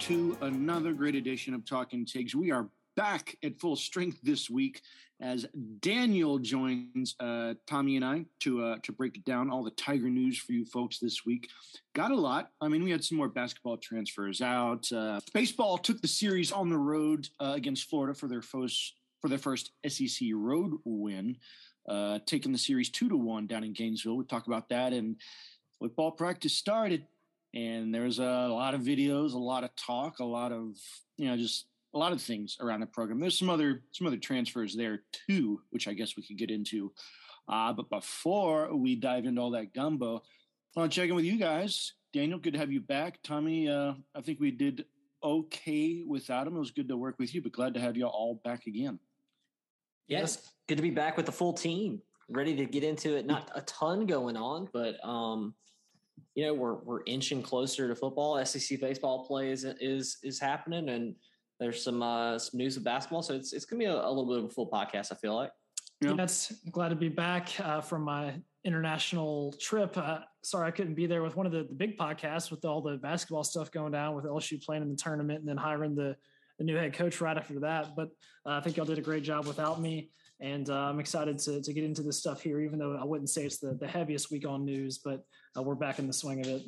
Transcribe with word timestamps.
to 0.00 0.36
another 0.40 0.92
great 0.92 1.14
edition 1.14 1.54
of 1.54 1.64
Talking 1.64 2.04
Tigs. 2.04 2.34
We 2.34 2.50
are 2.50 2.68
back 2.96 3.36
at 3.44 3.60
full 3.60 3.76
strength 3.76 4.18
this 4.22 4.50
week 4.50 4.82
as 5.20 5.46
Daniel 5.80 6.38
joins 6.38 7.14
uh, 7.20 7.54
Tommy 7.66 7.96
and 7.96 8.04
I 8.04 8.24
to 8.40 8.64
uh, 8.64 8.76
to 8.82 8.92
break 8.92 9.24
down 9.24 9.50
all 9.50 9.62
the 9.62 9.70
Tiger 9.72 10.10
news 10.10 10.36
for 10.36 10.52
you 10.52 10.64
folks 10.64 10.98
this 10.98 11.24
week. 11.24 11.48
Got 11.94 12.10
a 12.10 12.16
lot. 12.16 12.50
I 12.60 12.68
mean, 12.68 12.82
we 12.82 12.90
had 12.90 13.04
some 13.04 13.18
more 13.18 13.28
basketball 13.28 13.76
transfers 13.76 14.40
out. 14.40 14.90
Uh, 14.90 15.20
baseball 15.32 15.78
took 15.78 16.00
the 16.00 16.08
series 16.08 16.50
on 16.50 16.70
the 16.70 16.78
road 16.78 17.28
uh, 17.38 17.52
against 17.54 17.88
Florida 17.88 18.14
for 18.14 18.26
their 18.26 18.42
first 18.42 18.94
for 19.20 19.28
their 19.28 19.38
first 19.38 19.70
SEC 19.86 20.28
road 20.34 20.72
win, 20.84 21.36
uh, 21.88 22.18
taking 22.26 22.52
the 22.52 22.58
series 22.58 22.90
two 22.90 23.08
to 23.08 23.16
one 23.16 23.46
down 23.46 23.62
in 23.62 23.72
Gainesville. 23.72 24.16
We 24.16 24.24
talk 24.24 24.48
about 24.48 24.68
that 24.70 24.92
and 24.92 25.16
football 25.78 26.10
practice 26.10 26.54
started 26.54 27.06
and 27.54 27.94
there's 27.94 28.18
a 28.18 28.48
lot 28.48 28.74
of 28.74 28.82
videos, 28.82 29.32
a 29.32 29.38
lot 29.38 29.64
of 29.64 29.74
talk, 29.76 30.18
a 30.18 30.24
lot 30.24 30.52
of 30.52 30.76
you 31.16 31.28
know 31.28 31.36
just 31.36 31.66
a 31.94 31.98
lot 31.98 32.12
of 32.12 32.20
things 32.20 32.56
around 32.60 32.80
the 32.80 32.86
program. 32.86 33.20
There's 33.20 33.38
some 33.38 33.50
other 33.50 33.82
some 33.92 34.06
other 34.06 34.16
transfers 34.16 34.74
there 34.74 35.02
too, 35.28 35.60
which 35.70 35.88
I 35.88 35.94
guess 35.94 36.16
we 36.16 36.24
could 36.24 36.38
get 36.38 36.50
into. 36.50 36.92
Uh, 37.48 37.72
but 37.72 37.88
before 37.90 38.74
we 38.74 38.96
dive 38.96 39.26
into 39.26 39.40
all 39.40 39.50
that 39.52 39.74
gumbo, 39.74 40.22
I 40.76 40.80
want 40.80 40.92
to 40.92 41.00
check 41.00 41.08
in 41.08 41.14
with 41.14 41.24
you 41.24 41.38
guys. 41.38 41.92
Daniel, 42.12 42.38
good 42.38 42.54
to 42.54 42.58
have 42.58 42.72
you 42.72 42.80
back. 42.80 43.18
Tommy, 43.22 43.68
uh, 43.68 43.92
I 44.14 44.20
think 44.20 44.40
we 44.40 44.50
did 44.50 44.84
okay 45.22 46.04
without 46.06 46.46
him. 46.46 46.56
It 46.56 46.60
was 46.60 46.70
good 46.70 46.88
to 46.88 46.96
work 46.96 47.18
with 47.18 47.34
you, 47.34 47.42
but 47.42 47.52
glad 47.52 47.74
to 47.74 47.80
have 47.80 47.96
you 47.96 48.06
all 48.06 48.40
back 48.44 48.66
again. 48.66 48.98
Yes, 50.06 50.52
good 50.68 50.76
to 50.76 50.82
be 50.82 50.90
back 50.90 51.16
with 51.16 51.26
the 51.26 51.32
full 51.32 51.52
team. 51.52 52.00
Ready 52.28 52.56
to 52.56 52.64
get 52.64 52.84
into 52.84 53.16
it. 53.16 53.26
Not 53.26 53.50
a 53.54 53.60
ton 53.62 54.06
going 54.06 54.36
on, 54.36 54.68
but 54.72 54.96
um, 55.06 55.54
you 56.34 56.46
know 56.46 56.54
we're 56.54 56.74
we're 56.74 57.02
inching 57.06 57.42
closer 57.42 57.88
to 57.88 57.94
football. 57.94 58.44
SEC 58.44 58.80
baseball 58.80 59.24
play 59.26 59.50
is 59.50 59.64
is 59.80 60.18
is 60.22 60.40
happening, 60.40 60.88
and 60.88 61.14
there's 61.60 61.82
some 61.82 62.02
uh, 62.02 62.38
some 62.38 62.58
news 62.58 62.76
of 62.76 62.84
basketball. 62.84 63.22
So 63.22 63.34
it's 63.34 63.52
it's 63.52 63.64
gonna 63.64 63.80
be 63.80 63.86
a, 63.86 63.94
a 63.94 64.08
little 64.08 64.26
bit 64.26 64.38
of 64.38 64.44
a 64.44 64.48
full 64.48 64.70
podcast. 64.70 65.12
I 65.12 65.16
feel 65.16 65.34
like. 65.34 65.50
Yeah, 66.00 66.14
that's 66.16 66.52
glad 66.70 66.88
to 66.88 66.96
be 66.96 67.08
back 67.08 67.48
uh, 67.60 67.80
from 67.80 68.02
my 68.02 68.34
international 68.64 69.54
trip. 69.60 69.96
Uh, 69.96 70.20
sorry, 70.42 70.68
I 70.68 70.70
couldn't 70.70 70.94
be 70.94 71.06
there 71.06 71.22
with 71.22 71.36
one 71.36 71.46
of 71.46 71.52
the, 71.52 71.64
the 71.64 71.74
big 71.74 71.96
podcasts 71.96 72.50
with 72.50 72.64
all 72.64 72.80
the 72.80 72.96
basketball 72.96 73.44
stuff 73.44 73.70
going 73.70 73.92
down 73.92 74.14
with 74.14 74.24
LSU 74.24 74.62
playing 74.62 74.82
in 74.82 74.90
the 74.90 74.96
tournament 74.96 75.40
and 75.40 75.48
then 75.48 75.56
hiring 75.56 75.94
the, 75.94 76.16
the 76.58 76.64
new 76.64 76.76
head 76.76 76.94
coach 76.94 77.20
right 77.20 77.36
after 77.36 77.60
that. 77.60 77.94
But 77.96 78.08
uh, 78.44 78.52
I 78.52 78.60
think 78.60 78.76
y'all 78.76 78.86
did 78.86 78.98
a 78.98 79.02
great 79.02 79.22
job 79.22 79.46
without 79.46 79.80
me. 79.80 80.10
And 80.40 80.68
uh, 80.68 80.74
I'm 80.74 81.00
excited 81.00 81.38
to, 81.40 81.62
to 81.62 81.72
get 81.72 81.84
into 81.84 82.02
this 82.02 82.18
stuff 82.18 82.42
here, 82.42 82.60
even 82.60 82.78
though 82.78 82.98
I 83.00 83.04
wouldn't 83.04 83.30
say 83.30 83.44
it's 83.44 83.58
the, 83.58 83.74
the 83.74 83.86
heaviest 83.86 84.30
week 84.30 84.46
on 84.46 84.64
news, 84.64 84.98
but 84.98 85.24
uh, 85.56 85.62
we're 85.62 85.74
back 85.74 85.98
in 85.98 86.06
the 86.06 86.12
swing 86.12 86.40
of 86.40 86.46
it. 86.48 86.62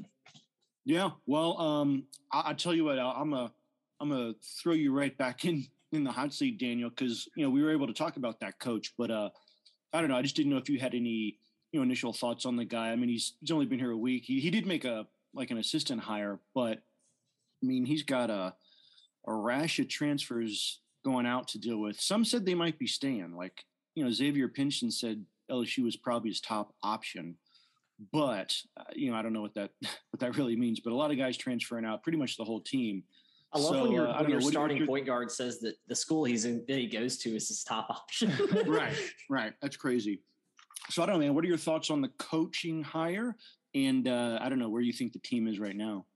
Yeah. 0.85 1.11
Well, 1.27 1.61
um, 1.61 2.05
I, 2.33 2.51
I 2.51 2.53
tell 2.55 2.75
you 2.75 2.85
what, 2.85 2.99
I'm 2.99 3.33
a, 3.33 3.53
I'm 4.01 4.11
gonna 4.11 4.35
throw 4.63 4.75
you 4.75 4.93
right 4.93 5.17
back 5.17 5.45
in 5.45 5.67
in 5.93 6.05
the 6.05 6.13
hot 6.13 6.33
seat, 6.33 6.59
Daniel, 6.59 6.91
because 6.91 7.29
you 7.37 7.45
know 7.45 7.51
we 7.51 7.63
were 7.63 7.73
able 7.73 7.87
to 7.87 7.93
talk 7.93 8.17
about 8.17 8.41
that 8.41 8.59
coach, 8.59 8.93
but 8.99 9.11
uh, 9.11 9.31
I 9.93 10.01
don't 10.01 10.11
know. 10.11 10.17
I 10.17 10.23
just 10.23 10.37
didn't 10.37 10.53
know 10.53 10.59
if 10.59 10.69
you 10.69 10.79
had 10.79 10.95
any 10.95 11.39
you 11.73 11.81
know 11.81 11.83
initial 11.83 12.13
thoughts 12.13 12.47
on 12.47 12.57
the 12.57 12.65
guy. 12.65 12.91
I 12.91 12.97
mean, 12.97 13.09
he's 13.09 13.35
he's 13.41 13.51
only 13.51 13.67
been 13.67 13.79
here 13.79 13.91
a 13.91 13.97
week. 13.97 14.25
He 14.25 14.41
he 14.41 14.51
did 14.51 14.67
make 14.67 14.85
a 14.85 15.07
like 15.35 15.51
an 15.51 15.59
assistant 15.59 16.03
hire, 16.03 16.39
but 16.55 16.79
I 17.63 17.67
mean, 17.67 17.85
he's 17.85 18.03
got 18.03 18.31
a 18.31 18.55
a 19.27 19.35
rash 19.35 19.79
of 19.79 19.89
transfers 19.89 20.81
going 21.07 21.25
out 21.25 21.47
to 21.47 21.59
deal 21.59 21.79
with. 21.79 22.01
Some 22.01 22.25
said 22.25 22.45
they 22.45 22.55
might 22.55 22.79
be 22.81 22.89
staying. 22.89 23.35
Like 23.37 23.65
you 23.95 24.05
know, 24.05 24.11
Xavier 24.11 24.49
Pinson 24.49 24.91
said 24.91 25.25
LSU 25.51 25.85
was 25.85 25.97
probably 25.97 26.31
his 26.31 26.41
top 26.41 26.75
option. 26.83 27.37
But 28.13 28.55
uh, 28.77 28.83
you 28.95 29.11
know, 29.11 29.17
I 29.17 29.23
don't 29.23 29.33
know 29.33 29.41
what 29.41 29.55
that 29.55 29.71
what 30.11 30.21
that 30.21 30.37
really 30.37 30.57
means. 30.57 30.81
But 30.81 30.93
a 30.93 30.97
lot 30.97 31.13
of 31.13 31.17
guys 31.17 31.37
transferring 31.37 31.85
out, 31.85 32.03
pretty 32.03 32.19
much 32.19 32.37
the 32.37 32.45
whole 32.45 32.61
team. 32.61 33.05
I 33.53 33.59
love 33.59 33.69
so, 33.69 33.83
when 33.85 33.93
your, 33.93 34.09
uh, 34.09 34.21
when 34.21 34.31
your 34.31 34.41
know, 34.41 34.51
starting 34.51 34.77
your, 34.79 34.87
point 34.87 35.07
guard 35.07 35.31
says 35.31 35.61
that 35.61 35.77
the 35.87 35.95
school 35.95 36.25
he's 36.25 36.45
in 36.45 36.65
that 36.67 36.77
he 36.77 36.89
goes 36.89 37.17
to 37.19 37.35
is 37.35 37.47
his 37.47 37.63
top 37.63 37.87
option. 37.89 38.33
right, 38.67 38.99
right. 39.31 39.53
That's 39.63 39.77
crazy. 39.77 40.21
So 40.91 41.03
I 41.03 41.07
don't 41.07 41.15
know, 41.15 41.21
man. 41.21 41.35
What 41.35 41.45
are 41.45 41.49
your 41.49 41.57
thoughts 41.57 41.89
on 41.91 42.01
the 42.01 42.11
coaching 42.19 42.83
hire? 42.83 43.37
And 43.75 44.09
uh, 44.09 44.39
I 44.41 44.49
don't 44.49 44.59
know 44.59 44.69
where 44.69 44.83
you 44.83 44.93
think 44.93 45.13
the 45.13 45.21
team 45.21 45.47
is 45.47 45.61
right 45.61 45.77
now. 45.77 46.07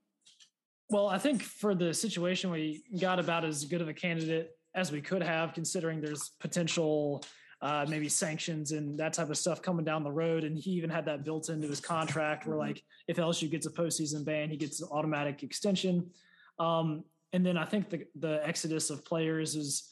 Well, 0.89 1.07
I 1.07 1.19
think 1.19 1.41
for 1.41 1.73
the 1.73 1.93
situation, 1.93 2.51
we 2.51 2.83
got 2.99 3.17
about 3.17 3.45
as 3.45 3.63
good 3.63 3.81
of 3.81 3.87
a 3.87 3.93
candidate 3.93 4.51
as 4.75 4.91
we 4.91 5.01
could 5.01 5.21
have, 5.23 5.53
considering 5.53 6.01
there's 6.01 6.29
potential 6.39 7.23
uh, 7.61 7.85
maybe 7.87 8.09
sanctions 8.09 8.71
and 8.71 8.99
that 8.99 9.13
type 9.13 9.29
of 9.29 9.37
stuff 9.37 9.61
coming 9.61 9.85
down 9.85 10.03
the 10.03 10.11
road. 10.11 10.43
And 10.43 10.57
he 10.57 10.71
even 10.71 10.89
had 10.89 11.05
that 11.05 11.23
built 11.23 11.49
into 11.49 11.67
his 11.67 11.79
contract 11.79 12.47
where, 12.47 12.57
like, 12.57 12.81
if 13.07 13.17
LSU 13.17 13.49
gets 13.49 13.67
a 13.67 13.69
postseason 13.69 14.25
ban, 14.25 14.49
he 14.49 14.57
gets 14.57 14.81
an 14.81 14.87
automatic 14.91 15.43
extension. 15.43 16.09
Um, 16.57 17.03
and 17.33 17.45
then 17.45 17.57
I 17.57 17.65
think 17.65 17.89
the 17.89 18.05
the 18.15 18.45
exodus 18.45 18.89
of 18.89 19.05
players 19.05 19.55
is 19.55 19.89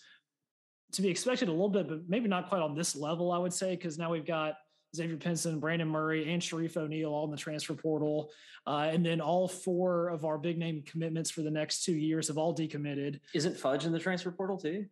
to 0.94 1.02
be 1.02 1.10
expected 1.10 1.48
a 1.48 1.52
little 1.52 1.70
bit, 1.70 1.88
but 1.88 2.00
maybe 2.08 2.28
not 2.28 2.50
quite 2.50 2.62
on 2.62 2.76
this 2.76 2.96
level. 2.96 3.32
I 3.32 3.38
would 3.38 3.54
say 3.54 3.76
because 3.76 3.98
now 3.98 4.12
we've 4.12 4.26
got 4.26 4.56
Xavier 4.96 5.18
Pinson, 5.18 5.60
Brandon 5.60 5.88
Murray, 5.88 6.32
and 6.32 6.42
Shareef 6.42 6.78
O'Neal 6.78 7.12
all 7.12 7.26
in 7.26 7.32
the 7.32 7.38
transfer 7.38 7.74
portal, 7.74 8.32
uh, 8.66 8.90
and 8.92 9.06
then 9.06 9.22
all 9.22 9.48
four 9.48 10.10
of 10.10 10.26
our 10.26 10.38
big 10.38 10.58
name 10.58 10.84
commitments 10.86 11.30
for 11.30 11.42
the 11.42 11.52
next 11.52 11.84
two 11.84 11.96
years 11.96 12.28
have 12.28 12.38
all 12.38 12.56
decommitted. 12.56 13.20
Isn't 13.34 13.58
Fudge 13.58 13.86
in 13.86 13.92
the 13.92 14.00
transfer 14.00 14.32
portal 14.32 14.58
too? 14.58 14.86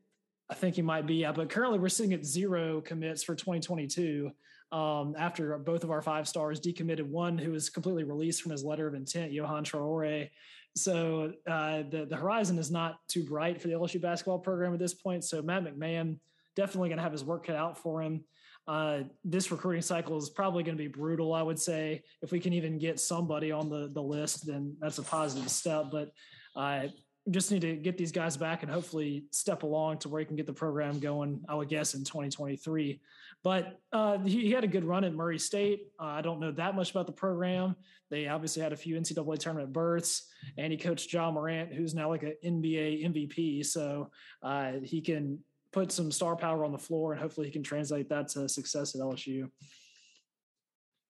I 0.49 0.53
think 0.53 0.75
he 0.75 0.81
might 0.81 1.07
be, 1.07 1.15
yeah. 1.15 1.31
But 1.31 1.49
currently, 1.49 1.79
we're 1.79 1.89
sitting 1.89 2.13
at 2.13 2.25
zero 2.25 2.81
commits 2.81 3.23
for 3.23 3.35
2022. 3.35 4.31
Um, 4.69 5.15
after 5.17 5.57
both 5.57 5.85
of 5.85 5.91
our 5.91 6.01
five 6.01 6.27
stars 6.27 6.59
decommitted, 6.59 7.03
one 7.03 7.37
who 7.37 7.51
was 7.51 7.69
completely 7.69 8.03
released 8.03 8.41
from 8.41 8.51
his 8.51 8.65
letter 8.65 8.85
of 8.85 8.95
intent, 8.95 9.31
Yohan 9.31 9.63
Traore, 9.63 10.29
so 10.77 11.33
uh, 11.47 11.83
the 11.89 12.05
the 12.09 12.15
horizon 12.15 12.57
is 12.59 12.71
not 12.71 12.99
too 13.07 13.23
bright 13.23 13.61
for 13.61 13.67
the 13.67 13.73
LSU 13.73 14.01
basketball 14.01 14.39
program 14.39 14.73
at 14.73 14.79
this 14.79 14.93
point. 14.93 15.23
So 15.23 15.41
Matt 15.41 15.63
McMahon 15.63 16.19
definitely 16.55 16.89
going 16.89 16.97
to 16.97 17.03
have 17.03 17.11
his 17.11 17.23
work 17.23 17.45
cut 17.47 17.55
out 17.55 17.77
for 17.77 18.01
him. 18.01 18.23
Uh, 18.67 19.03
this 19.23 19.51
recruiting 19.51 19.81
cycle 19.81 20.17
is 20.17 20.29
probably 20.29 20.63
going 20.63 20.77
to 20.77 20.83
be 20.83 20.89
brutal. 20.89 21.33
I 21.33 21.41
would 21.41 21.59
say 21.59 22.03
if 22.21 22.31
we 22.31 22.39
can 22.39 22.53
even 22.53 22.77
get 22.77 22.99
somebody 22.99 23.51
on 23.51 23.69
the 23.69 23.89
the 23.93 24.01
list, 24.01 24.45
then 24.45 24.75
that's 24.79 24.97
a 24.97 25.03
positive 25.03 25.49
step. 25.49 25.85
But 25.91 26.11
I 26.55 26.91
just 27.29 27.51
need 27.51 27.61
to 27.61 27.75
get 27.75 27.97
these 27.97 28.11
guys 28.11 28.37
back 28.37 28.63
and 28.63 28.71
hopefully 28.71 29.25
step 29.31 29.63
along 29.63 29.99
to 29.99 30.09
where 30.09 30.19
he 30.19 30.25
can 30.25 30.35
get 30.35 30.45
the 30.45 30.53
program 30.53 30.99
going. 30.99 31.41
I 31.47 31.55
would 31.55 31.69
guess 31.69 31.93
in 31.93 32.03
2023. 32.03 33.01
But 33.43 33.79
uh, 33.91 34.19
he, 34.19 34.41
he, 34.41 34.51
had 34.51 34.63
a 34.63 34.67
good 34.67 34.83
run 34.83 35.03
at 35.03 35.13
Murray 35.13 35.37
State. 35.39 35.87
Uh, 35.99 36.05
I 36.05 36.21
don't 36.21 36.39
know 36.39 36.51
that 36.51 36.75
much 36.75 36.91
about 36.91 37.05
the 37.05 37.13
program. 37.13 37.75
They 38.09 38.27
obviously 38.27 38.63
had 38.63 38.73
a 38.73 38.77
few 38.77 38.95
NCAA 38.95 39.37
tournament 39.37 39.73
berths, 39.73 40.27
and 40.57 40.71
he 40.71 40.77
coached 40.77 41.11
Ja 41.11 41.29
Morant, 41.29 41.73
who's 41.73 41.93
now 41.93 42.09
like 42.09 42.23
an 42.23 42.35
NBA 42.43 43.05
MVP. 43.05 43.65
So 43.65 44.09
uh, 44.41 44.73
he 44.83 45.01
can 45.01 45.39
put 45.77 45.91
some 45.91 46.11
star 46.11 46.35
power 46.35 46.65
on 46.65 46.71
the 46.71 46.77
floor, 46.77 47.11
and 47.11 47.21
hopefully 47.21 47.47
he 47.47 47.53
can 47.53 47.63
translate 47.63 48.09
that 48.09 48.27
to 48.29 48.49
success 48.49 48.95
at 48.95 49.01
LSU. 49.01 49.49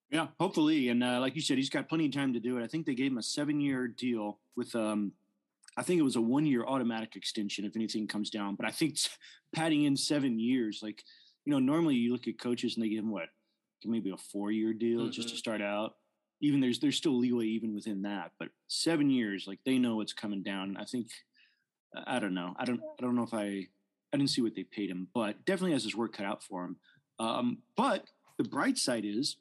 Yeah, 0.09 0.28
hopefully. 0.39 0.89
And 0.89 1.03
uh, 1.03 1.19
like 1.19 1.35
you 1.35 1.41
said, 1.41 1.57
he's 1.57 1.69
got 1.69 1.89
plenty 1.89 2.05
of 2.07 2.11
time 2.11 2.33
to 2.33 2.39
do 2.39 2.57
it. 2.57 2.63
I 2.63 2.67
think 2.67 2.85
they 2.85 2.95
gave 2.95 3.11
him 3.11 3.17
a 3.17 3.23
seven-year 3.23 3.88
deal 3.89 4.39
with, 4.56 4.75
um, 4.75 5.13
I 5.77 5.83
think 5.83 6.00
it 6.00 6.03
was 6.03 6.16
a 6.16 6.22
one-year 6.22 6.66
automatic 6.66 7.16
extension 7.16 7.66
if 7.66 7.75
anything 7.75 8.07
comes 8.07 8.29
down. 8.29 8.56
But 8.56 8.67
I 8.67 8.72
think 8.72 8.97
padding 9.56 9.83
in 9.83 9.95
seven 9.95 10.39
years, 10.39 10.79
like 10.83 11.03
you 11.45 11.51
know, 11.51 11.59
normally 11.59 11.95
you 11.95 12.11
look 12.11 12.27
at 12.27 12.39
coaches 12.39 12.75
and 12.75 12.83
they 12.83 12.89
give 12.89 13.03
them 13.03 13.11
what, 13.11 13.29
maybe 13.86 14.09
a 14.09 14.18
four-year 14.18 14.74
deal 14.74 15.01
mm-hmm. 15.01 15.12
just 15.12 15.30
to 15.30 15.33
mm-hmm. 15.33 15.39
start 15.39 15.62
out 15.62 15.94
even 16.39 16.59
there's 16.59 16.80
there's 16.80 16.97
still 16.97 17.18
leeway 17.18 17.45
even 17.45 17.74
within 17.74 18.03
that. 18.03 18.31
But 18.38 18.50
seven 18.68 19.09
years, 19.09 19.45
like 19.47 19.59
they 19.65 19.80
know 19.80 19.95
what's 19.95 20.13
coming 20.13 20.44
down. 20.44 20.77
I 20.80 20.86
think 20.86 21.07
I 22.06 22.19
don't 22.19 22.33
know. 22.33 22.53
I 22.57 22.65
don't 22.65 22.81
I 22.81 23.01
don't 23.01 23.15
know 23.15 23.24
if 23.24 23.33
I 23.33 23.68
I 24.13 24.18
didn't 24.18 24.30
see 24.30 24.42
what 24.42 24.56
they 24.56 24.63
paid 24.63 24.89
him, 24.89 25.07
but 25.13 25.45
definitely 25.45 25.74
has 25.74 25.83
his 25.83 25.95
work 25.95 26.13
cut 26.13 26.25
out 26.25 26.44
for 26.44 26.63
him. 26.63 26.77
Um, 27.19 27.59
but 27.75 28.06
the 28.38 28.44
bright 28.44 28.77
side 28.77 29.06
is, 29.06 29.38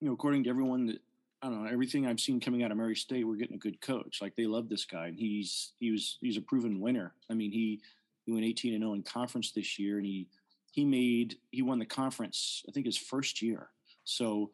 you 0.00 0.08
know, 0.08 0.14
according 0.14 0.44
to 0.44 0.50
everyone 0.50 0.86
that 0.86 1.00
I 1.42 1.48
don't 1.48 1.64
know 1.64 1.70
everything 1.70 2.06
I've 2.06 2.20
seen 2.20 2.40
coming 2.40 2.62
out 2.62 2.70
of 2.70 2.76
Murray 2.76 2.96
State, 2.96 3.24
we're 3.24 3.36
getting 3.36 3.56
a 3.56 3.60
good 3.60 3.80
coach. 3.80 4.18
Like 4.20 4.34
they 4.34 4.46
love 4.46 4.68
this 4.68 4.84
guy, 4.84 5.06
and 5.06 5.18
he's 5.18 5.72
he 5.78 5.90
was 5.90 6.18
he's 6.20 6.36
a 6.36 6.42
proven 6.42 6.80
winner. 6.80 7.14
I 7.30 7.34
mean, 7.34 7.52
he 7.52 7.80
he 8.26 8.32
went 8.32 8.44
18 8.44 8.74
and 8.74 8.82
0 8.82 8.94
in 8.94 9.02
conference 9.02 9.52
this 9.52 9.78
year, 9.78 9.98
and 9.98 10.06
he 10.06 10.28
he 10.72 10.84
made 10.84 11.36
he 11.50 11.62
won 11.62 11.78
the 11.78 11.86
conference 11.86 12.64
I 12.68 12.72
think 12.72 12.86
his 12.86 12.96
first 12.96 13.40
year. 13.40 13.68
So 14.04 14.50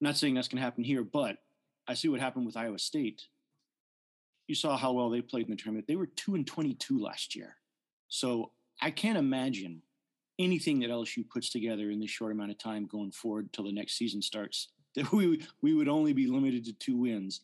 I'm 0.00 0.04
not 0.04 0.16
saying 0.16 0.34
that's 0.34 0.48
going 0.48 0.58
to 0.58 0.64
happen 0.64 0.84
here, 0.84 1.02
but 1.02 1.38
I 1.88 1.94
see 1.94 2.08
what 2.08 2.20
happened 2.20 2.46
with 2.46 2.56
Iowa 2.56 2.78
State. 2.78 3.22
You 4.46 4.54
saw 4.54 4.76
how 4.76 4.92
well 4.92 5.10
they 5.10 5.22
played 5.22 5.46
in 5.46 5.50
the 5.50 5.56
tournament. 5.56 5.86
They 5.88 5.96
were 5.96 6.06
two 6.06 6.34
and 6.34 6.46
twenty-two 6.46 6.98
last 7.00 7.34
year, 7.34 7.56
so 8.08 8.52
I 8.80 8.90
can't 8.90 9.18
imagine 9.18 9.82
anything 10.38 10.80
that 10.80 10.90
LSU 10.90 11.28
puts 11.28 11.50
together 11.50 11.90
in 11.90 12.00
this 12.00 12.10
short 12.10 12.32
amount 12.32 12.50
of 12.50 12.58
time 12.58 12.86
going 12.86 13.10
forward 13.10 13.52
till 13.52 13.64
the 13.64 13.72
next 13.72 13.96
season 13.96 14.22
starts. 14.22 14.68
That 14.94 15.12
we 15.12 15.46
we 15.60 15.74
would 15.74 15.86
only 15.86 16.14
be 16.14 16.26
limited 16.26 16.64
to 16.64 16.72
two 16.72 16.96
wins, 16.96 17.42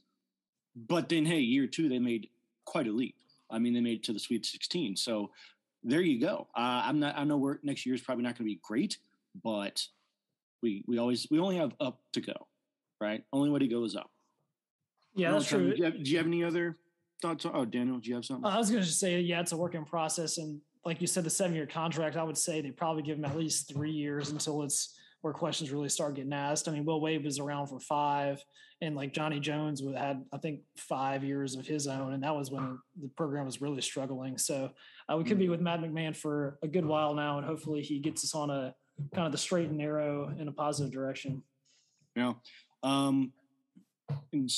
but 0.74 1.10
then 1.10 1.26
hey, 1.26 1.40
year 1.40 1.66
two 1.66 1.90
they 1.90 1.98
made 1.98 2.30
quite 2.64 2.86
a 2.86 2.90
leap. 2.90 3.16
I 3.50 3.58
mean, 3.58 3.74
they 3.74 3.82
made 3.82 3.98
it 3.98 4.02
to 4.04 4.14
the 4.14 4.18
Sweet 4.18 4.46
16. 4.46 4.96
So 4.96 5.30
there 5.82 6.00
you 6.00 6.18
go. 6.18 6.48
Uh, 6.56 6.82
I'm 6.84 6.98
not. 6.98 7.16
I 7.18 7.24
know 7.24 7.36
we're 7.36 7.58
next 7.62 7.84
year 7.84 7.94
is 7.94 8.00
probably 8.00 8.24
not 8.24 8.38
going 8.38 8.48
to 8.48 8.54
be 8.54 8.60
great, 8.62 8.96
but 9.42 9.86
we 10.62 10.82
we 10.86 10.98
always 10.98 11.28
we 11.30 11.38
only 11.38 11.56
have 11.56 11.74
up 11.80 12.00
to 12.14 12.22
go, 12.22 12.48
right? 13.00 13.22
Only 13.32 13.50
way 13.50 13.58
to 13.60 13.68
go 13.68 13.84
is 13.84 13.94
up. 13.94 14.10
Yeah, 15.14 15.32
that's 15.32 15.46
true. 15.46 15.70
Do 15.70 15.76
you, 15.76 15.84
have, 15.84 16.02
do 16.02 16.10
you, 16.10 16.16
have, 16.16 16.26
any 16.26 16.42
other 16.42 16.76
thoughts? 17.22 17.46
Oh, 17.46 17.64
Daniel, 17.64 17.98
do 17.98 18.08
you 18.08 18.16
have 18.16 18.24
something? 18.24 18.50
I 18.50 18.58
was 18.58 18.70
going 18.70 18.82
to 18.82 18.88
say, 18.88 19.20
yeah, 19.20 19.40
it's 19.40 19.52
a 19.52 19.56
work 19.56 19.74
in 19.74 19.84
process, 19.84 20.38
and 20.38 20.60
like 20.84 21.00
you 21.00 21.06
said, 21.06 21.24
the 21.24 21.30
seven-year 21.30 21.66
contract. 21.66 22.16
I 22.16 22.22
would 22.22 22.38
say 22.38 22.60
they 22.60 22.70
probably 22.70 23.02
give 23.02 23.18
him 23.18 23.24
at 23.24 23.36
least 23.36 23.72
three 23.72 23.90
years 23.90 24.30
until 24.30 24.62
it's 24.62 24.98
where 25.22 25.32
questions 25.32 25.70
really 25.70 25.88
start 25.88 26.14
getting 26.14 26.32
asked. 26.34 26.68
I 26.68 26.72
mean, 26.72 26.84
Will 26.84 27.00
Wade 27.00 27.24
was 27.24 27.38
around 27.38 27.68
for 27.68 27.80
five, 27.80 28.44
and 28.82 28.94
like 28.94 29.14
Johnny 29.14 29.40
Jones 29.40 29.82
had, 29.96 30.22
I 30.32 30.36
think, 30.36 30.60
five 30.76 31.24
years 31.24 31.56
of 31.56 31.66
his 31.66 31.86
own, 31.86 32.12
and 32.12 32.22
that 32.22 32.36
was 32.36 32.50
when 32.50 32.78
the 33.00 33.08
program 33.16 33.46
was 33.46 33.62
really 33.62 33.80
struggling. 33.80 34.36
So 34.36 34.70
uh, 35.10 35.16
we 35.16 35.24
could 35.24 35.38
be 35.38 35.48
with 35.48 35.62
Matt 35.62 35.80
McMahon 35.80 36.14
for 36.14 36.58
a 36.62 36.68
good 36.68 36.84
while 36.84 37.14
now, 37.14 37.38
and 37.38 37.46
hopefully 37.46 37.80
he 37.80 37.98
gets 37.98 38.22
us 38.22 38.34
on 38.34 38.50
a 38.50 38.74
kind 39.14 39.26
of 39.26 39.32
the 39.32 39.38
straight 39.38 39.70
and 39.70 39.78
narrow 39.78 40.34
in 40.38 40.48
a 40.48 40.52
positive 40.52 40.92
direction. 40.92 41.42
Yeah. 42.14 42.34
Um, 42.82 43.32
and 44.32 44.50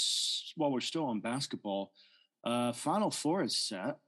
while 0.56 0.72
we're 0.72 0.80
still 0.80 1.04
on 1.04 1.20
basketball, 1.20 1.92
uh, 2.42 2.72
Final 2.72 3.12
Four 3.12 3.44
is 3.44 3.56
set. 3.56 3.98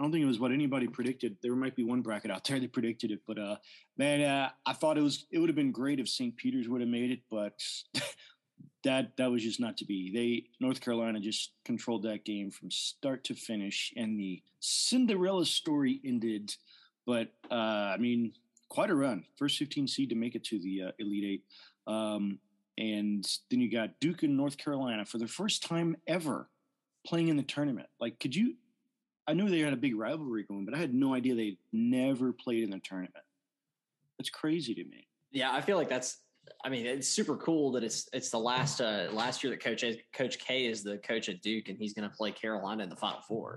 I 0.00 0.02
don't 0.02 0.12
think 0.12 0.22
it 0.22 0.28
was 0.28 0.40
what 0.40 0.50
anybody 0.50 0.88
predicted. 0.88 1.36
There 1.42 1.54
might 1.54 1.76
be 1.76 1.84
one 1.84 2.00
bracket 2.00 2.30
out 2.30 2.44
there 2.44 2.58
that 2.58 2.72
predicted 2.72 3.10
it, 3.10 3.20
but 3.26 3.38
uh, 3.38 3.56
man, 3.98 4.22
uh, 4.22 4.48
I 4.64 4.72
thought 4.72 4.96
it 4.96 5.02
was 5.02 5.26
it 5.30 5.38
would 5.38 5.50
have 5.50 5.56
been 5.56 5.72
great 5.72 6.00
if 6.00 6.08
St. 6.08 6.34
Peter's 6.34 6.70
would 6.70 6.80
have 6.80 6.88
made 6.88 7.10
it, 7.10 7.20
but 7.30 7.62
that 8.84 9.14
that 9.18 9.30
was 9.30 9.42
just 9.42 9.60
not 9.60 9.76
to 9.76 9.84
be. 9.84 10.10
They 10.10 10.64
North 10.64 10.80
Carolina 10.80 11.20
just 11.20 11.52
controlled 11.66 12.04
that 12.04 12.24
game 12.24 12.50
from 12.50 12.70
start 12.70 13.24
to 13.24 13.34
finish, 13.34 13.92
and 13.94 14.18
the 14.18 14.42
Cinderella 14.60 15.44
story 15.44 16.00
ended. 16.02 16.50
But 17.06 17.34
uh, 17.50 17.92
I 17.92 17.98
mean, 17.98 18.32
quite 18.70 18.88
a 18.88 18.94
run. 18.94 19.24
First 19.36 19.58
15 19.58 19.86
seed 19.86 20.08
to 20.08 20.16
make 20.16 20.34
it 20.34 20.44
to 20.44 20.58
the 20.58 20.82
uh, 20.84 20.90
Elite 20.98 21.24
Eight. 21.24 21.44
Um, 21.86 22.38
and 22.78 23.22
then 23.50 23.60
you 23.60 23.70
got 23.70 24.00
Duke 24.00 24.22
and 24.22 24.34
North 24.34 24.56
Carolina 24.56 25.04
for 25.04 25.18
the 25.18 25.28
first 25.28 25.62
time 25.62 25.94
ever 26.06 26.48
playing 27.06 27.28
in 27.28 27.36
the 27.36 27.42
tournament. 27.42 27.88
Like, 28.00 28.18
could 28.18 28.34
you? 28.34 28.54
I 29.30 29.32
knew 29.32 29.48
they 29.48 29.60
had 29.60 29.72
a 29.72 29.76
big 29.76 29.96
rivalry 29.96 30.42
going, 30.42 30.64
but 30.64 30.74
I 30.74 30.78
had 30.78 30.92
no 30.92 31.14
idea 31.14 31.36
they 31.36 31.56
never 31.72 32.32
played 32.32 32.64
in 32.64 32.70
the 32.70 32.80
tournament. 32.80 33.24
That's 34.18 34.28
crazy 34.28 34.74
to 34.74 34.84
me. 34.84 35.06
Yeah, 35.30 35.52
I 35.52 35.60
feel 35.60 35.76
like 35.76 35.88
that's. 35.88 36.18
I 36.64 36.68
mean, 36.68 36.84
it's 36.84 37.08
super 37.08 37.36
cool 37.36 37.70
that 37.72 37.84
it's 37.84 38.08
it's 38.12 38.30
the 38.30 38.38
last 38.38 38.80
uh 38.80 39.06
last 39.12 39.44
year 39.44 39.52
that 39.52 39.62
Coach 39.62 39.84
Coach 40.12 40.38
K 40.40 40.66
is 40.66 40.82
the 40.82 40.98
coach 40.98 41.28
at 41.28 41.42
Duke, 41.42 41.68
and 41.68 41.78
he's 41.78 41.94
going 41.94 42.10
to 42.10 42.14
play 42.14 42.32
Carolina 42.32 42.82
in 42.82 42.88
the 42.88 42.96
Final 42.96 43.20
Four. 43.20 43.56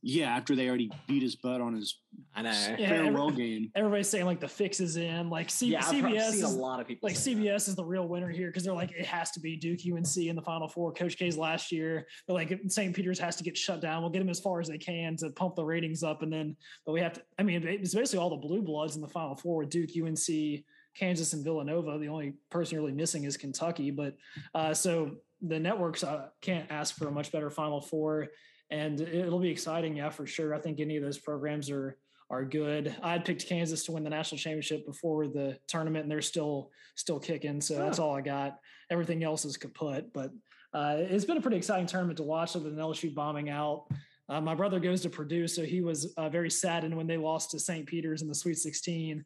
Yeah, 0.00 0.36
after 0.36 0.54
they 0.54 0.68
already 0.68 0.92
beat 1.08 1.22
his 1.22 1.34
butt 1.34 1.60
on 1.60 1.74
his 1.74 1.98
I 2.32 2.42
know 2.42 2.52
farewell 2.52 3.30
yeah, 3.32 3.36
game. 3.36 3.72
Everybody's 3.74 4.08
saying 4.08 4.26
like 4.26 4.38
the 4.38 4.48
fix 4.48 4.78
is 4.78 4.96
in. 4.96 5.28
Like 5.28 5.50
C- 5.50 5.66
yeah, 5.66 5.80
CBS 5.80 6.34
is 6.34 6.42
a 6.42 6.48
lot 6.48 6.78
of 6.80 6.86
people 6.86 7.08
like 7.08 7.16
CBS 7.16 7.64
that. 7.64 7.68
is 7.68 7.74
the 7.74 7.84
real 7.84 8.06
winner 8.06 8.28
here 8.28 8.46
because 8.46 8.62
they're 8.62 8.74
like 8.74 8.92
it 8.92 9.06
has 9.06 9.32
to 9.32 9.40
be 9.40 9.56
Duke 9.56 9.80
UNC 9.92 10.16
in 10.16 10.36
the 10.36 10.42
Final 10.42 10.68
Four. 10.68 10.92
Coach 10.92 11.16
K's 11.16 11.36
last 11.36 11.72
year, 11.72 12.06
but 12.28 12.34
like 12.34 12.60
St. 12.68 12.94
Peter's 12.94 13.18
has 13.18 13.34
to 13.36 13.44
get 13.44 13.56
shut 13.56 13.80
down. 13.80 14.02
We'll 14.02 14.12
get 14.12 14.20
them 14.20 14.28
as 14.28 14.38
far 14.38 14.60
as 14.60 14.68
they 14.68 14.78
can 14.78 15.16
to 15.16 15.30
pump 15.30 15.56
the 15.56 15.64
ratings 15.64 16.04
up, 16.04 16.22
and 16.22 16.32
then 16.32 16.56
but 16.86 16.92
we 16.92 17.00
have 17.00 17.14
to. 17.14 17.22
I 17.38 17.42
mean, 17.42 17.66
it's 17.66 17.94
basically 17.94 18.20
all 18.20 18.30
the 18.30 18.36
blue 18.36 18.62
bloods 18.62 18.94
in 18.94 19.02
the 19.02 19.08
Final 19.08 19.34
Four 19.34 19.58
with 19.58 19.70
Duke, 19.70 19.90
UNC, 20.00 20.64
Kansas, 20.94 21.32
and 21.32 21.42
Villanova. 21.42 21.98
The 21.98 22.08
only 22.08 22.34
person 22.50 22.78
really 22.78 22.92
missing 22.92 23.24
is 23.24 23.36
Kentucky. 23.36 23.90
But 23.90 24.14
uh, 24.54 24.74
so 24.74 25.16
the 25.42 25.58
networks 25.58 26.04
uh, 26.04 26.28
can't 26.40 26.70
ask 26.70 26.96
for 26.96 27.08
a 27.08 27.10
much 27.10 27.32
better 27.32 27.50
Final 27.50 27.80
Four 27.80 28.28
and 28.70 29.00
it'll 29.00 29.38
be 29.38 29.50
exciting. 29.50 29.96
Yeah, 29.96 30.10
for 30.10 30.26
sure. 30.26 30.54
I 30.54 30.58
think 30.58 30.80
any 30.80 30.96
of 30.96 31.02
those 31.02 31.18
programs 31.18 31.70
are 31.70 31.96
are 32.30 32.44
good. 32.44 32.94
I 33.02 33.12
had 33.12 33.24
picked 33.24 33.46
Kansas 33.46 33.84
to 33.84 33.92
win 33.92 34.04
the 34.04 34.10
national 34.10 34.38
championship 34.38 34.84
before 34.84 35.28
the 35.28 35.58
tournament, 35.66 36.02
and 36.02 36.10
they're 36.10 36.20
still 36.20 36.70
still 36.94 37.18
kicking. 37.18 37.60
So 37.60 37.76
that's 37.76 37.98
all 37.98 38.14
I 38.14 38.20
got. 38.20 38.58
Everything 38.90 39.24
else 39.24 39.44
is 39.44 39.56
kaput. 39.56 40.12
But 40.12 40.32
uh, 40.74 40.96
it's 40.98 41.24
been 41.24 41.38
a 41.38 41.40
pretty 41.40 41.56
exciting 41.56 41.86
tournament 41.86 42.18
to 42.18 42.24
watch. 42.24 42.54
Other 42.54 42.68
than 42.70 42.78
LSU 42.78 43.14
bombing 43.14 43.48
out, 43.48 43.86
uh, 44.28 44.40
my 44.40 44.54
brother 44.54 44.78
goes 44.78 45.00
to 45.02 45.08
Purdue, 45.08 45.48
so 45.48 45.62
he 45.62 45.80
was 45.80 46.12
uh, 46.16 46.28
very 46.28 46.50
saddened 46.50 46.94
when 46.94 47.06
they 47.06 47.16
lost 47.16 47.52
to 47.52 47.58
St. 47.58 47.86
Peter's 47.86 48.20
in 48.20 48.28
the 48.28 48.34
Sweet 48.34 48.58
16. 48.58 49.24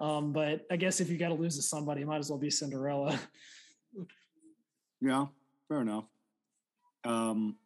Um, 0.00 0.32
but 0.32 0.64
I 0.70 0.76
guess 0.76 1.00
if 1.00 1.10
you 1.10 1.18
got 1.18 1.28
to 1.28 1.34
lose 1.34 1.56
to 1.56 1.62
somebody, 1.62 2.02
it 2.02 2.06
might 2.06 2.18
as 2.18 2.30
well 2.30 2.38
be 2.38 2.50
Cinderella. 2.50 3.18
Yeah, 5.00 5.26
fair 5.68 5.80
enough. 5.82 6.04
Um, 7.04 7.56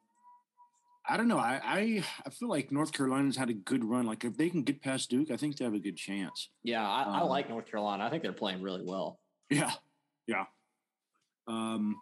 I 1.08 1.16
don't 1.16 1.28
know. 1.28 1.38
I, 1.38 1.60
I, 1.64 2.04
I 2.26 2.30
feel 2.30 2.48
like 2.48 2.70
North 2.70 2.92
Carolina's 2.92 3.36
had 3.36 3.48
a 3.48 3.54
good 3.54 3.82
run. 3.84 4.06
Like 4.06 4.24
if 4.24 4.36
they 4.36 4.50
can 4.50 4.62
get 4.62 4.82
past 4.82 5.08
Duke, 5.08 5.30
I 5.30 5.36
think 5.36 5.56
they 5.56 5.64
have 5.64 5.74
a 5.74 5.78
good 5.78 5.96
chance. 5.96 6.50
Yeah, 6.62 6.86
I, 6.86 7.02
um, 7.02 7.14
I 7.14 7.22
like 7.22 7.48
North 7.48 7.66
Carolina. 7.66 8.04
I 8.04 8.10
think 8.10 8.22
they're 8.22 8.32
playing 8.32 8.60
really 8.60 8.82
well. 8.84 9.18
Yeah, 9.48 9.72
yeah. 10.26 10.44
Um, 11.46 11.96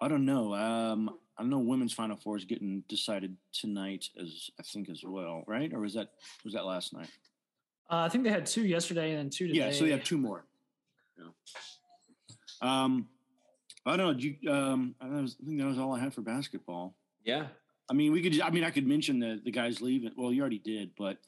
I 0.00 0.08
don't 0.08 0.24
know. 0.24 0.54
Um, 0.54 1.18
I 1.36 1.42
know 1.42 1.58
women's 1.58 1.92
Final 1.92 2.16
Four 2.16 2.36
is 2.36 2.46
getting 2.46 2.82
decided 2.88 3.36
tonight, 3.52 4.06
as 4.18 4.50
I 4.58 4.62
think 4.62 4.88
as 4.88 5.02
well, 5.04 5.44
right? 5.46 5.72
Or 5.74 5.80
was 5.80 5.94
that 5.94 6.12
was 6.44 6.54
that 6.54 6.64
last 6.64 6.94
night? 6.94 7.10
Uh, 7.90 8.06
I 8.06 8.08
think 8.08 8.24
they 8.24 8.30
had 8.30 8.46
two 8.46 8.64
yesterday 8.64 9.10
and 9.10 9.18
then 9.18 9.30
two 9.30 9.48
today. 9.48 9.58
Yeah, 9.58 9.70
so 9.72 9.84
they 9.84 9.90
have 9.90 10.04
two 10.04 10.16
more. 10.16 10.46
Yeah. 11.18 11.26
Um, 12.62 13.08
I 13.84 13.96
don't 13.98 14.16
know. 14.16 14.18
You, 14.18 14.50
um, 14.50 14.94
I, 15.00 15.08
was, 15.08 15.36
I 15.42 15.46
think 15.46 15.60
that 15.60 15.66
was 15.66 15.78
all 15.78 15.94
I 15.94 16.00
had 16.00 16.14
for 16.14 16.22
basketball. 16.22 16.96
Yeah, 17.24 17.48
I 17.90 17.92
mean, 17.92 18.12
we 18.12 18.22
could. 18.22 18.40
I 18.40 18.50
mean, 18.50 18.64
I 18.64 18.70
could 18.70 18.86
mention 18.86 19.18
the 19.18 19.40
the 19.44 19.50
guys 19.50 19.80
leaving. 19.80 20.12
Well, 20.16 20.32
you 20.32 20.40
already 20.40 20.58
did, 20.58 20.90
but 20.96 21.18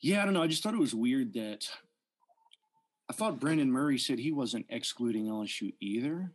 yeah, 0.00 0.22
I 0.22 0.24
don't 0.24 0.34
know. 0.34 0.42
I 0.42 0.48
just 0.48 0.62
thought 0.62 0.74
it 0.74 0.80
was 0.80 0.94
weird 0.94 1.34
that 1.34 1.68
I 3.08 3.12
thought 3.12 3.40
Brandon 3.40 3.70
Murray 3.70 3.98
said 3.98 4.18
he 4.18 4.32
wasn't 4.32 4.66
excluding 4.68 5.26
LSU 5.26 5.74
either, 5.80 6.32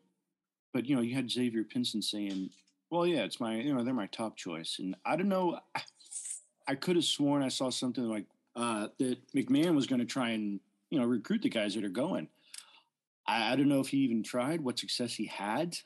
but 0.73 0.85
you 0.85 0.95
know, 0.95 1.01
you 1.01 1.15
had 1.15 1.29
Xavier 1.29 1.63
Pinson 1.63 2.01
saying, 2.01 2.49
"Well, 2.89 3.05
yeah, 3.05 3.23
it's 3.23 3.39
my 3.39 3.55
you 3.55 3.73
know 3.73 3.83
they're 3.83 3.93
my 3.93 4.07
top 4.07 4.37
choice," 4.37 4.77
and 4.79 4.95
I 5.05 5.15
don't 5.15 5.29
know. 5.29 5.59
I, 5.75 5.81
I 6.67 6.75
could 6.75 6.95
have 6.95 7.05
sworn 7.05 7.43
I 7.43 7.49
saw 7.49 7.69
something 7.69 8.07
like 8.07 8.25
uh, 8.55 8.87
that 8.99 9.17
McMahon 9.33 9.75
was 9.75 9.87
going 9.87 9.99
to 9.99 10.05
try 10.05 10.29
and 10.29 10.59
you 10.89 10.99
know 10.99 11.05
recruit 11.05 11.41
the 11.41 11.49
guys 11.49 11.75
that 11.75 11.83
are 11.83 11.89
going. 11.89 12.27
I, 13.27 13.53
I, 13.53 13.55
don't 13.55 13.69
know 13.69 13.79
if 13.79 13.89
he 13.89 13.97
even 13.97 14.23
tried, 14.23 14.61
what 14.61 14.79
success 14.79 15.13
he 15.13 15.25
had. 15.25 15.77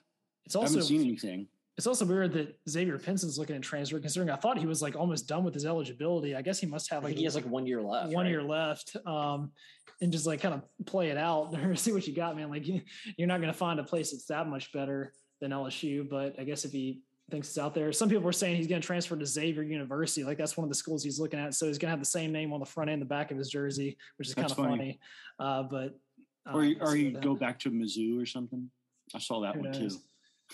It's 0.46 0.56
also 0.56 0.66
I 0.66 0.70
haven't 0.70 0.84
seen 0.84 1.02
anything. 1.02 1.48
It's 1.82 1.88
also 1.88 2.06
weird 2.06 2.32
that 2.34 2.60
Xavier 2.70 3.00
Pinson's 3.00 3.40
looking 3.40 3.56
at 3.56 3.64
transfer, 3.64 4.00
considering 4.00 4.30
I 4.30 4.36
thought 4.36 4.60
he 4.60 4.68
was 4.68 4.84
like 4.84 4.96
almost 4.96 5.28
done 5.28 5.44
with 5.44 5.56
his 5.56 5.66
eligibility. 5.66 6.36
I 6.36 6.44
guess 6.44 6.60
he 6.60 6.68
must 6.68 6.92
have 6.92 7.04
like 7.04 7.18
he 7.18 7.24
has 7.24 7.34
like 7.34 7.48
one 7.48 7.66
year 7.66 7.82
left. 7.82 8.14
One 8.14 8.26
right? 8.26 8.30
year 8.30 8.44
left, 8.44 8.96
um, 9.08 9.52
and 10.00 10.12
just 10.12 10.28
like 10.28 10.42
kind 10.42 10.54
of 10.54 10.62
play 10.86 11.10
it 11.10 11.18
out 11.18 11.56
or 11.66 11.76
see 11.76 11.92
what 11.92 12.06
you 12.06 12.14
got, 12.14 12.38
man. 12.38 12.52
Like 12.52 12.68
you're 12.68 13.28
not 13.28 13.42
going 13.42 13.52
to 13.52 13.58
find 13.58 13.80
a 13.80 13.84
place 13.84 14.12
that's 14.12 14.26
that 14.26 14.48
much 14.48 14.72
better 14.72 15.12
than 15.40 15.50
LSU, 15.50 16.08
but 16.08 16.40
I 16.40 16.44
guess 16.44 16.66
if 16.66 16.72
he 16.72 17.02
thinks 17.32 17.48
it's 17.48 17.58
out 17.58 17.74
there, 17.74 17.92
some 17.92 18.10
people 18.10 18.26
were 18.26 18.32
saying 18.32 18.58
he's 18.58 18.68
going 18.68 18.80
to 18.80 18.86
transfer 18.86 19.16
to 19.16 19.26
Xavier 19.26 19.64
University. 19.64 20.24
Like 20.24 20.38
that's 20.38 20.56
one 20.56 20.64
of 20.64 20.70
the 20.70 20.76
schools 20.76 21.04
he's 21.04 21.20
looking 21.20 21.40
at, 21.40 21.56
so 21.56 21.66
he's 21.66 21.80
going 21.80 21.88
to 21.88 21.94
have 21.94 22.00
the 22.00 22.06
same 22.06 22.32
name 22.32 22.54
on 22.54 22.60
the 22.60 22.66
front 22.68 22.92
and 22.92 23.02
the 23.02 23.08
back 23.08 23.32
of 23.32 23.40
his 23.40 23.50
jersey, 23.50 23.98
which 24.18 24.28
is 24.28 24.36
kind 24.36 24.52
of 24.52 24.56
funny. 24.56 24.70
funny. 24.70 25.00
Uh, 25.40 25.64
but 25.64 25.98
or 26.46 26.64
or 26.80 26.96
you 26.96 27.10
go 27.10 27.34
back 27.34 27.58
to 27.62 27.72
Mizzou 27.72 28.22
or 28.22 28.28
something. 28.28 28.70
I 29.16 29.18
saw 29.18 29.42
that 29.42 29.56
Who 29.56 29.62
one 29.62 29.72
knows? 29.72 29.98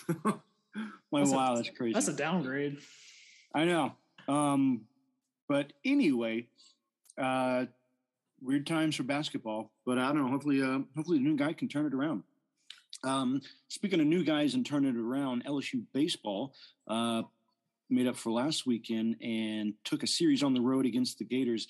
too. 0.06 0.40
My 1.12 1.20
that's 1.20 1.32
wow, 1.32 1.52
a, 1.54 1.56
that's 1.56 1.70
crazy. 1.70 1.94
That's 1.94 2.08
a 2.08 2.12
downgrade. 2.12 2.78
I 3.54 3.64
know. 3.64 3.92
Um, 4.28 4.82
but 5.48 5.72
anyway, 5.84 6.46
uh, 7.16 7.66
weird 8.40 8.66
times 8.66 8.96
for 8.96 9.02
basketball. 9.04 9.72
But 9.86 9.98
I 9.98 10.08
don't 10.08 10.22
know. 10.22 10.28
Hopefully, 10.28 10.62
uh, 10.62 10.80
hopefully 10.96 11.18
the 11.18 11.24
new 11.24 11.36
guy 11.36 11.52
can 11.52 11.68
turn 11.68 11.86
it 11.86 11.94
around. 11.94 12.22
Um, 13.04 13.40
speaking 13.68 14.00
of 14.00 14.06
new 14.06 14.24
guys 14.24 14.54
and 14.54 14.66
turning 14.66 14.94
it 14.94 15.00
around, 15.00 15.44
LSU 15.44 15.84
baseball 15.92 16.54
uh, 16.88 17.22
made 17.90 18.06
up 18.06 18.16
for 18.16 18.30
last 18.30 18.66
weekend 18.66 19.16
and 19.22 19.74
took 19.84 20.02
a 20.02 20.06
series 20.06 20.42
on 20.42 20.54
the 20.54 20.60
road 20.60 20.86
against 20.86 21.18
the 21.18 21.24
Gators. 21.24 21.68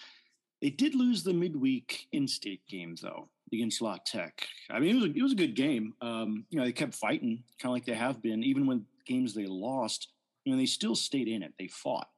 They 0.63 0.71
did 0.71 0.95
lose 0.95 1.23
the 1.23 1.35
midweek 1.35 2.09
in-state 2.13 2.67
game 2.67 2.97
though 3.01 3.29
against 3.53 3.81
La 3.81 3.97
Tech. 4.05 4.47
I 4.71 4.81
mean, 4.81 4.91
it 4.91 4.95
was 4.95 5.05
a, 5.05 5.19
it 5.19 5.23
was 5.23 5.33
a 5.33 5.37
good 5.37 5.55
game. 5.55 5.95
Um, 6.01 6.45
you 6.51 6.59
know, 6.59 6.65
they 6.65 6.73
kept 6.73 6.95
fighting, 6.95 7.45
kind 7.61 7.71
of 7.71 7.73
like 7.73 7.87
they 7.87 7.95
have 7.95 8.23
been, 8.23 8.43
even 8.43 8.67
when 8.67 8.85
games 9.09 9.35
they 9.35 9.47
lost. 9.47 10.09
You 10.45 10.53
know, 10.53 10.59
they 10.59 10.67
still 10.67 10.95
stayed 10.95 11.29
in 11.29 11.43
it. 11.43 11.55
They 11.59 11.69
fought. 11.69 12.09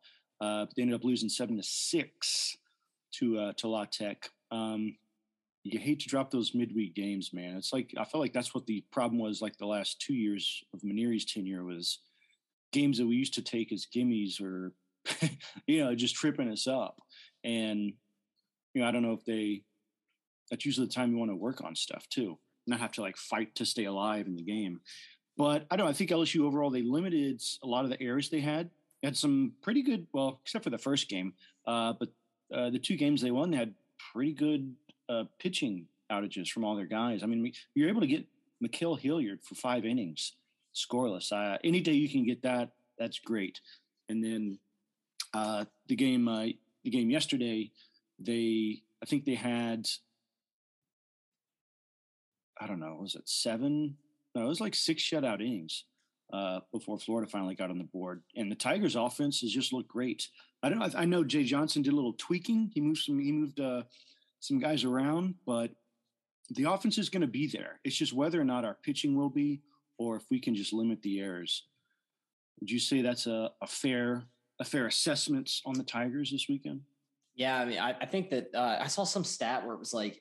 Uh, 0.40 0.66
but 0.66 0.74
they 0.76 0.82
ended 0.82 0.96
up 0.96 1.04
losing 1.04 1.28
seven 1.28 1.56
to 1.56 1.62
six 1.62 2.56
to 3.14 3.38
uh, 3.38 3.52
to 3.58 3.68
La 3.68 3.84
Tech. 3.84 4.28
Um, 4.50 4.96
you 5.62 5.78
hate 5.78 6.00
to 6.00 6.08
drop 6.08 6.30
those 6.30 6.54
midweek 6.54 6.94
games, 6.94 7.32
man. 7.32 7.56
It's 7.56 7.72
like 7.72 7.92
I 7.98 8.04
felt 8.04 8.22
like 8.22 8.32
that's 8.32 8.54
what 8.54 8.66
the 8.66 8.84
problem 8.90 9.20
was. 9.20 9.42
Like 9.42 9.56
the 9.58 9.66
last 9.66 10.00
two 10.00 10.14
years 10.14 10.62
of 10.72 10.80
Mainieri's 10.82 11.26
tenure 11.26 11.64
was 11.64 12.00
games 12.72 12.98
that 12.98 13.06
we 13.06 13.16
used 13.16 13.34
to 13.34 13.42
take 13.42 13.72
as 13.72 13.86
gimmies 13.94 14.40
or 14.40 14.72
you 15.66 15.84
know 15.84 15.94
just 15.94 16.14
tripping 16.14 16.50
us 16.50 16.66
up. 16.66 17.00
And 17.44 17.92
you 18.74 18.82
know, 18.82 18.88
I 18.88 18.90
don't 18.90 19.02
know 19.02 19.12
if 19.12 19.24
they 19.24 19.64
that's 20.50 20.64
usually 20.64 20.86
the 20.86 20.92
time 20.92 21.10
you 21.12 21.18
want 21.18 21.30
to 21.30 21.36
work 21.36 21.62
on 21.62 21.76
stuff 21.76 22.08
too, 22.08 22.38
not 22.66 22.80
have 22.80 22.92
to 22.92 23.02
like 23.02 23.16
fight 23.16 23.54
to 23.56 23.66
stay 23.66 23.84
alive 23.84 24.26
in 24.26 24.36
the 24.36 24.42
game. 24.42 24.80
But 25.40 25.66
I 25.70 25.76
don't 25.76 25.86
know. 25.86 25.90
I 25.90 25.94
think 25.94 26.10
LSU 26.10 26.44
overall 26.44 26.68
they 26.68 26.82
limited 26.82 27.42
a 27.62 27.66
lot 27.66 27.84
of 27.84 27.90
the 27.90 27.98
errors 28.02 28.28
they 28.28 28.40
had. 28.40 28.68
They 29.00 29.08
had 29.08 29.16
some 29.16 29.54
pretty 29.62 29.82
good, 29.82 30.06
well, 30.12 30.38
except 30.44 30.64
for 30.64 30.68
the 30.68 30.76
first 30.76 31.08
game. 31.08 31.32
Uh, 31.66 31.94
but 31.98 32.10
uh, 32.54 32.68
the 32.68 32.78
two 32.78 32.94
games 32.94 33.22
they 33.22 33.30
won 33.30 33.50
they 33.50 33.56
had 33.56 33.72
pretty 34.12 34.34
good 34.34 34.74
uh, 35.08 35.24
pitching 35.38 35.86
outages 36.12 36.50
from 36.50 36.62
all 36.62 36.76
their 36.76 36.84
guys. 36.84 37.22
I 37.22 37.26
mean, 37.26 37.50
you're 37.74 37.88
able 37.88 38.02
to 38.02 38.06
get 38.06 38.26
Ma'Khail 38.62 39.00
Hilliard 39.00 39.40
for 39.42 39.54
five 39.54 39.86
innings, 39.86 40.34
scoreless. 40.74 41.32
Uh, 41.32 41.56
any 41.64 41.80
day 41.80 41.92
you 41.92 42.10
can 42.10 42.26
get 42.26 42.42
that, 42.42 42.72
that's 42.98 43.18
great. 43.18 43.62
and 44.10 44.22
then 44.22 44.58
uh, 45.32 45.64
the 45.86 45.96
game 45.96 46.28
uh, 46.28 46.48
the 46.84 46.90
game 46.90 47.08
yesterday, 47.08 47.70
they 48.18 48.82
I 49.02 49.06
think 49.06 49.24
they 49.24 49.36
had 49.36 49.88
I 52.60 52.66
don't 52.66 52.78
know, 52.78 52.98
was 53.00 53.14
it 53.14 53.26
seven? 53.26 53.96
No, 54.34 54.42
it 54.42 54.48
was 54.48 54.60
like 54.60 54.74
six 54.74 55.02
shutout 55.02 55.40
innings 55.40 55.84
uh, 56.32 56.60
before 56.72 56.98
Florida 56.98 57.28
finally 57.30 57.54
got 57.54 57.70
on 57.70 57.78
the 57.78 57.84
board. 57.84 58.22
And 58.36 58.50
the 58.50 58.56
Tigers' 58.56 58.96
offense 58.96 59.40
has 59.40 59.50
just 59.50 59.72
looked 59.72 59.88
great. 59.88 60.28
I 60.62 60.68
don't 60.68 60.94
I 60.94 61.04
know 61.04 61.24
Jay 61.24 61.44
Johnson 61.44 61.82
did 61.82 61.92
a 61.92 61.96
little 61.96 62.14
tweaking. 62.14 62.70
He 62.74 62.80
moved 62.80 63.00
some. 63.00 63.18
He 63.18 63.32
moved 63.32 63.60
uh, 63.60 63.82
some 64.40 64.58
guys 64.58 64.84
around, 64.84 65.34
but 65.46 65.72
the 66.50 66.64
offense 66.64 66.98
is 66.98 67.08
going 67.08 67.22
to 67.22 67.26
be 67.26 67.46
there. 67.46 67.80
It's 67.84 67.96
just 67.96 68.12
whether 68.12 68.40
or 68.40 68.44
not 68.44 68.64
our 68.64 68.76
pitching 68.82 69.16
will 69.16 69.30
be, 69.30 69.62
or 69.98 70.16
if 70.16 70.24
we 70.30 70.40
can 70.40 70.54
just 70.54 70.72
limit 70.72 71.02
the 71.02 71.20
errors. 71.20 71.66
Would 72.60 72.70
you 72.70 72.78
say 72.78 73.00
that's 73.00 73.26
a, 73.26 73.50
a 73.62 73.66
fair 73.66 74.24
a 74.60 74.64
fair 74.64 74.86
assessment 74.86 75.50
on 75.64 75.74
the 75.74 75.82
Tigers 75.82 76.30
this 76.30 76.46
weekend? 76.48 76.82
Yeah, 77.34 77.58
I 77.58 77.64
mean, 77.64 77.78
I, 77.78 77.96
I 77.98 78.06
think 78.06 78.28
that 78.30 78.54
uh, 78.54 78.78
I 78.80 78.86
saw 78.86 79.04
some 79.04 79.24
stat 79.24 79.64
where 79.64 79.74
it 79.74 79.78
was 79.78 79.94
like 79.94 80.20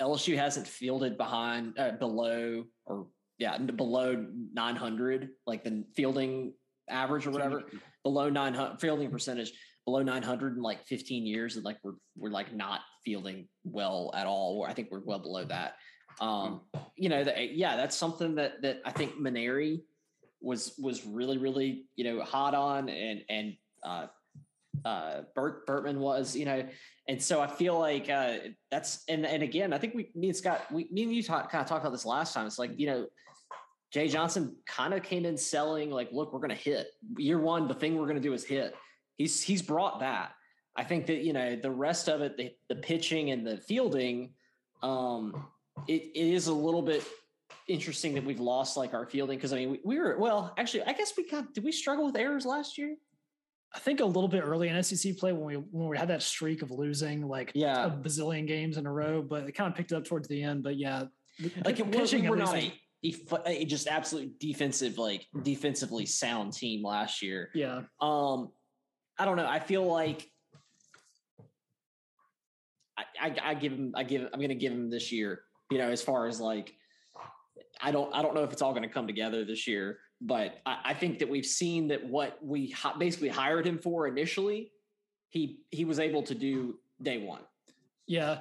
LSU 0.00 0.36
hasn't 0.36 0.66
fielded 0.66 1.16
behind 1.16 1.78
uh, 1.78 1.92
below 1.92 2.64
or 2.84 3.06
yeah 3.38 3.56
below 3.58 4.26
900 4.52 5.28
like 5.46 5.64
the 5.64 5.84
fielding 5.94 6.52
average 6.88 7.26
or 7.26 7.30
whatever 7.30 7.64
below 8.02 8.28
900 8.28 8.80
fielding 8.80 9.10
percentage 9.10 9.52
below 9.84 10.02
900 10.02 10.56
in 10.56 10.62
like 10.62 10.84
15 10.86 11.26
years 11.26 11.56
and 11.56 11.64
like 11.64 11.78
we're 11.82 11.94
we're 12.16 12.30
like 12.30 12.54
not 12.54 12.80
fielding 13.04 13.48
well 13.64 14.12
at 14.14 14.26
all 14.26 14.58
or 14.58 14.68
I 14.68 14.74
think 14.74 14.88
we're 14.90 15.00
well 15.04 15.18
below 15.18 15.44
that. 15.44 15.74
Um 16.20 16.62
you 16.96 17.08
know 17.08 17.22
that 17.24 17.54
yeah 17.54 17.76
that's 17.76 17.96
something 17.96 18.34
that 18.36 18.62
that 18.62 18.80
I 18.84 18.90
think 18.90 19.14
Mainieri 19.14 19.82
was 20.40 20.74
was 20.78 21.06
really 21.06 21.38
really 21.38 21.86
you 21.96 22.04
know 22.04 22.22
hot 22.22 22.54
on 22.54 22.88
and 22.88 23.22
and 23.28 23.54
uh 23.84 24.06
uh 24.84 25.22
Bert 25.34 25.66
Bertman 25.66 25.98
was 25.98 26.36
you 26.36 26.44
know 26.44 26.64
and 27.08 27.22
so 27.22 27.40
I 27.40 27.46
feel 27.46 27.78
like 27.78 28.10
uh, 28.10 28.34
that's 28.70 29.02
and 29.08 29.24
and 29.24 29.42
again, 29.42 29.72
I 29.72 29.78
think 29.78 29.94
we 29.94 30.10
me 30.14 30.28
and 30.28 30.36
Scott, 30.36 30.66
we 30.70 30.88
me 30.92 31.04
and 31.04 31.14
you 31.14 31.22
talk, 31.22 31.50
kind 31.50 31.62
of 31.62 31.68
talked 31.68 31.80
about 31.80 31.92
this 31.92 32.04
last 32.04 32.34
time. 32.34 32.46
It's 32.46 32.58
like 32.58 32.72
you 32.76 32.86
know, 32.86 33.06
Jay 33.92 34.08
Johnson 34.08 34.56
kind 34.66 34.92
of 34.92 35.02
came 35.02 35.24
in 35.24 35.36
selling 35.36 35.90
like, 35.90 36.10
look, 36.12 36.32
we're 36.32 36.40
going 36.40 36.50
to 36.50 36.54
hit 36.54 36.88
year 37.16 37.38
one. 37.38 37.68
The 37.68 37.74
thing 37.74 37.96
we're 37.96 38.04
going 38.04 38.16
to 38.16 38.22
do 38.22 38.34
is 38.34 38.44
hit. 38.44 38.74
He's 39.16 39.42
he's 39.42 39.62
brought 39.62 40.00
that. 40.00 40.32
I 40.76 40.84
think 40.84 41.06
that 41.06 41.24
you 41.24 41.32
know 41.32 41.56
the 41.56 41.70
rest 41.70 42.08
of 42.08 42.20
it, 42.20 42.36
the 42.36 42.52
the 42.68 42.76
pitching 42.76 43.30
and 43.30 43.46
the 43.46 43.56
fielding, 43.56 44.34
um, 44.82 45.46
it, 45.86 46.02
it 46.14 46.34
is 46.34 46.46
a 46.46 46.52
little 46.52 46.82
bit 46.82 47.04
interesting 47.66 48.14
that 48.14 48.24
we've 48.24 48.40
lost 48.40 48.76
like 48.76 48.94
our 48.94 49.06
fielding 49.06 49.36
because 49.36 49.52
I 49.52 49.56
mean 49.56 49.70
we, 49.70 49.80
we 49.84 49.98
were 49.98 50.16
well 50.18 50.54
actually 50.56 50.84
I 50.84 50.94
guess 50.94 51.12
we 51.16 51.28
got 51.28 51.52
did 51.52 51.64
we 51.64 51.72
struggle 51.72 52.06
with 52.06 52.16
errors 52.16 52.46
last 52.46 52.78
year? 52.78 52.96
I 53.74 53.78
think 53.78 54.00
a 54.00 54.04
little 54.04 54.28
bit 54.28 54.42
early 54.42 54.68
in 54.68 54.82
SEC 54.82 55.16
play 55.18 55.32
when 55.32 55.44
we 55.44 55.54
when 55.54 55.88
we 55.88 55.98
had 55.98 56.08
that 56.08 56.22
streak 56.22 56.62
of 56.62 56.70
losing 56.70 57.26
like 57.26 57.52
yeah. 57.54 57.86
a 57.86 57.90
bazillion 57.90 58.46
games 58.46 58.78
in 58.78 58.86
a 58.86 58.92
row, 58.92 59.20
but 59.20 59.44
it 59.44 59.52
kind 59.52 59.70
of 59.70 59.76
picked 59.76 59.92
up 59.92 60.04
towards 60.04 60.26
the 60.28 60.42
end. 60.42 60.62
But 60.62 60.76
yeah, 60.76 61.04
like 61.64 61.78
it 61.78 61.90
pitching 61.90 62.22
we 62.22 62.30
were 62.30 62.36
not 62.36 62.56
a, 62.56 62.72
a, 63.04 63.64
just 63.64 63.86
absolute 63.86 64.38
defensive 64.40 64.98
like 64.98 65.26
defensively 65.42 66.06
sound 66.06 66.52
team 66.52 66.84
last 66.84 67.22
year. 67.22 67.50
Yeah. 67.54 67.82
Um, 68.00 68.50
I 69.18 69.24
don't 69.24 69.36
know. 69.36 69.46
I 69.46 69.60
feel 69.60 69.84
like 69.84 70.28
I, 72.96 73.04
I, 73.20 73.36
I 73.44 73.54
give 73.54 73.72
him. 73.72 73.92
I 73.96 74.02
give. 74.02 74.22
I'm 74.32 74.40
going 74.40 74.48
to 74.48 74.54
give 74.54 74.72
him 74.72 74.90
this 74.90 75.12
year. 75.12 75.42
You 75.70 75.78
know, 75.78 75.88
as 75.88 76.02
far 76.02 76.26
as 76.26 76.40
like, 76.40 76.74
I 77.80 77.90
don't. 77.90 78.14
I 78.14 78.22
don't 78.22 78.34
know 78.34 78.42
if 78.42 78.52
it's 78.52 78.62
all 78.62 78.72
going 78.72 78.82
to 78.82 78.88
come 78.88 79.06
together 79.06 79.44
this 79.44 79.66
year 79.66 79.98
but 80.20 80.58
I, 80.66 80.78
I, 80.86 80.94
think 80.94 81.18
that 81.20 81.28
we've 81.28 81.46
seen 81.46 81.88
that 81.88 82.04
what 82.04 82.38
we 82.42 82.74
basically 82.98 83.28
hired 83.28 83.66
him 83.66 83.78
for 83.78 84.06
initially, 84.06 84.72
he 85.30 85.60
he 85.70 85.84
was 85.84 85.98
able 85.98 86.22
to 86.24 86.34
do 86.34 86.78
day 87.02 87.18
one. 87.18 87.42
Yeah, 88.06 88.38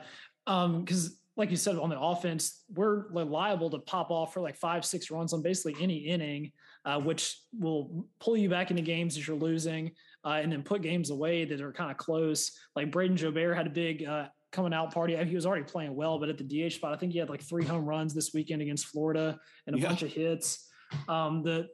Um, 0.47 0.83
because 0.83 1.07
um, 1.07 1.17
like 1.37 1.51
you 1.51 1.55
said 1.55 1.77
on 1.77 1.89
the 1.89 1.99
offense, 1.99 2.63
we're 2.73 3.09
liable 3.11 3.69
to 3.69 3.77
pop 3.77 4.09
off 4.09 4.33
for 4.33 4.41
like 4.41 4.55
five, 4.55 4.83
six 4.83 5.11
runs 5.11 5.33
on 5.33 5.43
basically 5.43 5.75
any 5.79 5.97
inning, 5.97 6.51
uh, 6.83 6.99
which 6.99 7.39
will 7.57 8.07
pull 8.19 8.35
you 8.35 8.49
back 8.49 8.71
into 8.71 8.81
games 8.81 9.15
that 9.15 9.27
you're 9.27 9.37
losing, 9.37 9.91
uh, 10.25 10.39
and 10.41 10.51
then 10.51 10.63
put 10.63 10.81
games 10.81 11.11
away 11.11 11.45
that 11.45 11.61
are 11.61 11.71
kind 11.71 11.91
of 11.91 11.97
close. 11.97 12.51
Like 12.75 12.91
Brayden 12.91 13.15
Jobert 13.15 13.55
had 13.55 13.67
a 13.67 13.69
big 13.69 14.03
uh, 14.03 14.25
coming 14.51 14.73
out 14.73 14.91
party. 14.91 15.15
He 15.25 15.35
was 15.35 15.45
already 15.45 15.63
playing 15.63 15.95
well, 15.95 16.17
but 16.19 16.27
at 16.27 16.39
the 16.39 16.43
DH 16.43 16.73
spot, 16.73 16.91
I 16.91 16.97
think 16.97 17.13
he 17.13 17.19
had 17.19 17.29
like 17.29 17.43
three 17.43 17.63
home 17.63 17.85
runs 17.85 18.15
this 18.15 18.33
weekend 18.33 18.63
against 18.63 18.87
Florida 18.87 19.39
and 19.67 19.75
a 19.75 19.79
yeah. 19.79 19.87
bunch 19.87 20.01
of 20.01 20.11
hits. 20.11 20.67
Um, 21.07 21.43
the 21.43 21.67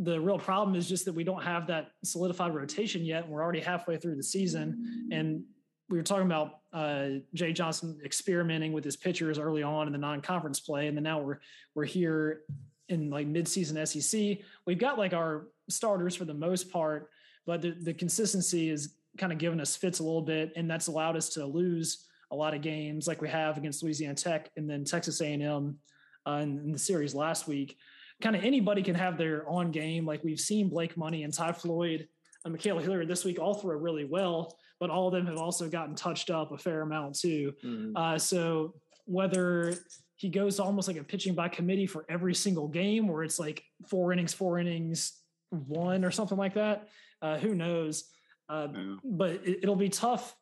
the 0.00 0.20
real 0.20 0.38
problem 0.38 0.76
is 0.76 0.88
just 0.88 1.04
that 1.06 1.12
we 1.12 1.24
don't 1.24 1.42
have 1.42 1.66
that 1.66 1.88
solidified 2.04 2.54
rotation 2.54 3.04
yet, 3.04 3.24
and 3.24 3.32
we're 3.32 3.42
already 3.42 3.60
halfway 3.60 3.96
through 3.96 4.14
the 4.14 4.22
season. 4.22 5.08
And 5.10 5.42
we 5.88 5.96
were 5.96 6.04
talking 6.04 6.26
about 6.26 6.60
uh, 6.72 7.20
Jay 7.34 7.52
Johnson 7.52 7.98
experimenting 8.04 8.72
with 8.72 8.84
his 8.84 8.96
pitchers 8.96 9.38
early 9.38 9.62
on 9.62 9.86
in 9.86 9.92
the 9.92 9.98
non-conference 9.98 10.60
play, 10.60 10.86
and 10.86 10.96
then 10.96 11.04
now 11.04 11.20
we're 11.20 11.38
we're 11.74 11.84
here 11.84 12.42
in 12.88 13.10
like 13.10 13.26
mid-season 13.26 13.84
SEC. 13.86 14.38
We've 14.66 14.78
got 14.78 14.98
like 14.98 15.12
our 15.12 15.48
starters 15.68 16.14
for 16.14 16.24
the 16.24 16.34
most 16.34 16.70
part, 16.70 17.10
but 17.46 17.62
the, 17.62 17.70
the 17.70 17.94
consistency 17.94 18.70
is 18.70 18.94
kind 19.18 19.32
of 19.32 19.38
given 19.38 19.60
us 19.60 19.76
fits 19.76 19.98
a 19.98 20.04
little 20.04 20.22
bit, 20.22 20.52
and 20.56 20.70
that's 20.70 20.86
allowed 20.86 21.16
us 21.16 21.30
to 21.30 21.44
lose 21.44 22.06
a 22.30 22.36
lot 22.36 22.54
of 22.54 22.60
games 22.60 23.06
like 23.08 23.22
we 23.22 23.28
have 23.28 23.56
against 23.56 23.82
Louisiana 23.82 24.14
Tech 24.14 24.50
and 24.56 24.68
then 24.68 24.84
Texas 24.84 25.20
A&M 25.22 25.78
uh, 26.26 26.30
in, 26.32 26.58
in 26.58 26.72
the 26.72 26.78
series 26.78 27.14
last 27.14 27.48
week 27.48 27.78
kind 28.20 28.34
of 28.34 28.44
anybody 28.44 28.82
can 28.82 28.94
have 28.94 29.16
their 29.16 29.48
on 29.48 29.70
game. 29.70 30.04
Like 30.04 30.24
we've 30.24 30.40
seen 30.40 30.68
Blake 30.68 30.96
Money 30.96 31.22
and 31.22 31.32
Ty 31.32 31.52
Floyd 31.52 32.08
and 32.44 32.56
Ma'Khail 32.56 32.80
Hilliard 32.80 33.08
this 33.08 33.24
week 33.24 33.38
all 33.38 33.54
throw 33.54 33.76
really 33.76 34.04
well, 34.04 34.56
but 34.80 34.90
all 34.90 35.08
of 35.08 35.14
them 35.14 35.26
have 35.26 35.38
also 35.38 35.68
gotten 35.68 35.94
touched 35.94 36.30
up 36.30 36.52
a 36.52 36.58
fair 36.58 36.82
amount 36.82 37.18
too. 37.18 37.52
Mm. 37.64 37.92
Uh, 37.96 38.18
so 38.18 38.74
whether 39.06 39.74
he 40.16 40.28
goes 40.28 40.60
almost 40.60 40.88
like 40.88 40.96
a 40.96 41.04
pitching 41.04 41.34
by 41.34 41.48
committee 41.48 41.86
for 41.86 42.04
every 42.08 42.34
single 42.34 42.68
game, 42.68 43.08
where 43.08 43.22
it's 43.22 43.38
like 43.38 43.64
four 43.88 44.12
innings, 44.12 44.34
four 44.34 44.58
innings, 44.58 45.20
one 45.50 46.04
or 46.04 46.10
something 46.10 46.38
like 46.38 46.54
that, 46.54 46.88
uh, 47.22 47.38
who 47.38 47.54
knows? 47.54 48.04
Uh, 48.48 48.68
yeah. 48.74 48.96
But 49.04 49.30
it, 49.44 49.60
it'll 49.62 49.76
be 49.76 49.88
tough, 49.88 50.34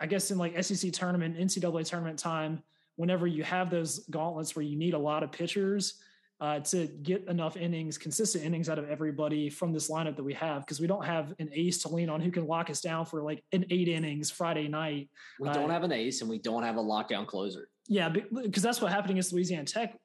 I 0.00 0.06
guess, 0.06 0.30
in 0.30 0.38
like 0.38 0.62
SEC 0.62 0.92
tournament, 0.92 1.36
NCAA 1.38 1.86
tournament 1.86 2.18
time, 2.18 2.62
whenever 2.96 3.26
you 3.26 3.42
have 3.42 3.70
those 3.70 4.00
gauntlets 4.10 4.54
where 4.54 4.64
you 4.64 4.76
need 4.76 4.94
a 4.94 4.98
lot 4.98 5.22
of 5.22 5.32
pitchers 5.32 5.94
uh, 6.40 6.60
to 6.60 6.86
get 7.02 7.24
enough 7.28 7.56
innings, 7.56 7.96
consistent 7.96 8.44
innings 8.44 8.68
out 8.68 8.78
of 8.78 8.88
everybody 8.88 9.48
from 9.48 9.72
this 9.72 9.90
lineup 9.90 10.16
that 10.16 10.24
we 10.24 10.34
have, 10.34 10.62
because 10.62 10.80
we 10.80 10.86
don't 10.86 11.04
have 11.04 11.32
an 11.38 11.48
ace 11.52 11.78
to 11.82 11.88
lean 11.88 12.08
on 12.08 12.20
who 12.20 12.30
can 12.30 12.46
lock 12.46 12.68
us 12.68 12.80
down 12.80 13.06
for 13.06 13.22
like 13.22 13.44
an 13.52 13.64
eight 13.70 13.88
innings 13.88 14.30
Friday 14.30 14.66
night. 14.66 15.08
We 15.38 15.48
don't 15.50 15.70
uh, 15.70 15.72
have 15.72 15.84
an 15.84 15.92
ace 15.92 16.20
and 16.20 16.28
we 16.28 16.38
don't 16.38 16.64
have 16.64 16.76
a 16.76 16.82
lockdown 16.82 17.26
closer. 17.26 17.68
Yeah, 17.88 18.08
because 18.08 18.62
that's 18.62 18.80
what 18.80 18.90
happened 18.90 19.12
against 19.12 19.32
Louisiana 19.32 19.64
Tech. 19.64 19.96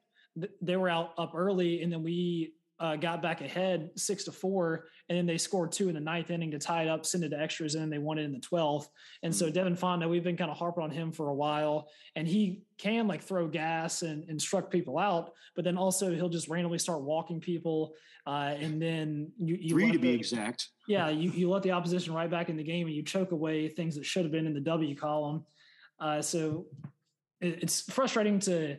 They 0.62 0.78
were 0.78 0.90
out 0.90 1.14
up 1.18 1.32
early, 1.34 1.82
and 1.82 1.92
then 1.92 2.04
we 2.04 2.54
uh, 2.80 2.96
got 2.96 3.22
back 3.22 3.42
ahead 3.42 3.90
six 3.96 4.24
to 4.26 4.32
four, 4.32 4.86
and 5.10 5.18
then 5.18 5.26
they 5.26 5.38
scored 5.38 5.72
two 5.72 5.90
in 5.90 5.96
the 5.96 6.02
ninth 6.02 6.30
inning 6.30 6.52
to 6.52 6.60
tie 6.60 6.84
it 6.84 6.88
up, 6.88 7.06
send 7.06 7.24
it 7.24 7.30
to 7.30 7.40
extras, 7.40 7.74
and 7.74 7.82
then 7.82 7.90
they 7.90 7.98
won 7.98 8.18
it 8.20 8.24
in 8.24 8.34
the 8.34 8.40
twelfth. 8.40 8.90
And 9.24 9.36
so 9.36 9.46
mm-hmm. 9.46 9.54
Devin 9.54 9.76
Fonda, 9.76 10.08
we've 10.08 10.24
been 10.24 10.38
kind 10.38 10.52
of 10.52 10.58
harping 10.58 10.84
on 10.84 10.92
him 10.92 11.12
for 11.12 11.30
a 11.30 11.34
while, 11.34 11.90
and 12.16 12.28
he 12.28 12.62
can 12.78 13.08
like 13.08 13.24
throw 13.24 13.48
gas 13.48 14.04
and, 14.04 14.30
and 14.30 14.40
struck 14.40 14.70
people 14.70 15.00
out, 15.00 15.32
but 15.56 15.66
then 15.66 15.78
also 15.78 16.14
he'll 16.14 16.30
just 16.30 16.50
randomly 16.50 16.78
start 16.78 17.02
walking 17.02 17.40
people, 17.40 17.96
uh, 18.28 18.54
and 18.60 18.82
then 18.82 19.32
you, 19.40 19.58
you 19.60 19.70
three 19.70 19.92
to 19.92 20.00
be 20.00 20.10
exact. 20.10 20.70
Yeah, 20.88 21.10
you 21.10 21.32
you 21.32 21.50
let 21.50 21.64
the 21.64 21.72
opposition 21.72 22.14
right 22.14 22.30
back 22.30 22.50
in 22.50 22.58
the 22.58 22.64
game, 22.64 22.86
and 22.86 22.96
you 22.96 23.04
choke 23.04 23.32
away 23.32 23.70
things 23.70 23.96
that 23.96 24.06
should 24.06 24.24
have 24.24 24.32
been 24.32 24.46
in 24.46 24.54
the 24.54 24.62
W 24.62 24.96
column. 24.96 25.46
Uh, 26.00 26.22
so 26.22 26.68
it, 27.42 27.64
it's 27.64 27.82
frustrating 27.92 28.40
to 28.42 28.78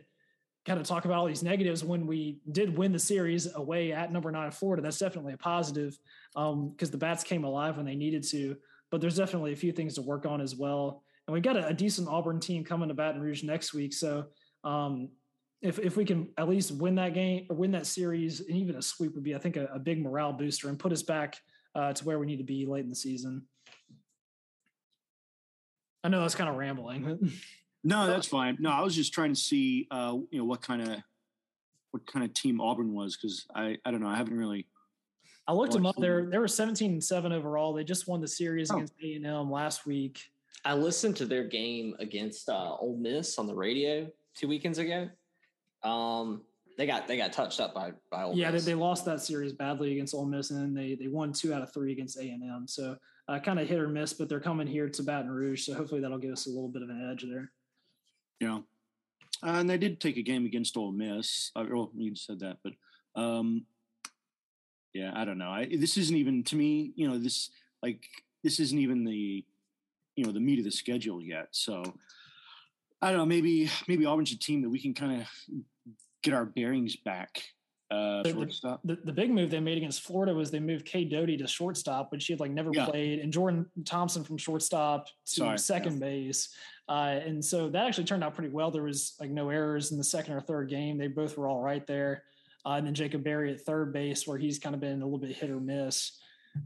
kind 0.69 0.79
of 0.79 0.85
talk 0.85 1.05
about 1.05 1.17
all 1.17 1.25
these 1.25 1.41
negatives 1.41 1.83
when 1.83 2.05
we 2.05 2.37
did 2.51 2.77
win 2.77 2.91
the 2.91 2.99
series 2.99 3.51
away 3.55 3.91
at 3.91 4.11
number 4.11 4.31
nine 4.31 4.51
Florida. 4.51 4.83
That's 4.83 4.99
definitely 4.99 5.33
a 5.33 5.37
positive 5.37 5.97
because 6.35 6.53
um, 6.53 6.75
the 6.77 6.97
bats 6.97 7.23
came 7.23 7.43
alive 7.43 7.77
when 7.77 7.87
they 7.87 7.95
needed 7.95 8.21
to. 8.29 8.55
But 8.91 9.01
there's 9.01 9.17
definitely 9.17 9.51
a 9.53 9.55
few 9.55 9.71
things 9.71 9.95
to 9.95 10.03
work 10.03 10.27
on 10.27 10.41
as 10.41 10.55
well. 10.55 11.01
And 11.25 11.33
we've 11.33 11.41
got 11.41 11.57
a, 11.57 11.69
a 11.69 11.73
decent 11.73 12.07
Auburn 12.07 12.39
team 12.39 12.63
coming 12.63 12.89
to 12.89 12.93
Baton 12.93 13.19
Rouge 13.19 13.41
next 13.41 13.73
week. 13.73 13.93
So 13.93 14.27
um, 14.63 15.09
if 15.63 15.79
if 15.79 15.97
we 15.97 16.05
can 16.05 16.29
at 16.37 16.47
least 16.47 16.71
win 16.71 16.93
that 16.95 17.15
game 17.15 17.47
or 17.49 17.55
win 17.55 17.71
that 17.71 17.87
series, 17.87 18.41
and 18.41 18.55
even 18.55 18.75
a 18.75 18.81
sweep 18.81 19.15
would 19.15 19.23
be, 19.23 19.33
I 19.33 19.39
think, 19.39 19.57
a, 19.57 19.65
a 19.73 19.79
big 19.79 19.99
morale 19.99 20.33
booster 20.33 20.69
and 20.69 20.77
put 20.77 20.91
us 20.91 21.01
back 21.01 21.37
uh, 21.73 21.93
to 21.93 22.05
where 22.05 22.19
we 22.19 22.27
need 22.27 22.37
to 22.37 22.43
be 22.43 22.67
late 22.67 22.83
in 22.83 22.89
the 22.89 22.95
season. 22.95 23.47
I 26.03 26.09
know 26.09 26.21
that's 26.21 26.35
kind 26.35 26.49
of 26.49 26.57
rambling. 26.57 27.31
No, 27.83 28.07
that's 28.07 28.27
fine. 28.27 28.57
No, 28.59 28.69
I 28.71 28.81
was 28.81 28.95
just 28.95 29.13
trying 29.13 29.33
to 29.33 29.39
see, 29.39 29.87
uh, 29.89 30.17
you 30.31 30.39
know, 30.39 30.45
what 30.45 30.61
kind 30.61 30.81
of 30.81 31.01
what 31.91 32.05
kind 32.05 32.25
of 32.25 32.33
team 32.33 32.61
Auburn 32.61 32.93
was 32.93 33.15
because 33.15 33.45
I 33.55 33.77
I 33.85 33.91
don't 33.91 34.01
know. 34.01 34.07
I 34.07 34.15
haven't 34.15 34.37
really. 34.37 34.67
I 35.47 35.53
looked 35.53 35.73
them 35.73 35.87
up. 35.87 35.95
There, 35.97 36.27
they 36.29 36.37
were 36.37 36.47
seventeen 36.47 36.91
and 36.91 37.03
seven 37.03 37.31
overall. 37.31 37.73
They 37.73 37.83
just 37.83 38.07
won 38.07 38.21
the 38.21 38.27
series 38.27 38.69
oh. 38.69 38.75
against 38.75 38.93
A 39.03 39.13
and 39.15 39.25
M 39.25 39.49
last 39.49 39.85
week. 39.85 40.21
I 40.65 40.73
listened 40.73 41.15
to 41.17 41.25
their 41.25 41.45
game 41.45 41.95
against 41.99 42.49
uh, 42.49 42.75
Ole 42.75 42.97
Miss 42.97 43.39
on 43.39 43.47
the 43.47 43.55
radio 43.55 44.07
two 44.35 44.47
weekends 44.47 44.77
ago. 44.77 45.09
Um, 45.83 46.41
they 46.77 46.85
got 46.85 47.07
they 47.07 47.17
got 47.17 47.33
touched 47.33 47.59
up 47.59 47.73
by 47.73 47.91
by 48.11 48.23
Ole 48.23 48.35
yeah, 48.35 48.51
they, 48.51 48.59
they, 48.59 48.75
lost 48.75 49.05
that 49.05 49.21
series 49.21 49.53
badly 49.53 49.93
against 49.93 50.13
Ole 50.13 50.25
Miss, 50.25 50.51
and 50.51 50.75
they 50.75 50.95
they 50.95 51.07
won 51.07 51.31
two 51.31 51.53
out 51.53 51.61
of 51.61 51.73
three 51.73 51.93
against 51.93 52.17
A 52.17 52.23
and 52.23 52.43
M. 52.43 52.65
So 52.67 52.97
uh, 53.29 53.39
kind 53.39 53.59
of 53.59 53.67
hit 53.67 53.79
or 53.79 53.87
miss, 53.87 54.13
but 54.13 54.27
they're 54.27 54.39
coming 54.39 54.67
here 54.67 54.89
to 54.89 55.03
Baton 55.03 55.29
Rouge, 55.29 55.65
so 55.65 55.73
hopefully 55.73 56.01
that'll 56.01 56.17
give 56.17 56.31
us 56.31 56.47
a 56.47 56.49
little 56.49 56.67
bit 56.67 56.81
of 56.81 56.89
an 56.89 57.09
edge 57.11 57.25
there. 57.29 57.51
Yeah, 58.39 58.59
and 59.43 59.69
they 59.69 59.77
did 59.77 59.99
take 59.99 60.17
a 60.17 60.23
game 60.23 60.45
against 60.45 60.77
Ole 60.77 60.91
Miss. 60.91 61.51
Uh, 61.55 61.65
well, 61.69 61.91
you 61.95 62.15
said 62.15 62.39
that, 62.39 62.57
but 62.63 62.73
um, 63.15 63.65
yeah, 64.93 65.11
I 65.13 65.25
don't 65.25 65.37
know. 65.37 65.49
I, 65.49 65.65
this 65.65 65.97
isn't 65.97 66.15
even 66.15 66.43
to 66.45 66.55
me. 66.55 66.93
You 66.95 67.09
know, 67.09 67.17
this 67.17 67.49
like 67.83 68.03
this 68.43 68.59
isn't 68.59 68.79
even 68.79 69.03
the 69.03 69.45
you 70.15 70.25
know 70.25 70.31
the 70.31 70.39
meat 70.39 70.59
of 70.59 70.65
the 70.65 70.71
schedule 70.71 71.21
yet. 71.21 71.47
So 71.51 71.83
I 73.01 73.09
don't 73.09 73.17
know. 73.17 73.25
Maybe 73.25 73.69
maybe 73.87 74.05
Auburn's 74.05 74.31
a 74.31 74.39
team 74.39 74.61
that 74.61 74.69
we 74.69 74.81
can 74.81 74.93
kind 74.93 75.21
of 75.21 75.27
get 76.23 76.33
our 76.33 76.45
bearings 76.45 76.95
back. 76.95 77.43
Uh, 77.91 78.21
the, 78.21 78.77
the, 78.83 78.99
the, 79.05 79.11
big 79.11 79.31
move 79.31 79.49
they 79.49 79.59
made 79.59 79.77
against 79.77 80.01
Florida 80.01 80.31
was 80.31 80.51
they 80.51 80.59
moved 80.59 80.85
Cade 80.85 81.09
Doughty 81.09 81.37
to 81.37 81.47
shortstop, 81.47 82.11
but 82.11 82.21
she 82.21 82.33
had 82.33 82.39
like 82.39 82.51
never 82.51 82.69
yeah. 82.71 82.85
played, 82.85 83.17
and 83.17 83.33
Jordan 83.33 83.65
Thompson 83.83 84.23
from 84.23 84.37
shortstop 84.37 85.07
to 85.07 85.11
Sorry, 85.25 85.57
second 85.57 85.93
yeah. 85.93 86.07
base. 86.07 86.53
Uh, 86.87 87.19
and 87.25 87.43
so 87.43 87.67
that 87.69 87.87
actually 87.87 88.03
turned 88.03 88.23
out 88.23 88.35
pretty 88.35 88.49
well. 88.49 88.69
There 88.69 88.83
was 88.83 89.15
like 89.19 89.31
no 89.31 89.49
errors 89.49 89.91
in 89.91 89.97
the 89.97 90.03
second 90.03 90.35
or 90.35 90.41
third 90.41 90.69
game. 90.69 90.99
They 90.99 91.07
both 91.07 91.35
were 91.35 91.47
all 91.47 91.61
right 91.61 91.85
there. 91.87 92.23
Uh, 92.63 92.73
and 92.73 92.85
then 92.85 92.93
Jacob 92.93 93.23
Berry 93.23 93.51
at 93.51 93.61
third 93.61 93.91
base, 93.91 94.27
where 94.27 94.37
he's 94.37 94.59
kind 94.59 94.75
of 94.75 94.81
been 94.81 95.01
a 95.01 95.05
little 95.05 95.17
bit 95.17 95.35
hit 95.35 95.49
or 95.49 95.59
miss. 95.59 96.19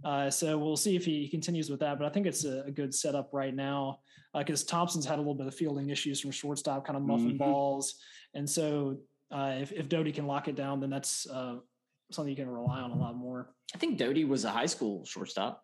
Uh, 0.03 0.29
so 0.29 0.57
we'll 0.57 0.77
see 0.77 0.95
if 0.95 1.05
he 1.05 1.27
continues 1.29 1.69
with 1.69 1.79
that. 1.81 1.99
But 1.99 2.05
I 2.05 2.09
think 2.09 2.25
it's 2.25 2.45
a, 2.45 2.63
a 2.63 2.71
good 2.71 2.93
setup 2.93 3.29
right 3.31 3.53
now 3.53 3.99
because 4.37 4.63
uh, 4.63 4.67
Thompson's 4.67 5.05
had 5.05 5.19
a 5.19 5.21
little 5.21 5.35
bit 5.35 5.47
of 5.47 5.55
fielding 5.55 5.89
issues 5.89 6.19
from 6.19 6.31
shortstop, 6.31 6.85
kind 6.85 6.97
of 6.97 7.03
muffing 7.03 7.29
mm-hmm. 7.29 7.37
balls. 7.37 7.95
And 8.33 8.49
so 8.49 8.97
uh, 9.33 9.55
if, 9.59 9.71
if 9.71 9.89
Doughty 9.89 10.11
can 10.11 10.27
lock 10.27 10.47
it 10.47 10.55
down, 10.55 10.79
then 10.79 10.89
that's 10.89 11.27
uh, 11.27 11.55
something 12.11 12.29
you 12.29 12.35
can 12.35 12.49
rely 12.49 12.79
on 12.79 12.91
a 12.91 12.97
lot 12.97 13.15
more. 13.15 13.53
I 13.73 13.77
think 13.77 13.97
Doughty 13.97 14.25
was 14.25 14.45
a 14.45 14.51
high 14.51 14.67
school 14.67 15.03
shortstop. 15.05 15.63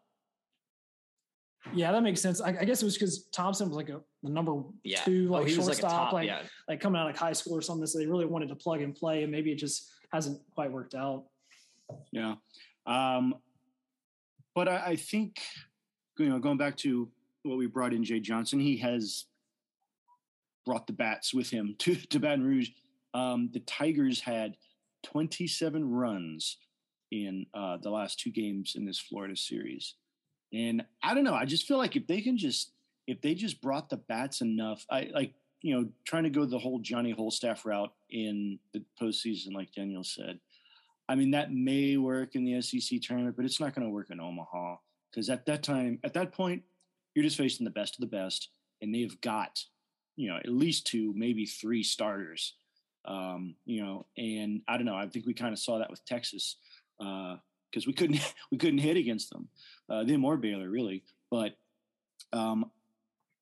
Yeah, 1.74 1.92
that 1.92 2.02
makes 2.02 2.22
sense. 2.22 2.42
I, 2.42 2.50
I 2.50 2.64
guess 2.64 2.82
it 2.82 2.86
was 2.86 2.96
because 2.96 3.26
Thompson 3.32 3.68
was 3.68 3.76
like 3.76 3.90
a 3.90 4.02
the 4.24 4.30
number 4.30 4.64
yeah. 4.84 5.02
two 5.02 5.28
oh, 5.30 5.34
like 5.34 5.46
oh, 5.46 5.50
shortstop, 5.50 5.84
like, 5.84 5.92
top, 5.92 6.14
like, 6.14 6.28
yeah. 6.28 6.42
like 6.68 6.80
coming 6.80 7.00
out 7.00 7.08
of 7.08 7.14
like 7.14 7.20
high 7.20 7.34
school 7.34 7.56
or 7.56 7.62
something. 7.62 7.86
So 7.86 8.00
they 8.00 8.08
really 8.08 8.26
wanted 8.26 8.50
to 8.50 8.56
plug 8.56 8.82
and 8.82 8.96
play, 8.96 9.24
and 9.24 9.32
maybe 9.32 9.52
it 9.52 9.58
just 9.58 9.92
hasn't 10.12 10.40
quite 10.56 10.72
worked 10.72 10.96
out. 10.96 11.26
Yeah, 12.12 12.36
um, 12.86 13.36
but 14.56 14.68
I, 14.68 14.86
I 14.88 14.96
think 14.96 15.42
you 16.18 16.30
know 16.30 16.40
going 16.40 16.58
back 16.58 16.78
to 16.78 17.10
what 17.44 17.58
we 17.58 17.68
brought 17.68 17.94
in 17.94 18.04
Jay 18.04 18.20
Johnson, 18.20 18.60
he 18.60 18.78
has 18.78 19.26
brought 20.66 20.88
the 20.88 20.94
bats 20.94 21.34
with 21.34 21.50
him 21.50 21.76
to 21.80 21.96
to 21.96 22.20
Baton 22.20 22.44
Rouge. 22.44 22.70
Um, 23.14 23.50
the 23.54 23.60
Tigers 23.62 24.20
had 24.22 24.56
27 25.04 25.90
runs 25.90 26.58
in 27.12 27.46
uh, 27.54 27.78
the 27.78 27.90
last 27.90 28.20
two 28.20 28.32
games 28.32 28.74
in 28.76 28.86
this 28.86 29.00
Florida 29.00 29.36
series. 29.36 29.96
And 30.54 30.86
I 31.04 31.14
don't 31.14 31.24
know. 31.24 31.34
I 31.34 31.46
just 31.46 31.68
feel 31.68 31.78
like 31.78 31.96
if 31.96 32.08
they 32.08 32.22
can 32.22 32.38
just 32.38 32.72
if 33.08 33.22
they 33.22 33.34
just 33.34 33.62
brought 33.62 33.90
the 33.90 33.98
bats 33.98 34.42
enough, 34.42 34.86
I 34.90 35.10
like 35.14 35.34
you 35.62 35.76
know 35.76 35.90
trying 36.06 36.24
to 36.24 36.30
go 36.30 36.46
the 36.46 36.60
whole 36.60 36.80
Johnny 36.80 37.14
Holstaff 37.14 37.66
route 37.66 37.94
in 38.10 38.60
the 38.74 38.84
postseason, 39.00 39.54
like 39.54 39.74
Daniel 39.74 40.04
said. 40.04 40.40
I 41.08 41.16
mean 41.16 41.32
that 41.32 41.52
may 41.52 41.98
work 41.98 42.36
in 42.36 42.46
the 42.46 42.62
SEC 42.62 43.02
tournament, 43.02 43.36
but 43.36 43.46
it's 43.46 43.60
not 43.60 43.74
going 43.74 43.86
to 43.86 43.94
work 43.94 44.12
in 44.12 44.20
Omaha 44.20 44.76
because 45.12 45.30
at 45.30 45.46
that 45.48 45.64
time, 45.64 46.00
at 46.04 46.14
that 46.14 46.32
point, 46.32 46.64
you're 47.14 47.26
just 47.26 47.38
facing 47.38 47.64
the 47.64 47.72
best 47.72 47.96
of 47.96 48.02
the 48.02 48.16
best, 48.16 48.50
and 48.82 48.94
they've 48.94 49.20
got 49.22 49.64
you 50.16 50.30
know 50.30 50.38
at 50.38 50.50
least 50.50 50.88
two, 50.88 51.14
maybe 51.16 51.46
three 51.46 51.84
starters. 51.84 52.54
Um, 53.10 53.56
you 53.66 53.84
know, 53.84 54.06
and 54.18 54.62
I 54.68 54.78
don't 54.78 54.86
know. 54.86 54.96
I 54.96 55.08
think 55.08 55.26
we 55.26 55.34
kind 55.34 55.52
of 55.52 55.60
saw 55.60 55.80
that 55.80 55.90
with 55.90 56.06
Texas 56.06 56.58
because 57.00 57.38
uh, 57.84 57.88
we 57.88 57.94
couldn't 57.94 58.20
we 58.52 58.58
couldn't 58.58 58.80
hit 58.80 58.98
against 58.98 59.32
them 59.32 59.50
uh, 59.90 60.04
them 60.04 60.24
or 60.24 60.38
Baylor 60.38 60.70
really. 60.70 61.04
But 61.32 61.58
um, 62.32 62.70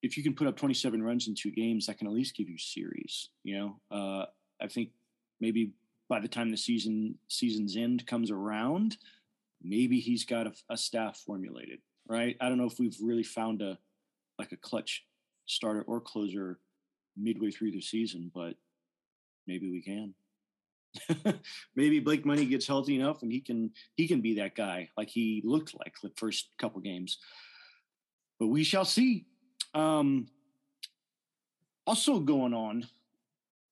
if 0.01 0.17
you 0.17 0.23
can 0.23 0.35
put 0.35 0.47
up 0.47 0.55
27 0.55 1.03
runs 1.03 1.27
in 1.27 1.35
two 1.35 1.51
games, 1.51 1.87
that 1.87 1.97
can 1.97 2.07
at 2.07 2.13
least 2.13 2.35
give 2.35 2.49
you 2.49 2.57
series. 2.57 3.29
You 3.43 3.57
know, 3.57 3.79
uh, 3.91 4.25
I 4.61 4.67
think 4.67 4.89
maybe 5.41 5.73
by 6.09 6.19
the 6.19 6.27
time 6.27 6.49
the 6.49 6.57
season 6.57 7.15
season's 7.27 7.75
end 7.75 8.07
comes 8.07 8.31
around, 8.31 8.97
maybe 9.61 9.99
he's 9.99 10.23
got 10.23 10.47
a, 10.47 10.53
a 10.69 10.77
staff 10.77 11.17
formulated. 11.25 11.79
Right? 12.07 12.37
I 12.39 12.47
don't 12.47 12.57
know 12.57 12.67
if 12.67 12.79
we've 12.79 12.97
really 13.01 13.23
found 13.23 13.61
a 13.61 13.77
like 14.39 14.53
a 14.53 14.57
clutch 14.57 15.05
starter 15.45 15.81
or 15.81 15.99
closer 15.99 16.59
midway 17.17 17.51
through 17.51 17.71
the 17.71 17.81
season, 17.81 18.31
but 18.33 18.55
maybe 19.47 19.69
we 19.69 19.81
can. 19.81 20.13
maybe 21.75 21.99
Blake 21.99 22.25
Money 22.25 22.45
gets 22.45 22.67
healthy 22.67 22.95
enough 22.95 23.21
and 23.21 23.31
he 23.31 23.39
can 23.39 23.71
he 23.95 24.07
can 24.07 24.21
be 24.21 24.35
that 24.35 24.55
guy 24.55 24.89
like 24.97 25.09
he 25.09 25.41
looked 25.45 25.75
like 25.77 25.93
the 26.01 26.11
first 26.15 26.49
couple 26.57 26.81
games. 26.81 27.17
But 28.39 28.47
we 28.47 28.63
shall 28.63 28.85
see. 28.85 29.25
Um, 29.73 30.27
also 31.85 32.19
going 32.19 32.53
on 32.53 32.85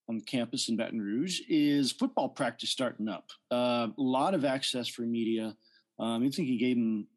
on 0.07 0.21
campus 0.21 0.69
in 0.69 0.77
Baton 0.77 1.01
Rouge 1.01 1.41
is 1.49 1.91
football 1.91 2.29
practice 2.29 2.69
starting 2.69 3.09
up. 3.09 3.29
Uh, 3.51 3.87
a 3.87 4.01
lot 4.01 4.33
of 4.33 4.45
access 4.45 4.87
for 4.87 5.01
media. 5.01 5.55
Um, 5.99 6.23
I 6.23 6.29
think 6.29 6.47
he 6.47 6.57
gave 6.57 6.77
him 6.77 7.07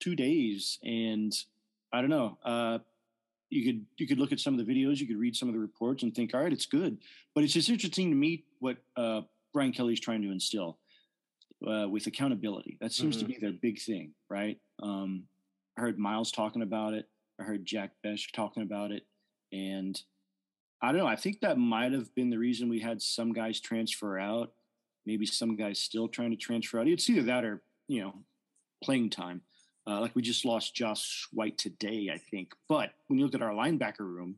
two 0.00 0.16
days, 0.16 0.78
and 0.82 1.32
I 1.92 2.00
don't 2.00 2.10
know. 2.10 2.38
Uh, 2.44 2.78
you 3.54 3.64
could 3.64 3.86
you 3.96 4.06
could 4.06 4.18
look 4.18 4.32
at 4.32 4.40
some 4.40 4.58
of 4.58 4.64
the 4.64 4.72
videos, 4.72 4.98
you 4.98 5.06
could 5.06 5.18
read 5.18 5.36
some 5.36 5.48
of 5.48 5.54
the 5.54 5.60
reports, 5.60 6.02
and 6.02 6.14
think, 6.14 6.34
all 6.34 6.40
right, 6.40 6.52
it's 6.52 6.66
good. 6.66 6.98
But 7.34 7.44
it's 7.44 7.52
just 7.52 7.68
interesting 7.68 8.10
to 8.10 8.16
me 8.16 8.44
what 8.58 8.78
uh, 8.96 9.22
Brian 9.52 9.72
Kelly's 9.72 10.00
trying 10.00 10.22
to 10.22 10.32
instill 10.32 10.78
uh, 11.66 11.88
with 11.88 12.06
accountability. 12.06 12.78
That 12.80 12.92
seems 12.92 13.16
mm-hmm. 13.16 13.26
to 13.26 13.32
be 13.32 13.38
their 13.40 13.52
big 13.52 13.80
thing, 13.80 14.12
right? 14.28 14.58
Um, 14.82 15.24
I 15.78 15.82
heard 15.82 15.98
Miles 15.98 16.32
talking 16.32 16.62
about 16.62 16.94
it. 16.94 17.08
I 17.40 17.44
heard 17.44 17.64
Jack 17.64 17.92
Bech 18.02 18.20
talking 18.34 18.62
about 18.62 18.90
it, 18.90 19.04
and 19.52 20.00
I 20.82 20.88
don't 20.88 20.98
know. 20.98 21.06
I 21.06 21.16
think 21.16 21.40
that 21.40 21.56
might 21.56 21.92
have 21.92 22.14
been 22.14 22.30
the 22.30 22.38
reason 22.38 22.68
we 22.68 22.80
had 22.80 23.00
some 23.00 23.32
guys 23.32 23.60
transfer 23.60 24.18
out. 24.18 24.52
Maybe 25.06 25.26
some 25.26 25.54
guys 25.56 25.78
still 25.78 26.08
trying 26.08 26.30
to 26.30 26.36
transfer 26.36 26.80
out. 26.80 26.88
It's 26.88 27.08
either 27.08 27.22
that 27.22 27.44
or 27.44 27.62
you 27.88 28.02
know 28.02 28.14
playing 28.82 29.10
time. 29.10 29.42
Uh, 29.86 30.00
like 30.00 30.14
we 30.14 30.22
just 30.22 30.44
lost 30.44 30.74
Josh 30.74 31.28
White 31.32 31.58
today, 31.58 32.10
I 32.12 32.18
think. 32.18 32.54
But 32.68 32.92
when 33.06 33.18
you 33.18 33.24
look 33.24 33.34
at 33.34 33.42
our 33.42 33.52
linebacker 33.52 34.00
room 34.00 34.36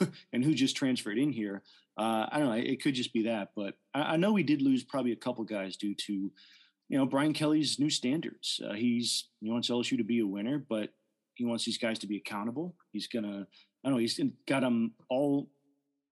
and 0.32 0.44
who 0.44 0.54
just 0.54 0.76
transferred 0.76 1.18
in 1.18 1.32
here, 1.32 1.62
uh, 1.98 2.26
I 2.30 2.38
don't 2.38 2.48
know. 2.48 2.54
It 2.54 2.82
could 2.82 2.94
just 2.94 3.12
be 3.12 3.24
that, 3.24 3.50
but 3.54 3.74
I, 3.92 4.14
I, 4.14 4.16
know 4.16 4.32
we 4.32 4.42
did 4.42 4.62
lose 4.62 4.82
probably 4.82 5.12
a 5.12 5.16
couple 5.16 5.44
guys 5.44 5.76
due 5.76 5.94
to, 5.94 6.12
you 6.12 6.98
know, 6.98 7.04
Brian 7.04 7.34
Kelly's 7.34 7.78
new 7.78 7.90
standards. 7.90 8.60
Uh, 8.66 8.72
he's 8.72 9.28
he 9.40 9.50
wants 9.50 9.68
LSU 9.68 9.98
to 9.98 10.04
be 10.04 10.20
a 10.20 10.26
winner, 10.26 10.58
but 10.58 10.90
he 11.34 11.44
wants 11.44 11.64
these 11.64 11.78
guys 11.78 11.98
to 11.98 12.06
be 12.06 12.16
accountable. 12.16 12.74
He's 12.92 13.08
gonna, 13.08 13.46
I 13.84 13.88
don't 13.88 13.92
know. 13.92 13.98
He's 13.98 14.18
got 14.48 14.60
them 14.60 14.92
all 15.10 15.50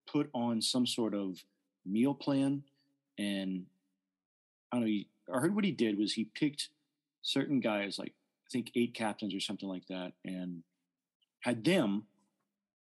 put 0.06 0.28
on 0.34 0.60
some 0.60 0.86
sort 0.86 1.14
of 1.14 1.38
meal 1.86 2.14
plan, 2.14 2.62
and 3.18 3.64
I 4.70 4.76
don't 4.76 4.80
know. 4.82 4.86
He, 4.86 5.08
I 5.32 5.38
heard 5.38 5.54
what 5.54 5.64
he 5.64 5.72
did 5.72 5.96
was 5.96 6.12
he 6.12 6.24
picked 6.24 6.68
certain 7.22 7.60
guys, 7.60 7.98
like 7.98 8.12
think 8.50 8.70
eight 8.74 8.94
captains 8.94 9.34
or 9.34 9.40
something 9.40 9.68
like 9.68 9.86
that, 9.88 10.12
and 10.24 10.62
had 11.40 11.64
them 11.64 12.04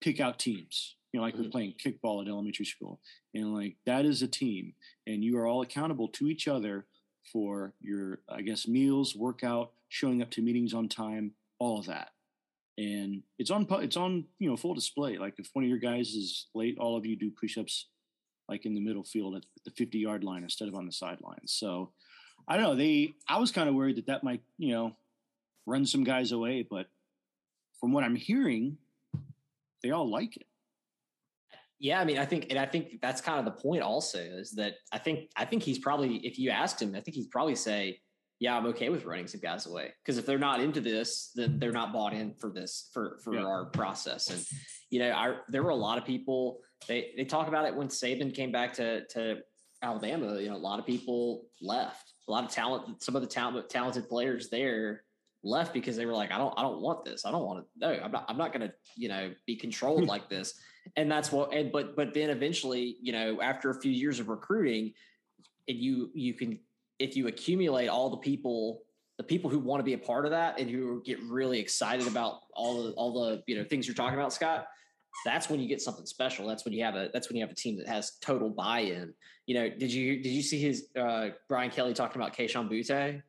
pick 0.00 0.20
out 0.20 0.38
teams 0.38 0.96
you 1.14 1.20
know, 1.20 1.26
like 1.26 1.34
mm-hmm. 1.34 1.44
we're 1.44 1.50
playing 1.50 1.74
kickball 1.74 2.20
at 2.20 2.28
elementary 2.28 2.64
school. 2.64 2.98
And 3.34 3.54
like 3.54 3.76
that 3.86 4.04
is 4.04 4.20
a 4.20 4.26
team, 4.26 4.74
and 5.06 5.22
you 5.22 5.38
are 5.38 5.46
all 5.46 5.62
accountable 5.62 6.08
to 6.08 6.26
each 6.26 6.48
other 6.48 6.86
for 7.32 7.72
your, 7.80 8.18
I 8.28 8.42
guess, 8.42 8.66
meals, 8.66 9.14
workout, 9.14 9.70
showing 9.88 10.22
up 10.22 10.30
to 10.32 10.42
meetings 10.42 10.74
on 10.74 10.88
time, 10.88 11.30
all 11.60 11.78
of 11.78 11.86
that. 11.86 12.10
And 12.76 13.22
it's 13.38 13.52
on, 13.52 13.64
it's 13.70 13.96
on, 13.96 14.24
you 14.40 14.50
know, 14.50 14.56
full 14.56 14.74
display. 14.74 15.16
Like 15.16 15.34
if 15.38 15.50
one 15.52 15.64
of 15.64 15.70
your 15.70 15.78
guys 15.78 16.08
is 16.08 16.48
late, 16.52 16.78
all 16.78 16.96
of 16.96 17.06
you 17.06 17.14
do 17.14 17.30
push-ups, 17.30 17.86
like 18.48 18.66
in 18.66 18.74
the 18.74 18.80
middle 18.80 19.04
field 19.04 19.36
at 19.36 19.44
the 19.64 19.70
50 19.70 19.96
yard 19.96 20.24
line 20.24 20.42
instead 20.42 20.66
of 20.66 20.74
on 20.74 20.84
the 20.84 20.92
sidelines. 20.92 21.52
So 21.52 21.92
I 22.48 22.56
don't 22.56 22.64
know. 22.64 22.74
They, 22.74 23.14
I 23.28 23.38
was 23.38 23.52
kind 23.52 23.68
of 23.68 23.76
worried 23.76 23.98
that 23.98 24.06
that 24.06 24.24
might, 24.24 24.42
you 24.58 24.72
know, 24.72 24.96
run 25.66 25.86
some 25.86 26.04
guys 26.04 26.32
away, 26.32 26.66
but 26.68 26.86
from 27.80 27.92
what 27.92 28.04
I'm 28.04 28.16
hearing, 28.16 28.78
they 29.82 29.90
all 29.90 30.10
like 30.10 30.36
it. 30.36 30.46
Yeah, 31.78 32.00
I 32.00 32.04
mean, 32.04 32.18
I 32.18 32.24
think, 32.24 32.46
and 32.50 32.58
I 32.58 32.66
think 32.66 33.00
that's 33.02 33.20
kind 33.20 33.38
of 33.38 33.44
the 33.44 33.60
point. 33.60 33.82
Also, 33.82 34.18
is 34.18 34.52
that 34.52 34.76
I 34.92 34.98
think 34.98 35.30
I 35.36 35.44
think 35.44 35.62
he's 35.62 35.78
probably, 35.78 36.16
if 36.18 36.38
you 36.38 36.50
asked 36.50 36.80
him, 36.80 36.94
I 36.94 37.00
think 37.00 37.16
he'd 37.16 37.30
probably 37.30 37.56
say, 37.56 38.00
"Yeah, 38.38 38.56
I'm 38.56 38.66
okay 38.66 38.88
with 38.88 39.04
running 39.04 39.26
some 39.26 39.40
guys 39.40 39.66
away." 39.66 39.92
Because 40.02 40.16
if 40.16 40.24
they're 40.24 40.38
not 40.38 40.60
into 40.60 40.80
this, 40.80 41.32
then 41.34 41.58
they're 41.58 41.72
not 41.72 41.92
bought 41.92 42.14
in 42.14 42.34
for 42.34 42.50
this 42.50 42.88
for 42.94 43.18
for 43.22 43.34
yeah. 43.34 43.44
our 43.44 43.66
process. 43.66 44.30
And 44.30 44.42
you 44.88 45.00
know, 45.00 45.10
I 45.10 45.36
there 45.48 45.62
were 45.62 45.70
a 45.70 45.76
lot 45.76 45.98
of 45.98 46.06
people. 46.06 46.60
They 46.88 47.12
they 47.16 47.24
talk 47.24 47.48
about 47.48 47.66
it 47.66 47.74
when 47.74 47.88
Saban 47.88 48.34
came 48.34 48.52
back 48.52 48.72
to 48.74 49.04
to 49.08 49.40
Alabama. 49.82 50.40
You 50.40 50.50
know, 50.50 50.56
a 50.56 50.66
lot 50.70 50.78
of 50.78 50.86
people 50.86 51.44
left. 51.60 52.14
A 52.28 52.32
lot 52.32 52.44
of 52.44 52.50
talent. 52.50 53.02
Some 53.02 53.16
of 53.16 53.20
the 53.20 53.28
talent 53.28 53.68
talented 53.68 54.08
players 54.08 54.48
there 54.48 55.02
left 55.44 55.72
because 55.72 55.96
they 55.96 56.06
were 56.06 56.12
like, 56.12 56.32
I 56.32 56.38
don't, 56.38 56.54
I 56.56 56.62
don't 56.62 56.80
want 56.80 57.04
this. 57.04 57.24
I 57.24 57.30
don't 57.30 57.44
want 57.44 57.60
to. 57.60 57.66
No, 57.78 58.00
I'm 58.02 58.10
not. 58.10 58.24
I'm 58.28 58.36
not 58.36 58.52
going 58.52 58.68
to, 58.68 58.74
you 58.96 59.08
know, 59.08 59.32
be 59.46 59.56
controlled 59.56 60.06
like 60.06 60.28
this 60.28 60.58
and 60.96 61.10
that's 61.10 61.32
what 61.32 61.52
and 61.52 61.72
but 61.72 61.96
but 61.96 62.12
then 62.14 62.30
eventually 62.30 62.96
you 63.00 63.12
know 63.12 63.40
after 63.40 63.70
a 63.70 63.80
few 63.80 63.90
years 63.90 64.20
of 64.20 64.28
recruiting 64.28 64.92
and 65.68 65.78
you 65.78 66.10
you 66.14 66.34
can 66.34 66.58
if 66.98 67.16
you 67.16 67.26
accumulate 67.28 67.88
all 67.88 68.10
the 68.10 68.16
people 68.18 68.82
the 69.16 69.24
people 69.24 69.48
who 69.48 69.58
want 69.58 69.80
to 69.80 69.84
be 69.84 69.94
a 69.94 69.98
part 69.98 70.24
of 70.24 70.32
that 70.32 70.58
and 70.58 70.68
who 70.68 71.02
get 71.04 71.20
really 71.22 71.58
excited 71.58 72.06
about 72.06 72.40
all 72.54 72.84
the 72.84 72.90
all 72.92 73.12
the 73.12 73.42
you 73.46 73.56
know 73.56 73.64
things 73.64 73.86
you're 73.86 73.94
talking 73.94 74.18
about 74.18 74.32
scott 74.32 74.66
that's 75.24 75.48
when 75.48 75.60
you 75.60 75.68
get 75.68 75.80
something 75.80 76.06
special 76.06 76.46
that's 76.46 76.64
when 76.64 76.74
you 76.74 76.82
have 76.82 76.96
a 76.96 77.08
that's 77.12 77.28
when 77.28 77.36
you 77.36 77.42
have 77.42 77.50
a 77.50 77.54
team 77.54 77.76
that 77.76 77.86
has 77.86 78.12
total 78.20 78.50
buy-in 78.50 79.14
you 79.46 79.54
know 79.54 79.68
did 79.68 79.92
you 79.92 80.22
did 80.22 80.30
you 80.30 80.42
see 80.42 80.60
his 80.60 80.88
uh 80.98 81.28
brian 81.48 81.70
kelly 81.70 81.94
talking 81.94 82.20
about 82.20 82.36
Kayshon 82.36 82.68
Boutte? 82.68 83.22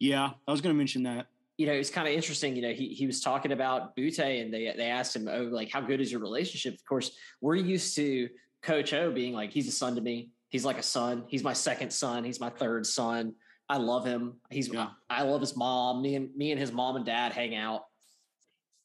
Yeah 0.00 0.30
i 0.48 0.50
was 0.50 0.60
going 0.60 0.74
to 0.74 0.78
mention 0.78 1.04
that 1.04 1.28
you 1.60 1.66
know, 1.66 1.74
it's 1.74 1.90
kind 1.90 2.08
of 2.08 2.14
interesting. 2.14 2.56
You 2.56 2.62
know, 2.62 2.72
he 2.72 2.88
he 2.88 3.06
was 3.06 3.20
talking 3.20 3.52
about 3.52 3.94
Boutte, 3.94 4.40
and 4.40 4.50
they 4.50 4.72
they 4.74 4.86
asked 4.86 5.14
him, 5.14 5.28
"Oh, 5.28 5.42
like 5.42 5.70
how 5.70 5.82
good 5.82 6.00
is 6.00 6.10
your 6.10 6.22
relationship?" 6.22 6.72
Of 6.72 6.82
course, 6.86 7.10
we're 7.42 7.56
used 7.56 7.94
to 7.96 8.30
Coach 8.62 8.94
O 8.94 9.12
being 9.12 9.34
like, 9.34 9.52
"He's 9.52 9.68
a 9.68 9.70
son 9.70 9.94
to 9.96 10.00
me. 10.00 10.30
He's 10.48 10.64
like 10.64 10.78
a 10.78 10.82
son. 10.82 11.24
He's 11.28 11.44
my 11.44 11.52
second 11.52 11.92
son. 11.92 12.24
He's 12.24 12.40
my 12.40 12.48
third 12.48 12.86
son. 12.86 13.34
I 13.68 13.76
love 13.76 14.06
him. 14.06 14.40
He's 14.48 14.68
yeah. 14.68 14.88
I 15.10 15.24
love 15.24 15.42
his 15.42 15.54
mom. 15.54 16.00
Me 16.00 16.14
and 16.14 16.34
me 16.34 16.50
and 16.50 16.58
his 16.58 16.72
mom 16.72 16.96
and 16.96 17.04
dad 17.04 17.34
hang 17.34 17.54
out." 17.54 17.82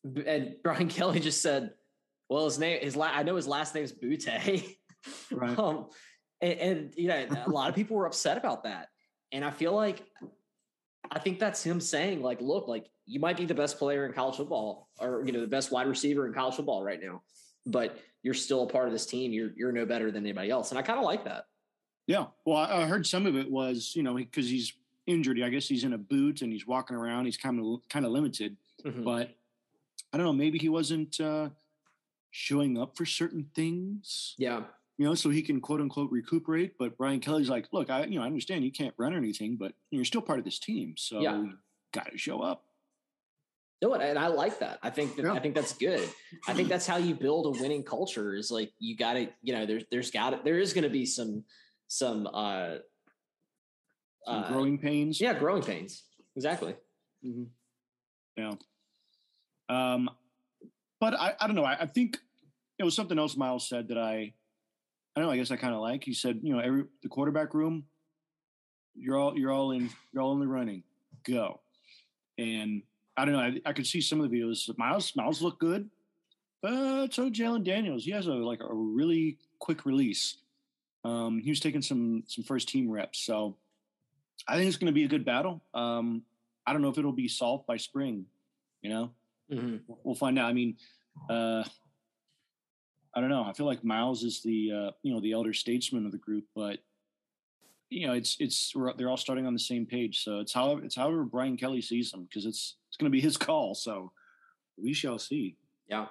And 0.04 0.58
Brian 0.62 0.90
Kelly 0.90 1.22
just 1.22 1.42
said, 1.42 1.72
"Well, 2.28 2.44
his 2.44 2.60
name 2.60 2.82
his 2.82 2.98
la- 2.98 3.06
I 3.06 3.24
know 3.24 3.38
his 3.38 3.48
last 3.48 3.74
name 3.74 3.86
is 3.86 3.94
Boutte." 3.94 4.66
Right. 5.32 5.58
um, 5.60 5.86
and, 6.42 6.60
and 6.60 6.94
you 6.98 7.08
know, 7.08 7.28
a 7.46 7.50
lot 7.50 7.70
of 7.70 7.76
people 7.76 7.96
were 7.96 8.08
upset 8.08 8.38
about 8.38 8.64
that, 8.64 8.90
and 9.32 9.46
I 9.46 9.52
feel 9.52 9.72
like 9.72 10.04
I 11.12 11.20
think 11.20 11.40
that's 11.40 11.64
him 11.64 11.80
saying, 11.80 12.22
like, 12.22 12.42
look, 12.42 12.68
like 12.68 12.90
you 13.06 13.20
might 13.20 13.38
be 13.38 13.46
the 13.46 13.54
best 13.54 13.78
player 13.78 14.06
in 14.06 14.14
college 14.14 14.36
football 14.36 14.90
or, 15.00 15.24
you 15.26 15.32
know, 15.32 15.42
the 15.42 15.48
best 15.48 15.72
wide 15.72 15.88
receiver 15.88 16.28
in 16.28 16.34
college 16.34 16.56
football 16.56 16.84
right 16.84 17.00
now, 17.02 17.22
but 17.66 18.00
you're 18.24 18.34
still 18.34 18.64
a 18.64 18.68
part 18.68 18.88
of 18.88 18.94
this 18.94 19.06
team. 19.06 19.32
You're, 19.32 19.52
you're 19.56 19.72
no 19.72 19.86
better 19.86 20.12
than 20.12 20.24
anybody 20.24 20.50
else. 20.50 20.72
And 20.72 20.80
I 20.80 20.82
kind 20.82 21.00
of 21.00 21.06
like 21.06 21.26
that. 21.26 21.46
Yeah. 22.08 22.26
Well, 22.46 22.58
I 22.58 22.86
heard 22.86 23.06
some 23.06 23.26
of 23.26 23.36
it 23.36 23.50
was, 23.50 23.94
you 23.96 24.04
know, 24.04 24.16
because 24.16 24.50
he's 24.50 24.74
injured. 25.08 25.42
I 25.42 25.50
guess 25.50 25.68
he's 25.68 25.84
in 25.84 25.94
a 25.94 25.98
boot 25.98 26.42
and 26.42 26.52
he's 26.52 26.68
walking 26.68 26.96
around. 26.96 27.26
He's 27.26 27.38
kind 27.38 27.60
of, 27.60 27.88
kind 27.90 28.06
of 28.06 28.12
limited, 28.12 28.58
mm-hmm. 28.84 29.04
but 29.04 29.36
I 30.14 30.18
don't 30.18 30.26
know. 30.26 30.34
Maybe 30.34 30.58
he 30.58 30.70
wasn't 30.70 31.20
uh, 31.20 31.50
showing 32.32 32.80
up 32.80 32.96
for 32.96 33.06
certain 33.06 33.50
things. 33.56 34.36
Yeah 34.38 34.62
you 34.98 35.06
know, 35.06 35.16
so 35.16 35.30
he 35.30 35.42
can 35.42 35.60
quote 35.60 35.82
unquote 35.82 36.12
recuperate. 36.12 36.74
But 36.80 36.98
Brian 36.98 37.20
Kelly's 37.20 37.50
like, 37.50 37.68
look, 37.72 37.90
I 37.90 38.06
you 38.06 38.18
know 38.18 38.24
I 38.24 38.28
understand 38.28 38.64
you 38.64 38.72
can't 38.72 38.94
run 38.98 39.14
or 39.14 39.18
anything, 39.18 39.58
but 39.58 39.74
you're 39.92 40.06
still 40.06 40.22
part 40.22 40.40
of 40.40 40.46
this 40.46 40.60
team, 40.60 40.96
so 40.98 41.20
yeah. 41.20 41.44
got 41.94 42.12
to 42.12 42.18
show 42.18 42.42
up. 42.42 42.64
No, 43.82 43.94
and 43.94 44.18
I 44.18 44.28
like 44.28 44.60
that. 44.60 44.80
I 44.82 44.90
think 44.90 45.18
that, 45.18 45.26
yeah. 45.26 45.34
I 45.34 45.40
think 45.40 45.54
that's 45.54 45.74
good. 45.74 46.08
I 46.48 46.54
think 46.54 46.70
that's 46.70 46.88
how 46.88 46.98
you 46.98 47.14
build 47.14 47.46
a 47.46 47.62
winning 47.62 47.84
culture. 47.84 48.34
Is 48.34 48.50
like 48.50 48.72
you 48.80 48.96
got 48.96 49.14
to, 49.14 49.28
you 49.42 49.54
know, 49.54 49.66
there's 49.66 49.84
there's 49.92 50.12
got 50.12 50.30
to, 50.30 50.40
there 50.44 50.60
is 50.60 50.74
going 50.74 50.86
to 50.86 50.90
be 50.90 51.06
some 51.06 51.44
some 51.88 52.26
uh, 52.34 52.76
some 54.26 54.44
uh 54.44 54.48
growing 54.48 54.78
pains. 54.78 55.20
Yeah, 55.20 55.38
growing 55.38 55.62
pains. 55.62 56.04
Exactly. 56.38 56.76
Mm-hmm. 57.26 57.44
Yeah. 58.38 58.54
Um, 59.68 60.10
but 61.02 61.14
I 61.14 61.34
I 61.40 61.48
don't 61.48 61.56
know. 61.56 61.66
I, 61.66 61.82
I 61.82 61.86
think 61.86 62.18
it 62.80 62.84
was 62.84 62.96
something 62.96 63.20
else 63.20 63.36
Miles 63.36 63.68
said 63.68 63.90
that 63.90 63.98
I 63.98 64.34
I 65.16 65.22
don't 65.22 65.28
know. 65.28 65.34
I 65.34 65.38
guess 65.38 65.52
I 65.52 65.56
kind 65.56 65.74
of 65.74 65.82
like. 65.82 66.04
He 66.04 66.14
said, 66.14 66.40
you 66.44 66.54
know, 66.54 66.60
every 66.60 66.86
the 67.02 67.10
quarterback 67.10 67.54
room, 67.54 67.86
you're 68.96 69.18
all 69.18 69.38
you're 69.38 69.52
all 69.52 69.72
in 69.72 69.90
you're 70.12 70.22
all 70.24 70.34
in 70.34 70.40
the 70.40 70.48
running. 70.48 70.84
Go. 71.24 71.62
And 72.38 72.84
I 73.16 73.26
don't 73.26 73.34
know. 73.34 73.40
I, 73.40 73.62
I 73.66 73.74
could 73.74 73.88
see 73.88 74.02
some 74.02 74.20
of 74.20 74.30
the 74.30 74.38
videos. 74.38 74.78
Miles 74.78 75.16
Miles 75.16 75.42
look 75.42 75.60
good, 75.60 75.90
but 76.62 77.14
so 77.14 77.30
Jalen 77.30 77.64
Daniels. 77.64 78.04
He 78.04 78.12
has 78.12 78.28
a 78.28 78.34
like 78.34 78.60
a 78.62 78.74
really 78.74 79.38
quick 79.60 79.86
release. 79.86 80.38
Um, 81.06 81.40
he 81.40 81.50
was 81.50 81.60
taking 81.60 81.82
some 81.82 82.24
some 82.28 82.44
first 82.44 82.68
team 82.68 82.90
reps, 82.90 83.20
so 83.20 83.56
I 84.48 84.58
think 84.58 84.68
it's 84.68 84.78
going 84.78 84.92
to 84.92 84.94
be 84.94 85.06
a 85.06 85.08
good 85.10 85.24
battle. 85.24 85.62
Um, 85.74 86.24
I 86.68 86.74
don't 86.74 86.82
know 86.82 86.90
if 86.90 86.98
it'll 86.98 87.14
be 87.14 87.28
solved 87.28 87.68
by 87.68 87.78
spring. 87.78 88.26
You 88.82 88.90
know, 88.90 89.12
mm-hmm. 89.52 89.94
we'll 90.04 90.16
find 90.16 90.38
out. 90.38 90.50
I 90.50 90.54
mean, 90.54 90.76
uh, 91.30 91.64
I 93.16 93.22
don't 93.22 93.30
know. 93.30 93.44
I 93.44 93.54
feel 93.54 93.66
like 93.66 93.84
Miles 93.84 94.24
is 94.24 94.42
the 94.42 94.72
uh, 94.72 94.92
you 95.02 95.14
know 95.14 95.22
the 95.22 95.32
elder 95.32 95.54
statesman 95.54 96.06
of 96.06 96.12
the 96.12 96.18
group, 96.18 96.46
but 96.54 96.80
you 97.90 98.08
know 98.08 98.14
it's 98.14 98.36
it's 98.40 98.74
they're 98.98 99.10
all 99.10 99.18
starting 99.18 99.48
on 99.48 99.54
the 99.54 99.60
same 99.60 99.86
page. 99.86 100.24
So 100.24 100.40
it's 100.40 100.54
however 100.54 100.84
it's 100.84 100.96
however 100.96 101.24
Brian 101.24 101.56
Kelly 101.56 101.82
sees 101.82 102.12
them 102.12 102.24
because 102.24 102.46
it's 102.46 102.76
it's 102.90 102.98
going 102.98 103.10
to 103.10 103.16
be 103.16 103.22
his 103.22 103.38
call. 103.38 103.74
So 103.74 104.12
we 104.78 104.94
shall 104.94 105.18
see. 105.18 105.56
Yeah. 105.88 106.08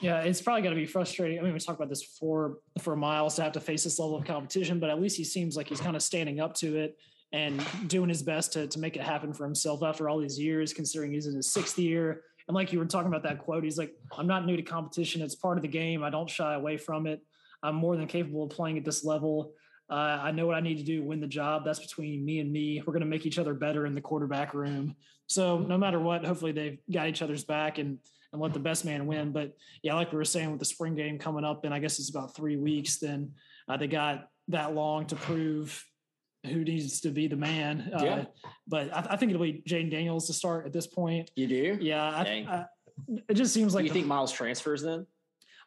Yeah, 0.00 0.20
it's 0.20 0.40
probably 0.40 0.62
going 0.62 0.74
to 0.74 0.80
be 0.80 0.86
frustrating. 0.86 1.38
I 1.38 1.42
mean, 1.42 1.52
we 1.52 1.58
talked 1.58 1.78
about 1.78 1.90
this 1.90 2.02
for 2.02 2.58
for 2.80 2.96
Miles 2.96 3.36
to 3.36 3.42
have 3.42 3.52
to 3.52 3.60
face 3.60 3.84
this 3.84 3.98
level 3.98 4.16
of 4.16 4.24
competition, 4.24 4.80
but 4.80 4.88
at 4.88 5.00
least 5.00 5.16
he 5.18 5.24
seems 5.24 5.56
like 5.56 5.68
he's 5.68 5.80
kind 5.80 5.94
of 5.94 6.02
standing 6.02 6.40
up 6.40 6.54
to 6.54 6.76
it 6.76 6.96
and 7.32 7.62
doing 7.86 8.08
his 8.08 8.22
best 8.22 8.54
to 8.54 8.66
to 8.66 8.78
make 8.78 8.96
it 8.96 9.02
happen 9.02 9.34
for 9.34 9.44
himself 9.44 9.82
after 9.82 10.08
all 10.08 10.18
these 10.18 10.38
years. 10.38 10.72
Considering 10.72 11.12
he's 11.12 11.26
in 11.26 11.34
his 11.34 11.52
sixth 11.52 11.78
year, 11.78 12.22
and 12.50 12.54
like 12.56 12.72
you 12.72 12.80
were 12.80 12.84
talking 12.84 13.06
about 13.06 13.22
that 13.22 13.38
quote, 13.38 13.62
he's 13.62 13.78
like, 13.78 13.94
I'm 14.18 14.26
not 14.26 14.44
new 14.44 14.56
to 14.56 14.62
competition. 14.62 15.22
It's 15.22 15.36
part 15.36 15.56
of 15.56 15.62
the 15.62 15.68
game. 15.68 16.02
I 16.02 16.10
don't 16.10 16.28
shy 16.28 16.54
away 16.54 16.78
from 16.78 17.06
it. 17.06 17.22
I'm 17.62 17.76
more 17.76 17.96
than 17.96 18.08
capable 18.08 18.42
of 18.42 18.50
playing 18.50 18.76
at 18.76 18.84
this 18.84 19.04
level. 19.04 19.52
Uh, 19.88 20.18
I 20.20 20.32
know 20.32 20.48
what 20.48 20.56
I 20.56 20.60
need 20.60 20.78
to 20.78 20.82
do 20.82 20.96
to 21.00 21.06
win 21.06 21.20
the 21.20 21.28
job. 21.28 21.64
That's 21.64 21.78
between 21.78 22.24
me 22.24 22.40
and 22.40 22.52
me. 22.52 22.82
We're 22.84 22.92
going 22.92 23.04
to 23.04 23.06
make 23.06 23.24
each 23.24 23.38
other 23.38 23.54
better 23.54 23.86
in 23.86 23.94
the 23.94 24.00
quarterback 24.00 24.52
room. 24.52 24.96
So 25.28 25.58
no 25.58 25.78
matter 25.78 26.00
what, 26.00 26.24
hopefully 26.24 26.50
they've 26.50 26.78
got 26.90 27.06
each 27.06 27.22
other's 27.22 27.44
back 27.44 27.78
and 27.78 27.98
and 28.32 28.42
let 28.42 28.52
the 28.52 28.58
best 28.58 28.84
man 28.84 29.06
win. 29.06 29.30
But 29.30 29.56
yeah, 29.84 29.94
like 29.94 30.10
we 30.10 30.18
were 30.18 30.24
saying 30.24 30.50
with 30.50 30.58
the 30.58 30.64
spring 30.64 30.96
game 30.96 31.20
coming 31.20 31.44
up, 31.44 31.64
and 31.64 31.72
I 31.72 31.78
guess 31.78 32.00
it's 32.00 32.10
about 32.10 32.34
three 32.34 32.56
weeks. 32.56 32.98
Then 32.98 33.30
uh, 33.68 33.76
they 33.76 33.86
got 33.86 34.28
that 34.48 34.74
long 34.74 35.06
to 35.06 35.14
prove 35.14 35.84
who 36.46 36.64
needs 36.64 37.00
to 37.02 37.10
be 37.10 37.28
the 37.28 37.36
man. 37.36 37.90
Uh, 37.94 38.04
yeah. 38.04 38.24
But 38.66 38.94
I, 38.94 39.08
I, 39.10 39.16
think 39.16 39.30
it'll 39.30 39.42
be 39.42 39.62
Jayden 39.68 39.90
Daniels 39.90 40.26
to 40.28 40.32
start 40.32 40.66
at 40.66 40.72
this 40.72 40.86
point. 40.86 41.30
You 41.36 41.46
do? 41.46 41.78
Yeah. 41.80 42.02
I, 42.02 42.22
I, 42.48 42.64
it 43.28 43.34
just 43.34 43.52
seems 43.52 43.74
like. 43.74 43.82
Do 43.82 43.88
you 43.88 43.92
think 43.92 44.06
Miles 44.06 44.32
transfers 44.32 44.82
then? 44.82 45.06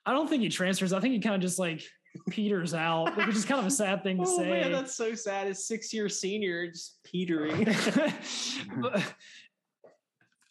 I 0.05 0.11
don't 0.11 0.27
think 0.27 0.43
he 0.43 0.49
transfers. 0.49 0.93
I 0.93 0.99
think 0.99 1.13
he 1.13 1.19
kind 1.19 1.35
of 1.35 1.41
just 1.41 1.59
like 1.59 1.83
peters 2.29 2.73
out, 2.73 3.15
which 3.17 3.35
is 3.35 3.45
kind 3.45 3.59
of 3.59 3.65
a 3.65 3.71
sad 3.71 4.03
thing 4.03 4.17
to 4.17 4.23
oh, 4.27 4.37
say. 4.37 4.49
Man, 4.49 4.71
that's 4.71 4.95
so 4.95 5.15
sad. 5.15 5.47
His 5.47 5.65
six 5.67 5.93
year 5.93 6.09
senior 6.09 6.67
just 6.71 7.03
petering. 7.03 7.65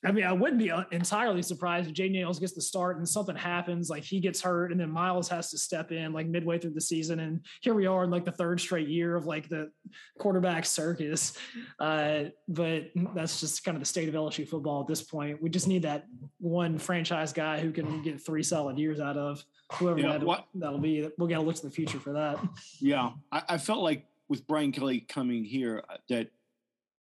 I 0.04 0.10
mean, 0.10 0.24
I 0.24 0.32
wouldn't 0.32 0.58
be 0.58 0.70
uh, 0.70 0.84
entirely 0.90 1.42
surprised 1.42 1.88
if 1.88 1.94
Jay 1.94 2.08
Daniels 2.08 2.40
gets 2.40 2.52
the 2.52 2.60
start 2.60 2.96
and 2.96 3.08
something 3.08 3.36
happens, 3.36 3.88
like 3.88 4.02
he 4.02 4.18
gets 4.18 4.40
hurt, 4.40 4.72
and 4.72 4.80
then 4.80 4.90
Miles 4.90 5.28
has 5.28 5.50
to 5.50 5.58
step 5.58 5.92
in 5.92 6.12
like 6.12 6.26
midway 6.26 6.58
through 6.58 6.72
the 6.72 6.80
season. 6.80 7.20
And 7.20 7.40
here 7.60 7.74
we 7.74 7.86
are 7.86 8.02
in 8.02 8.10
like 8.10 8.24
the 8.24 8.32
third 8.32 8.60
straight 8.60 8.88
year 8.88 9.14
of 9.14 9.26
like 9.26 9.48
the 9.48 9.70
quarterback 10.18 10.64
circus. 10.66 11.38
Uh, 11.78 12.24
but 12.48 12.90
that's 13.14 13.40
just 13.40 13.64
kind 13.64 13.76
of 13.76 13.80
the 13.80 13.86
state 13.86 14.08
of 14.08 14.14
LSU 14.14 14.46
football 14.46 14.80
at 14.80 14.88
this 14.88 15.02
point. 15.02 15.40
We 15.40 15.50
just 15.50 15.68
need 15.68 15.82
that 15.82 16.06
one 16.38 16.78
franchise 16.78 17.32
guy 17.32 17.60
who 17.60 17.70
can 17.70 18.02
get 18.02 18.20
three 18.20 18.42
solid 18.42 18.78
years 18.78 18.98
out 18.98 19.16
of 19.16 19.44
whoever 19.72 20.00
yeah, 20.00 20.18
that, 20.18 20.44
that'll 20.54 20.78
be. 20.78 21.08
We'll 21.16 21.28
got 21.28 21.36
to 21.36 21.42
look 21.42 21.56
to 21.56 21.62
the 21.62 21.70
future 21.70 22.00
for 22.00 22.12
that. 22.14 22.40
Yeah, 22.80 23.10
I, 23.30 23.42
I 23.50 23.58
felt 23.58 23.82
like 23.82 24.06
with 24.28 24.46
Brian 24.48 24.72
Kelly 24.72 25.00
coming 25.00 25.44
here 25.44 25.84
uh, 25.88 25.98
that 26.08 26.30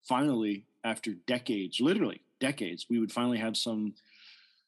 finally 0.04 0.68
after 0.84 1.14
decades, 1.14 1.80
literally 1.80 2.22
decades, 2.42 2.88
we 2.90 3.00
would 3.00 3.12
finally 3.12 3.38
have 3.38 3.56
some, 3.56 3.94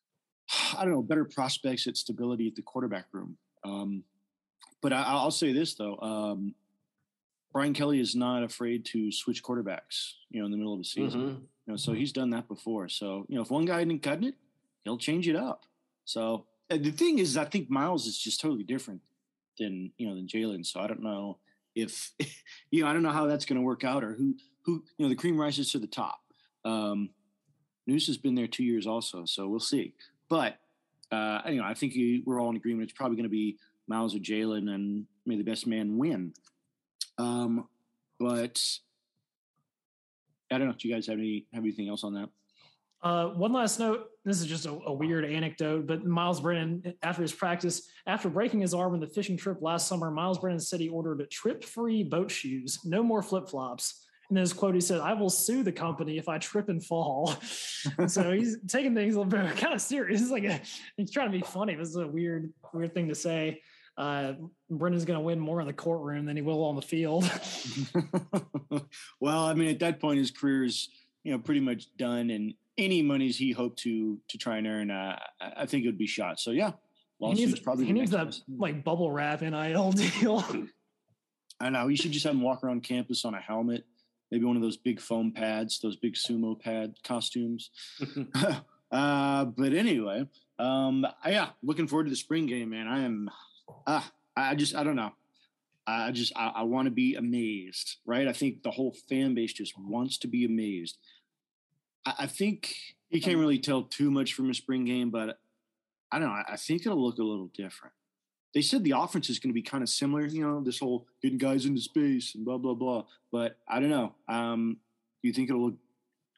I 0.77 0.85
don't 0.85 0.93
know, 0.93 1.01
better 1.01 1.25
prospects 1.25 1.87
at 1.87 1.97
stability 1.97 2.47
at 2.47 2.55
the 2.55 2.61
quarterback 2.61 3.07
room. 3.11 3.37
Um, 3.65 4.03
but 4.81 4.93
I, 4.93 5.21
will 5.23 5.31
say 5.31 5.51
this 5.51 5.75
though, 5.75 5.97
um, 5.99 6.55
Brian 7.51 7.73
Kelly 7.73 7.99
is 7.99 8.15
not 8.15 8.43
afraid 8.43 8.85
to 8.85 9.11
switch 9.11 9.43
quarterbacks, 9.43 10.13
you 10.29 10.39
know, 10.39 10.45
in 10.45 10.51
the 10.51 10.57
middle 10.57 10.73
of 10.73 10.79
the 10.79 10.85
season. 10.85 11.21
Mm-hmm. 11.21 11.39
You 11.65 11.73
know, 11.73 11.77
so 11.77 11.93
he's 11.93 12.11
done 12.11 12.31
that 12.31 12.47
before. 12.47 12.89
So 12.89 13.25
you 13.29 13.35
know, 13.35 13.41
if 13.41 13.51
one 13.51 13.65
guy 13.65 13.81
isn't 13.81 14.01
cutting 14.01 14.25
it, 14.25 14.35
he'll 14.83 14.97
change 14.97 15.27
it 15.27 15.35
up. 15.35 15.65
So 16.05 16.45
the 16.69 16.91
thing 16.91 17.19
is, 17.19 17.37
I 17.37 17.45
think 17.45 17.69
Miles 17.69 18.07
is 18.07 18.17
just 18.17 18.41
totally 18.41 18.63
different 18.63 19.01
than 19.57 19.91
you 19.97 20.07
know 20.07 20.15
than 20.15 20.27
Jalen. 20.27 20.65
So 20.65 20.79
I 20.79 20.87
don't 20.87 21.03
know 21.03 21.37
if 21.75 22.11
you 22.71 22.83
know 22.83 22.89
I 22.89 22.93
don't 22.93 23.03
know 23.03 23.11
how 23.11 23.27
that's 23.27 23.45
going 23.45 23.59
to 23.59 23.65
work 23.65 23.83
out 23.83 24.03
or 24.03 24.13
who 24.13 24.35
who 24.63 24.83
you 24.97 25.05
know 25.05 25.09
the 25.09 25.15
cream 25.15 25.39
rises 25.39 25.71
to 25.71 25.79
the 25.79 25.87
top. 25.87 26.19
Um, 26.65 27.11
Noose 27.87 28.07
has 28.07 28.17
been 28.17 28.35
there 28.35 28.47
two 28.47 28.63
years 28.63 28.87
also, 28.87 29.25
so 29.25 29.47
we'll 29.47 29.59
see. 29.59 29.93
But 30.29 30.57
uh, 31.11 31.41
you 31.47 31.57
know, 31.57 31.65
I 31.65 31.73
think 31.73 31.93
you, 31.95 32.23
we're 32.25 32.41
all 32.41 32.49
in 32.49 32.55
agreement. 32.55 32.83
It's 32.89 32.97
probably 32.97 33.17
going 33.17 33.25
to 33.25 33.29
be 33.29 33.57
Miles 33.87 34.15
or 34.15 34.19
Jalen, 34.19 34.73
and 34.73 35.05
may 35.25 35.37
the 35.37 35.43
best 35.43 35.67
man 35.67 35.97
win. 35.97 36.33
Um, 37.17 37.67
but 38.19 38.63
I 40.51 40.57
don't 40.57 40.67
know. 40.67 40.73
Do 40.77 40.87
you 40.87 40.93
guys 40.93 41.07
have 41.07 41.17
any 41.17 41.45
have 41.53 41.63
anything 41.63 41.89
else 41.89 42.03
on 42.03 42.13
that? 42.15 42.29
Uh, 43.03 43.27
one 43.27 43.51
last 43.51 43.79
note. 43.79 44.07
This 44.23 44.39
is 44.39 44.47
just 44.47 44.65
a, 44.65 44.71
a, 44.71 44.93
weird 44.93 45.25
anecdote, 45.25 45.85
but 45.87 46.05
Miles 46.05 46.39
Brennan, 46.39 46.93
after 47.03 47.21
his 47.21 47.33
practice, 47.33 47.89
after 48.07 48.29
breaking 48.29 48.61
his 48.61 48.73
arm 48.73 48.93
in 48.93 49.01
the 49.01 49.07
fishing 49.07 49.35
trip 49.35 49.61
last 49.61 49.89
summer, 49.89 50.09
Miles 50.09 50.39
Brennan 50.39 50.61
said 50.61 50.79
he 50.79 50.87
ordered 50.87 51.29
trip-free 51.29 52.03
boat 52.03 52.31
shoes, 52.31 52.79
no 52.85 53.03
more 53.03 53.21
flip-flops. 53.21 54.02
And 54.33 54.39
his 54.39 54.51
quote, 54.51 54.73
he 54.73 54.81
said, 54.81 54.99
I 54.99 55.13
will 55.13 55.29
sue 55.29 55.61
the 55.61 55.71
company 55.71 56.17
if 56.17 56.27
I 56.27 56.39
trip 56.39 56.67
and 56.67 56.83
fall. 56.83 57.35
so 58.07 58.31
he's 58.31 58.57
taking 58.67 58.95
things 58.95 59.13
a 59.13 59.19
little 59.19 59.29
bit 59.29 59.57
kind 59.57 59.75
of 59.75 59.79
serious. 59.79 60.23
It's 60.23 60.31
like 60.31 60.43
a, 60.43 60.59
he's 60.97 61.11
trying 61.11 61.31
to 61.31 61.37
be 61.37 61.43
funny. 61.43 61.75
This 61.75 61.89
is 61.89 61.97
a 61.97 62.07
weird, 62.07 62.51
weird 62.73 62.95
thing 62.95 63.09
to 63.09 63.15
say. 63.15 63.61
uh, 63.95 64.33
Brennan's 64.71 65.05
going 65.05 65.19
to 65.19 65.23
win 65.23 65.39
more 65.39 65.61
in 65.61 65.67
the 65.67 65.73
courtroom 65.73 66.25
than 66.25 66.35
he 66.35 66.41
will 66.41 66.63
on 66.63 66.75
the 66.75 66.81
field. 66.81 67.29
well, 69.19 69.45
I 69.45 69.53
mean, 69.53 69.69
at 69.69 69.79
that 69.81 69.99
point, 69.99 70.17
his 70.17 70.31
career 70.31 70.63
is 70.63 70.89
you 71.23 71.31
know 71.31 71.37
pretty 71.37 71.59
much 71.59 71.95
done, 71.95 72.31
and 72.31 72.55
any 72.75 73.03
monies 73.03 73.37
he 73.37 73.51
hoped 73.51 73.77
to 73.79 74.19
to 74.29 74.37
try 74.39 74.57
and 74.57 74.65
earn, 74.65 74.89
uh, 74.89 75.19
I 75.39 75.67
think 75.67 75.83
it 75.83 75.89
would 75.89 75.99
be 75.99 76.07
shot. 76.07 76.39
So 76.39 76.49
yeah, 76.49 76.71
he 77.19 77.33
needs, 77.33 77.59
probably 77.59 77.85
he 77.85 77.93
needs 77.93 78.09
that 78.11 78.35
like 78.57 78.83
bubble 78.83 79.11
wrap 79.11 79.41
NIL 79.41 79.91
deal. 79.91 80.43
I 81.59 81.69
know. 81.69 81.87
You 81.87 81.95
should 81.95 82.11
just 82.11 82.25
have 82.25 82.33
him 82.33 82.41
walk 82.41 82.63
around 82.63 82.81
campus 82.81 83.25
on 83.25 83.35
a 83.35 83.39
helmet, 83.39 83.85
maybe 84.33 84.45
one 84.45 84.55
of 84.55 84.63
those 84.63 84.77
big 84.77 84.99
foam 84.99 85.31
pads, 85.31 85.79
those 85.79 85.95
big 85.95 86.15
sumo 86.15 86.59
pad 86.59 86.95
costumes. 87.03 87.69
uh, 88.91 89.45
but 89.45 89.73
anyway, 89.73 90.27
um, 90.57 91.05
yeah, 91.23 91.49
looking 91.61 91.87
forward 91.87 92.05
to 92.05 92.09
the 92.09 92.15
spring 92.15 92.47
game, 92.47 92.71
man. 92.71 92.87
I 92.87 93.03
am. 93.03 93.29
Ah, 93.85 94.11
I 94.35 94.55
just 94.55 94.75
I 94.75 94.83
don't 94.83 94.95
know. 94.95 95.11
I 95.85 96.09
just 96.09 96.33
I, 96.35 96.47
I 96.47 96.63
want 96.63 96.87
to 96.87 96.91
be 96.91 97.13
amazed, 97.13 97.97
right? 98.07 98.27
I 98.27 98.33
think 98.33 98.63
the 98.63 98.71
whole 98.71 98.95
fan 99.07 99.35
base 99.35 99.53
just 99.53 99.77
wants 99.77 100.17
to 100.19 100.27
be 100.27 100.45
amazed. 100.45 100.97
I, 102.03 102.13
I 102.21 102.25
think 102.25 102.75
you 103.11 103.21
can't 103.21 103.37
really 103.37 103.59
tell 103.59 103.83
too 103.83 104.09
much 104.09 104.33
from 104.33 104.49
a 104.49 104.55
spring 104.55 104.83
game, 104.83 105.11
but 105.11 105.37
I 106.11 106.17
don't 106.17 106.29
know. 106.29 106.33
I, 106.33 106.53
I 106.53 106.57
think 106.57 106.87
it'll 106.87 107.03
look 107.03 107.19
a 107.19 107.23
little 107.23 107.51
different. 107.53 107.93
They 108.53 108.61
said 108.61 108.83
the 108.83 108.91
offense 108.91 109.29
is 109.29 109.39
going 109.39 109.49
to 109.49 109.53
be 109.53 109.63
kind 109.63 109.81
of 109.81 109.89
similar, 109.89 110.25
you 110.25 110.45
know, 110.45 110.61
this 110.61 110.79
whole 110.79 111.07
getting 111.21 111.39
guys 111.39 111.65
into 111.65 111.81
space 111.81 112.35
and 112.35 112.45
blah 112.45 112.57
blah 112.57 112.75
blah. 112.75 113.03
But 113.31 113.57
I 113.67 113.79
don't 113.79 113.89
know. 113.89 114.13
Um, 114.27 114.77
do 115.21 115.27
you 115.27 115.33
think 115.33 115.49
it'll 115.49 115.65
look 115.65 115.77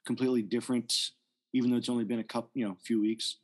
completely 0.06 0.42
different, 0.42 1.12
even 1.54 1.72
though 1.72 1.78
it's 1.78 1.90
only 1.90 2.06
been 2.06 2.20
a 2.20 2.24
couple, 2.24 2.52
you 2.54 2.66
know, 2.66 2.74
a 2.74 2.86
few 2.86 3.02
weeks? 3.02 3.38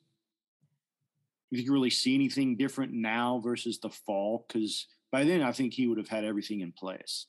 you 1.51 1.57
think 1.57 1.67
you 1.67 1.73
really 1.73 1.89
see 1.89 2.15
anything 2.15 2.55
different 2.55 2.93
now 2.93 3.39
versus 3.43 3.77
the 3.77 3.89
fall? 3.89 4.45
Because 4.47 4.87
by 5.11 5.25
then, 5.25 5.41
I 5.41 5.51
think 5.51 5.73
he 5.73 5.85
would 5.85 5.97
have 5.97 6.07
had 6.07 6.23
everything 6.23 6.61
in 6.61 6.71
place. 6.71 7.27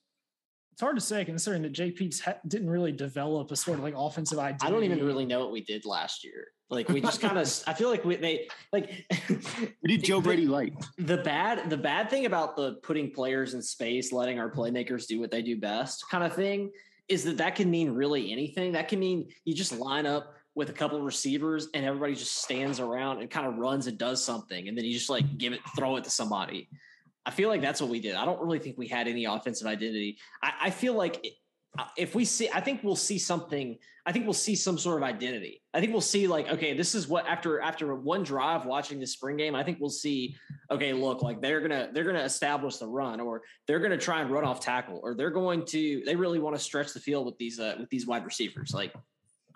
It's 0.72 0.80
hard 0.80 0.96
to 0.96 1.02
say 1.02 1.24
considering 1.24 1.62
that 1.62 1.72
JP 1.74 2.20
ha- 2.22 2.38
didn't 2.48 2.70
really 2.70 2.92
develop 2.92 3.50
a 3.50 3.56
sort 3.56 3.78
of 3.78 3.84
like 3.84 3.94
offensive 3.96 4.38
idea. 4.38 4.66
I 4.66 4.70
don't 4.70 4.84
even 4.84 5.04
really 5.04 5.26
know 5.26 5.40
what 5.40 5.52
we 5.52 5.60
did 5.60 5.84
last 5.84 6.24
year. 6.24 6.48
Like 6.70 6.88
we 6.88 7.02
just 7.02 7.20
kind 7.20 7.36
of, 7.36 7.62
I 7.66 7.74
feel 7.74 7.90
like 7.90 8.04
we 8.04 8.16
they 8.16 8.48
like 8.72 9.04
we 9.28 9.96
did 9.96 10.02
Joe 10.02 10.22
Brady 10.22 10.46
light. 10.46 10.72
The 10.96 11.18
bad, 11.18 11.68
the 11.68 11.76
bad 11.76 12.08
thing 12.08 12.24
about 12.24 12.56
the 12.56 12.74
putting 12.82 13.10
players 13.10 13.52
in 13.52 13.60
space, 13.60 14.12
letting 14.12 14.40
our 14.40 14.50
playmakers 14.50 15.06
do 15.06 15.20
what 15.20 15.30
they 15.30 15.42
do 15.42 15.60
best, 15.60 16.08
kind 16.10 16.24
of 16.24 16.34
thing, 16.34 16.70
is 17.08 17.24
that 17.24 17.36
that 17.36 17.54
can 17.54 17.70
mean 17.70 17.90
really 17.90 18.32
anything. 18.32 18.72
That 18.72 18.88
can 18.88 18.98
mean 18.98 19.28
you 19.44 19.54
just 19.54 19.78
line 19.78 20.06
up 20.06 20.36
with 20.54 20.70
a 20.70 20.72
couple 20.72 20.98
of 20.98 21.04
receivers 21.04 21.68
and 21.74 21.84
everybody 21.84 22.14
just 22.14 22.36
stands 22.38 22.80
around 22.80 23.20
and 23.20 23.30
kind 23.30 23.46
of 23.46 23.56
runs 23.56 23.86
and 23.86 23.96
does 23.96 24.22
something 24.22 24.68
and 24.68 24.76
then 24.76 24.84
you 24.84 24.92
just 24.92 25.08
like 25.08 25.38
give 25.38 25.52
it 25.54 25.60
throw 25.76 25.96
it 25.96 26.04
to 26.04 26.10
somebody 26.10 26.68
i 27.26 27.30
feel 27.30 27.48
like 27.48 27.60
that's 27.60 27.80
what 27.80 27.90
we 27.90 28.00
did. 28.00 28.14
I 28.14 28.24
don't 28.24 28.40
really 28.40 28.58
think 28.58 28.78
we 28.78 28.88
had 28.88 29.08
any 29.08 29.24
offensive 29.24 29.66
identity. 29.66 30.18
I, 30.42 30.52
I 30.62 30.70
feel 30.70 30.94
like 30.94 31.24
uh, 31.78 31.84
if 31.96 32.14
we 32.14 32.24
see 32.24 32.50
i 32.52 32.60
think 32.60 32.82
we'll 32.82 32.94
see 32.94 33.18
something 33.18 33.78
i 34.04 34.12
think 34.12 34.26
we'll 34.26 34.34
see 34.34 34.54
some 34.54 34.76
sort 34.76 34.98
of 34.98 35.02
identity. 35.02 35.62
I 35.72 35.80
think 35.80 35.92
we'll 35.92 36.02
see 36.02 36.26
like 36.26 36.50
okay 36.50 36.74
this 36.74 36.94
is 36.94 37.08
what 37.08 37.26
after 37.26 37.60
after 37.60 37.94
one 37.94 38.24
drive 38.24 38.66
watching 38.66 39.00
the 39.00 39.06
spring 39.06 39.38
game 39.38 39.54
i 39.54 39.62
think 39.62 39.78
we'll 39.80 39.88
see 39.88 40.36
okay 40.70 40.92
look 40.92 41.22
like 41.22 41.40
they're 41.40 41.62
gonna 41.62 41.88
they're 41.92 42.04
gonna 42.04 42.24
establish 42.24 42.76
the 42.76 42.86
run 42.86 43.20
or 43.20 43.42
they're 43.66 43.80
gonna 43.80 43.96
try 43.96 44.20
and 44.20 44.30
run 44.30 44.44
off 44.44 44.60
tackle 44.60 45.00
or 45.02 45.14
they're 45.14 45.30
going 45.30 45.64
to 45.64 46.02
they 46.04 46.14
really 46.14 46.38
want 46.38 46.54
to 46.54 46.62
stretch 46.62 46.92
the 46.92 47.00
field 47.00 47.24
with 47.24 47.38
these 47.38 47.58
uh 47.58 47.76
with 47.80 47.88
these 47.88 48.06
wide 48.06 48.26
receivers. 48.26 48.72
Like 48.74 48.92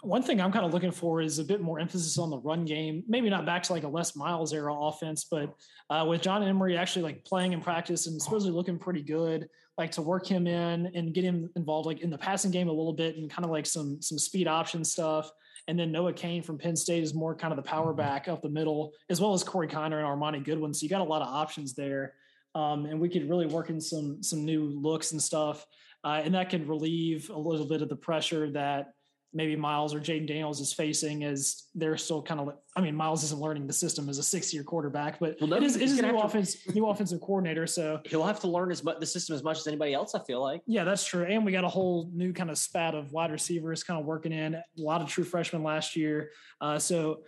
one 0.07 0.23
thing 0.23 0.41
I'm 0.41 0.53
kind 0.53 0.65
of 0.65 0.73
looking 0.73 0.93
for 0.93 1.21
is 1.21 1.39
a 1.39 1.45
bit 1.45 1.61
more 1.61 1.81
emphasis 1.81 2.19
on 2.19 2.31
the 2.31 2.39
run 2.39 2.65
game. 2.65 3.03
Maybe 3.09 3.29
not 3.29 3.45
back 3.45 3.63
to 3.65 3.73
like 3.73 3.83
a 3.83 3.89
Les 3.89 4.15
Miles 4.15 4.53
era 4.53 4.73
offense, 4.73 5.25
but 5.31 5.55
uh, 5.91 6.05
with 6.09 6.23
John 6.23 6.43
Emery 6.43 6.77
actually 6.77 7.03
like 7.03 7.25
playing 7.25 7.53
in 7.53 7.61
practice 7.61 8.07
and 8.07 8.21
supposedly 8.21 8.55
looking 8.55 8.79
pretty 8.79 9.03
good, 9.03 9.49
like 9.77 9.91
to 9.93 10.03
work 10.03 10.27
him 10.27 10.47
in 10.47 10.87
and 10.95 11.13
get 11.13 11.25
him 11.25 11.51
involved 11.57 11.87
like 11.87 12.01
in 12.01 12.11
the 12.11 12.19
passing 12.19 12.51
game 12.51 12.69
a 12.69 12.73
little 12.73 12.93
bit 12.93 13.17
and 13.17 13.31
kind 13.31 13.45
of 13.45 13.51
like 13.51 13.67
some 13.67 14.01
some 14.01 14.19
speed 14.19 14.47
option 14.47 14.85
stuff. 14.85 15.31
And 15.69 15.79
then 15.79 15.91
Noah 15.91 16.13
Cain 16.13 16.43
from 16.43 16.59
Penn 16.59 16.77
State 16.77 17.03
is 17.03 17.13
more 17.13 17.35
kind 17.35 17.53
of 17.53 17.57
the 17.57 17.69
power 17.69 17.93
back 17.93 18.29
up 18.29 18.41
the 18.41 18.49
middle, 18.49 18.93
as 19.11 19.21
well 19.21 19.35
as 19.35 19.43
Corey 19.43 19.67
Kiner 19.67 19.99
and 19.99 20.07
Armoni 20.07 20.45
Goodwin. 20.45 20.73
So 20.73 20.85
you 20.85 20.89
got 20.89 21.01
a 21.01 21.05
lot 21.05 21.23
of 21.23 21.29
options 21.29 21.75
there, 21.75 22.15
um, 22.55 22.87
and 22.87 23.01
we 23.01 23.09
could 23.09 23.29
really 23.29 23.47
work 23.47 23.69
in 23.69 23.81
some 23.81 24.23
some 24.23 24.45
new 24.45 24.67
looks 24.67 25.13
and 25.13 25.21
stuff, 25.21 25.67
uh, 26.05 26.21
and 26.25 26.35
that 26.35 26.51
can 26.51 26.69
relieve 26.69 27.29
a 27.31 27.39
little 27.39 27.67
bit 27.67 27.83
of 27.83 27.89
the 27.89 27.97
pressure 27.97 28.51
that 28.53 28.93
maybe 29.33 29.57
Miles 29.57 29.95
or 29.95 30.01
Jayden 30.01 30.27
Daniels 30.27 30.61
is 30.61 30.73
facing 30.73 31.25
as 31.25 31.65
they're 31.75 31.97
still 31.97 32.23
kind 32.23 32.41
of. 32.41 32.55
I 32.75 32.81
mean, 32.81 32.95
Miles 32.95 33.25
isn't 33.25 33.41
learning 33.41 33.67
the 33.67 33.73
system 33.73 34.09
as 34.09 34.19
a 34.19 34.23
six-year 34.23 34.63
quarterback, 34.63 35.19
but 35.19 35.37
well, 35.41 35.49
no, 35.49 35.57
it 35.57 35.63
is, 35.63 35.77
it 35.77 35.83
is 35.83 35.99
a 35.99 36.03
new 36.03 36.19
offense, 36.19 36.63
to, 36.65 36.73
new 36.73 36.87
offensive 36.87 37.21
coordinator. 37.21 37.67
So 37.67 38.01
he'll 38.05 38.25
have 38.25 38.41
to 38.41 38.49
learn 38.49 38.71
as 38.71 38.83
much 38.85 38.99
the 39.01 39.07
system 39.07 39.35
as 39.35 39.43
much 39.43 39.59
as 39.59 39.67
anybody 39.67 39.95
else. 39.95 40.15
I 40.15 40.23
feel 40.25 40.43
like. 40.43 40.63
Yeah, 40.67 40.85
that's 40.85 41.05
true. 41.05 41.25
And 41.25 41.45
we 41.45 41.53
got 41.53 41.65
a 41.65 41.69
whole 41.69 42.11
new 42.13 42.33
kind 42.33 42.51
of 42.51 42.59
spat 42.59 42.95
of 42.95 43.13
wide 43.13 43.31
receivers 43.31 43.83
kind 43.83 44.01
of 44.01 44.07
working 44.07 44.33
in. 44.33 44.55
A 44.55 44.63
lot 44.77 45.03
of 45.03 45.09
true 45.09 45.25
freshmen 45.25 45.63
last 45.63 45.97
year. 45.97 46.31
Uh, 46.61 46.79
so 46.79 47.23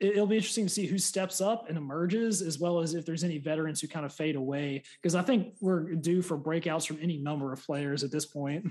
it'll 0.00 0.26
be 0.26 0.36
interesting 0.36 0.66
to 0.66 0.72
see 0.72 0.86
who 0.86 0.98
steps 0.98 1.40
up 1.40 1.68
and 1.68 1.78
emerges, 1.78 2.42
as 2.42 2.58
well 2.58 2.80
as 2.80 2.94
if 2.94 3.06
there's 3.06 3.24
any 3.24 3.38
veterans 3.38 3.80
who 3.80 3.88
kind 3.88 4.04
of 4.04 4.12
fade 4.12 4.36
away. 4.36 4.82
Because 5.00 5.14
I 5.14 5.22
think 5.22 5.54
we're 5.60 5.94
due 5.94 6.20
for 6.20 6.36
breakouts 6.36 6.86
from 6.86 6.98
any 7.00 7.16
number 7.16 7.52
of 7.52 7.64
players 7.64 8.02
at 8.02 8.10
this 8.10 8.26
point. 8.26 8.66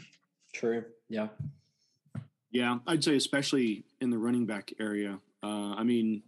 True. 0.53 0.83
Yeah. 1.09 1.29
Yeah, 2.53 2.77
I'd 2.85 3.03
say 3.03 3.15
especially 3.15 3.83
in 3.99 4.11
the 4.11 4.17
running 4.17 4.45
back 4.45 4.71
area. 4.79 5.19
Uh, 5.41 5.73
I 5.73 5.83
mean, 5.83 6.21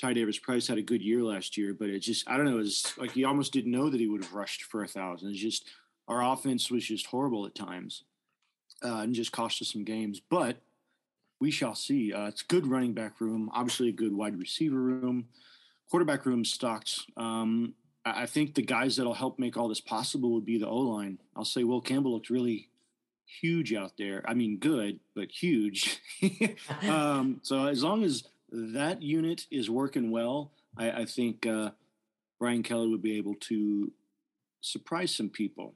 Ty 0.00 0.12
Davis 0.12 0.38
Price 0.38 0.68
had 0.68 0.78
a 0.78 0.82
good 0.82 1.02
year 1.02 1.22
last 1.22 1.56
year, 1.56 1.74
but 1.74 1.90
it 1.90 1.98
just 1.98 2.30
I 2.30 2.36
don't 2.36 2.46
know. 2.46 2.60
It's 2.60 2.96
like 2.96 3.10
he 3.10 3.24
almost 3.24 3.52
didn't 3.52 3.72
know 3.72 3.90
that 3.90 4.00
he 4.00 4.06
would 4.06 4.22
have 4.22 4.32
rushed 4.32 4.62
for 4.62 4.84
a 4.84 4.88
thousand. 4.88 5.30
It's 5.30 5.40
just 5.40 5.68
our 6.06 6.22
offense 6.22 6.70
was 6.70 6.86
just 6.86 7.06
horrible 7.06 7.44
at 7.44 7.56
times, 7.56 8.04
uh, 8.84 9.00
and 9.00 9.14
just 9.14 9.32
cost 9.32 9.60
us 9.60 9.72
some 9.72 9.84
games. 9.84 10.20
But 10.20 10.58
we 11.40 11.50
shall 11.50 11.74
see. 11.74 12.12
Uh, 12.12 12.28
it's 12.28 12.42
good 12.42 12.66
running 12.68 12.94
back 12.94 13.20
room, 13.20 13.50
obviously 13.52 13.88
a 13.88 13.92
good 13.92 14.14
wide 14.14 14.38
receiver 14.38 14.80
room, 14.80 15.26
quarterback 15.90 16.24
room 16.24 16.44
stocked. 16.44 17.00
Um, 17.16 17.74
I 18.04 18.26
think 18.26 18.54
the 18.54 18.62
guys 18.62 18.94
that'll 18.94 19.12
help 19.12 19.40
make 19.40 19.56
all 19.56 19.66
this 19.66 19.80
possible 19.80 20.32
would 20.34 20.44
be 20.44 20.58
the 20.58 20.68
O 20.68 20.76
line. 20.76 21.18
I'll 21.34 21.44
say 21.44 21.64
Will 21.64 21.80
Campbell 21.80 22.12
looked 22.12 22.30
really 22.30 22.68
huge 23.26 23.74
out 23.74 23.92
there. 23.98 24.22
I 24.26 24.34
mean, 24.34 24.58
good, 24.58 25.00
but 25.14 25.30
huge. 25.30 26.00
um, 26.88 27.40
so 27.42 27.66
as 27.66 27.82
long 27.82 28.04
as 28.04 28.24
that 28.50 29.02
unit 29.02 29.46
is 29.50 29.68
working 29.68 30.10
well, 30.10 30.52
I, 30.76 30.90
I 30.90 31.04
think 31.04 31.46
uh, 31.46 31.70
Brian 32.38 32.62
Kelly 32.62 32.88
would 32.88 33.02
be 33.02 33.16
able 33.16 33.34
to 33.34 33.90
surprise 34.60 35.14
some 35.14 35.28
people. 35.28 35.74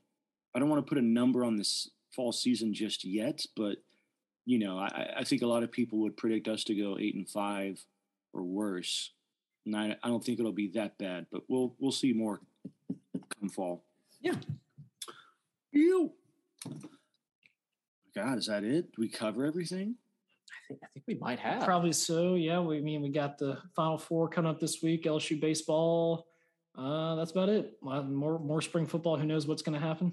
I 0.54 0.58
don't 0.58 0.68
want 0.68 0.84
to 0.84 0.88
put 0.88 0.98
a 0.98 1.06
number 1.06 1.44
on 1.44 1.56
this 1.56 1.90
fall 2.14 2.32
season 2.32 2.74
just 2.74 3.04
yet, 3.04 3.44
but 3.56 3.78
you 4.44 4.58
know, 4.58 4.78
I, 4.78 5.14
I 5.18 5.24
think 5.24 5.42
a 5.42 5.46
lot 5.46 5.62
of 5.62 5.70
people 5.70 6.00
would 6.00 6.16
predict 6.16 6.48
us 6.48 6.64
to 6.64 6.74
go 6.74 6.98
eight 6.98 7.14
and 7.14 7.28
five 7.28 7.84
or 8.32 8.42
worse. 8.42 9.12
And 9.66 9.76
I, 9.76 9.96
I 10.02 10.08
don't 10.08 10.24
think 10.24 10.40
it'll 10.40 10.52
be 10.52 10.68
that 10.68 10.98
bad, 10.98 11.26
but 11.30 11.42
we'll 11.48 11.74
we'll 11.78 11.92
see 11.92 12.12
more 12.12 12.40
come 13.38 13.48
fall. 13.48 13.84
Yeah. 14.20 14.34
You. 15.72 16.12
God, 18.14 18.38
is 18.38 18.46
that 18.46 18.64
it? 18.64 18.92
Do 18.92 19.00
we 19.00 19.08
cover 19.08 19.44
everything? 19.44 19.94
I 20.50 20.68
think 20.68 20.80
I 20.82 20.86
think 20.92 21.04
we 21.06 21.14
might 21.14 21.38
have. 21.38 21.64
Probably 21.64 21.92
so. 21.92 22.34
Yeah. 22.34 22.60
We 22.60 22.78
I 22.78 22.80
mean 22.80 23.02
we 23.02 23.10
got 23.10 23.38
the 23.38 23.58
final 23.74 23.98
four 23.98 24.28
coming 24.28 24.50
up 24.50 24.60
this 24.60 24.82
week. 24.82 25.04
LSU 25.04 25.40
baseball. 25.40 26.26
Uh, 26.76 27.16
that's 27.16 27.32
about 27.32 27.48
it. 27.48 27.76
More 27.82 28.38
more 28.38 28.62
spring 28.62 28.86
football. 28.86 29.16
Who 29.16 29.26
knows 29.26 29.46
what's 29.46 29.62
going 29.62 29.78
to 29.78 29.84
happen? 29.84 30.12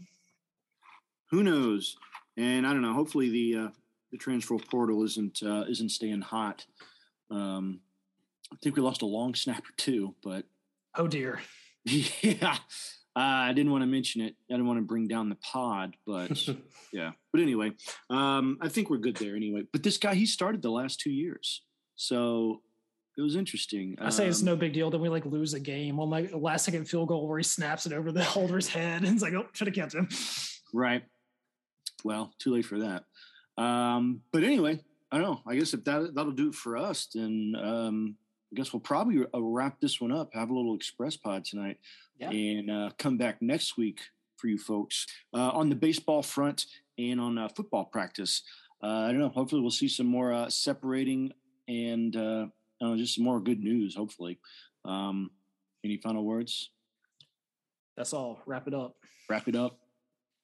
Who 1.32 1.44
knows? 1.44 1.98
And 2.36 2.66
I 2.66 2.74
don't 2.74 2.82
know. 2.82 2.94
Hopefully 2.94 3.30
the 3.30 3.66
uh, 3.66 3.70
the 4.12 4.18
transfer 4.18 4.58
portal 4.58 5.04
isn't 5.04 5.42
uh, 5.44 5.66
isn't 5.70 5.90
staying 5.90 6.22
hot. 6.22 6.66
Um, 7.30 7.82
I 8.52 8.56
think 8.62 8.76
we 8.76 8.82
lost 8.82 9.02
a 9.02 9.06
long 9.06 9.36
snapper 9.36 9.72
too, 9.78 10.16
but 10.24 10.46
oh 10.96 11.08
dear. 11.08 11.40
Yeah, 12.22 12.58
uh, 13.18 13.50
I 13.50 13.54
didn't 13.54 13.72
want 13.72 13.82
to 13.82 13.88
mention 13.88 14.22
it. 14.22 14.36
I 14.48 14.54
didn't 14.54 14.68
want 14.68 14.78
to 14.78 14.86
bring 14.86 15.08
down 15.08 15.30
the 15.30 15.38
pod, 15.38 15.96
but 16.06 16.48
yeah. 16.94 17.14
But 17.32 17.42
anyway, 17.42 17.72
um, 18.12 18.60
I 18.62 18.68
think 18.68 18.92
we're 18.92 18.98
good 18.98 19.16
there 19.16 19.36
anyway. 19.36 19.64
But 19.72 19.82
this 19.82 19.98
guy, 19.98 20.14
he 20.14 20.28
started 20.28 20.62
the 20.62 20.70
last 20.70 21.00
two 21.00 21.10
years, 21.10 21.64
so 21.96 22.62
it 23.18 23.22
was 23.22 23.36
interesting. 23.36 23.98
I 24.00 24.12
say 24.12 24.28
it's 24.28 24.44
no 24.44 24.54
um, 24.54 24.60
big 24.60 24.74
deal. 24.74 24.92
Then 24.92 25.02
we 25.02 25.10
like 25.10 25.26
lose 25.26 25.56
a 25.56 25.60
game 25.60 26.00
on 26.00 26.12
like 26.12 26.32
a 26.32 26.38
last 26.38 26.66
second 26.66 26.86
field 26.86 27.08
goal 27.08 27.28
where 27.28 27.40
he 27.40 27.44
snaps 27.44 27.88
it 27.88 27.94
over 27.94 28.12
the 28.12 28.24
holder's 28.36 28.68
head, 28.68 29.04
and 29.04 29.12
it's 29.12 29.24
like, 29.24 29.34
oh, 29.34 29.48
should 29.52 29.68
have 29.68 29.76
kept 29.76 29.96
him. 29.96 30.08
Right. 30.72 31.04
Well, 32.04 32.32
too 32.38 32.54
late 32.54 32.66
for 32.66 32.78
that. 32.78 33.04
Um, 33.58 34.22
but 34.32 34.44
anyway, 34.44 34.80
I 35.12 35.18
don't 35.18 35.26
know. 35.26 35.42
I 35.48 35.56
guess 35.56 35.74
if 35.74 35.84
that 35.86 36.14
that'll 36.14 36.34
do 36.34 36.50
it 36.50 36.56
for 36.56 36.78
us, 36.78 37.08
then 37.16 37.56
um, 37.60 38.16
I 38.52 38.56
guess 38.56 38.72
we'll 38.72 38.80
probably 38.80 39.26
uh, 39.34 39.42
wrap 39.42 39.80
this 39.80 40.00
one 40.00 40.12
up. 40.12 40.30
Have 40.34 40.50
a 40.50 40.54
little 40.54 40.76
express 40.76 41.18
pod 41.18 41.44
tonight 41.44 41.78
yeah. 42.20 42.30
and 42.30 42.72
uh, 42.72 42.90
come 42.98 43.18
back 43.18 43.42
next 43.42 43.78
week 43.78 44.00
for 44.38 44.48
you 44.48 44.58
folks 44.58 45.06
uh, 45.34 45.50
on 45.50 45.70
the 45.70 45.76
baseball 45.76 46.22
front 46.22 46.66
and 46.98 47.20
on 47.20 47.38
uh, 47.38 47.48
football 47.50 47.86
practice. 47.86 48.44
Uh, 48.82 48.88
I 48.88 49.08
don't 49.08 49.20
know. 49.20 49.30
Hopefully, 49.30 49.62
we'll 49.62 49.72
see 49.72 49.88
some 49.88 50.06
more 50.06 50.32
uh, 50.32 50.50
separating 50.50 51.34
and 51.68 52.16
uh, 52.16 52.46
just 52.96 53.16
some 53.16 53.24
more 53.24 53.40
good 53.40 53.60
news. 53.60 53.96
Hopefully. 53.96 54.40
Um, 54.86 55.32
any 55.84 55.98
final 55.98 56.24
words? 56.24 56.72
That's 57.98 58.14
all. 58.14 58.40
Wrap 58.46 58.68
it 58.68 58.74
up. 58.74 58.96
Wrap 59.30 59.48
it 59.48 59.56
up. 59.56 59.80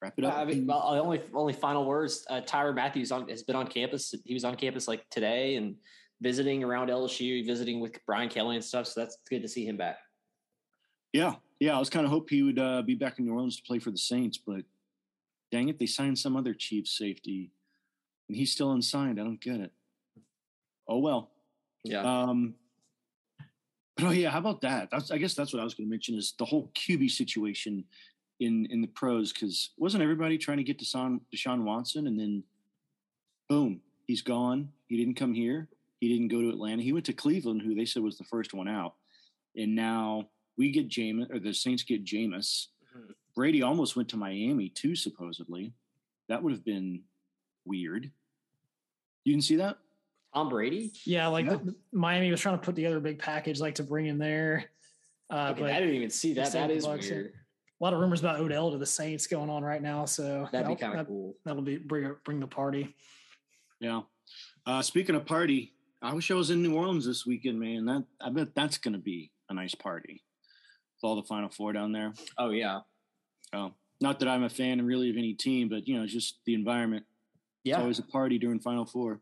Wrap 0.02 0.16
it 0.18 0.26
up. 0.26 0.34
I 0.34 0.44
mean, 0.44 0.68
well, 0.68 0.84
only 0.86 1.22
only 1.34 1.54
final 1.54 1.86
words. 1.86 2.26
Uh, 2.30 2.42
Tyrann 2.42 2.76
Mathieu 2.76 3.06
on, 3.12 3.30
has 3.30 3.44
been 3.44 3.56
on 3.56 3.68
campus. 3.68 4.14
He 4.26 4.34
was 4.34 4.44
on 4.44 4.56
campus 4.56 4.88
like 4.88 5.10
today 5.10 5.56
and 5.56 5.76
visiting 6.24 6.64
around 6.64 6.90
LSU, 6.90 7.46
visiting 7.46 7.82
with 7.82 8.00
Brian 8.08 8.30
Kelly 8.30 8.56
and 8.56 8.64
stuff. 8.64 8.88
So 8.88 9.02
that's 9.02 9.18
good 9.30 9.42
to 9.42 9.48
see 9.48 9.66
him 9.66 9.78
back. 9.78 9.98
Yeah, 11.12 11.36
yeah. 11.60 11.76
I 11.76 11.80
was 11.80 11.90
kind 11.90 12.06
of 12.06 12.12
hoping 12.12 12.38
he 12.38 12.44
would 12.44 12.60
uh, 12.60 12.82
be 12.82 12.96
back 12.96 13.20
in 13.20 13.26
New 13.26 13.34
Orleans 13.34 13.58
to 13.58 13.64
play 13.64 13.78
for 13.78 13.92
the 13.92 13.98
Saints, 13.98 14.38
but 14.38 14.64
dang 15.52 15.70
it, 15.70 15.78
they 15.78 15.86
signed 15.86 16.18
some 16.18 16.36
other 16.36 16.54
Chiefs 16.54 16.98
safety, 16.98 17.52
and 18.28 18.36
he's 18.36 18.52
still 18.52 18.72
unsigned. 18.72 19.20
I 19.20 19.24
don't 19.24 19.42
get 19.42 19.60
it. 19.60 19.72
Oh 20.88 21.00
well. 21.00 21.30
Yeah. 21.84 22.02
Um, 22.02 22.56
but 23.98 24.06
oh 24.06 24.12
yeah, 24.12 24.32
how 24.32 24.40
about 24.40 24.62
that? 24.62 24.90
That's 24.92 25.12
I 25.12 25.18
guess 25.18 25.36
that's 25.36 25.54
what 25.54 25.60
I 25.60 25.64
was 25.64 25.76
going 25.76 25.88
to 25.88 25.92
mention 25.92 26.16
is 26.16 26.34
the 26.40 26.46
whole 26.46 26.72
QB 26.74 27.12
situation 27.12 27.84
in 28.40 28.66
in 28.72 28.82
the 28.82 28.88
pros 28.88 29.32
because 29.32 29.72
wasn't 29.78 30.02
everybody 30.02 30.38
trying 30.38 30.58
to 30.58 30.64
get 30.64 30.80
Deshaun, 30.80 31.20
Deshaun 31.34 31.64
Watson 31.64 32.08
and 32.08 32.20
then 32.20 32.44
boom, 33.50 33.82
he's 34.08 34.24
gone. 34.24 34.70
He 34.88 34.98
didn't 34.98 35.16
come 35.16 35.34
here. 35.34 35.68
He 36.04 36.10
didn't 36.10 36.28
go 36.28 36.42
to 36.42 36.50
Atlanta. 36.50 36.84
He 36.84 36.92
went 36.92 37.06
to 37.06 37.14
Cleveland, 37.14 37.62
who 37.62 37.76
they 37.76 37.86
said 37.86 38.04
was 38.04 38.18
the 38.18 38.26
first 38.26 38.54
one 38.54 38.68
out, 38.68 38.96
and 39.56 39.74
now 39.74 40.28
we 40.58 40.70
get 40.70 40.90
Jameis 40.90 41.34
or 41.34 41.40
the 41.40 41.54
Saints 41.54 41.84
get 41.84 42.04
Jameis. 42.04 42.68
Mm-hmm. 42.94 43.12
Brady 43.34 43.62
almost 43.62 43.96
went 43.96 44.10
to 44.10 44.18
Miami 44.18 44.68
too, 44.68 44.98
supposedly. 44.98 45.72
That 46.28 46.44
would 46.44 46.52
have 46.52 46.66
been 46.66 47.04
weird. 47.64 48.12
You 49.24 49.32
didn't 49.32 49.46
see 49.46 49.56
that? 49.56 49.78
Tom 50.34 50.50
Brady? 50.50 50.92
Yeah, 51.06 51.28
like 51.28 51.46
yeah. 51.46 51.54
The, 51.64 51.74
Miami 51.94 52.30
was 52.32 52.42
trying 52.42 52.60
to 52.60 52.62
put 52.62 52.76
together 52.76 52.98
a 52.98 53.02
big 53.02 53.20
package 53.20 53.62
like 53.62 53.76
to 53.76 53.84
bring 53.84 54.08
in 54.08 54.18
there. 54.18 54.66
Uh, 55.30 55.52
okay, 55.52 55.62
but 55.62 55.70
I 55.72 55.80
didn't 55.80 55.96
even 55.96 56.10
see 56.10 56.34
that. 56.34 56.52
That 56.52 56.70
is 56.70 56.86
weird. 56.86 57.32
A 57.80 57.84
lot 57.84 57.94
of 57.94 58.02
rumors 58.02 58.20
about 58.20 58.42
Odell 58.42 58.72
to 58.72 58.78
the 58.78 58.86
Saints 58.86 59.26
going 59.26 59.50
on 59.50 59.64
right 59.64 59.82
now, 59.82 60.04
so 60.04 60.50
that'd 60.52 60.68
be 60.68 60.76
kind 60.76 61.00
of 61.00 61.00
that, 61.00 61.08
cool. 61.08 61.38
That'll 61.46 61.62
be 61.62 61.78
bring 61.78 62.14
bring 62.26 62.42
the 62.42 62.48
party. 62.48 62.94
Yeah. 63.80 64.02
Uh, 64.66 64.82
speaking 64.82 65.16
of 65.16 65.26
party, 65.26 65.74
I 66.04 66.14
wish 66.14 66.30
I 66.30 66.34
was 66.34 66.50
in 66.50 66.62
New 66.62 66.76
Orleans 66.76 67.06
this 67.06 67.26
weekend, 67.26 67.60
man. 67.60 67.86
That 67.86 68.04
I 68.22 68.30
bet 68.30 68.54
that's 68.54 68.78
going 68.78 68.94
to 68.94 69.00
be 69.00 69.32
a 69.50 69.54
nice 69.54 69.74
party 69.74 70.22
with 70.96 71.10
all 71.10 71.16
the 71.16 71.24
Final 71.24 71.50
Four 71.50 71.72
down 71.72 71.94
there. 71.94 72.14
Oh 72.38 72.50
yeah. 72.50 72.82
Oh, 73.54 73.72
not 74.02 74.20
that 74.20 74.28
I'm 74.28 74.44
a 74.44 74.50
fan 74.50 74.86
really 74.86 75.10
of 75.10 75.16
any 75.16 75.34
team, 75.34 75.70
but 75.70 75.88
you 75.88 75.98
know, 75.98 76.06
just 76.06 76.40
the 76.46 76.56
environment. 76.56 77.06
Yeah, 77.64 77.76
it's 77.76 77.82
always 77.82 78.00
a 78.00 78.04
party 78.04 78.38
during 78.38 78.60
Final 78.60 78.86
Four. 78.86 79.22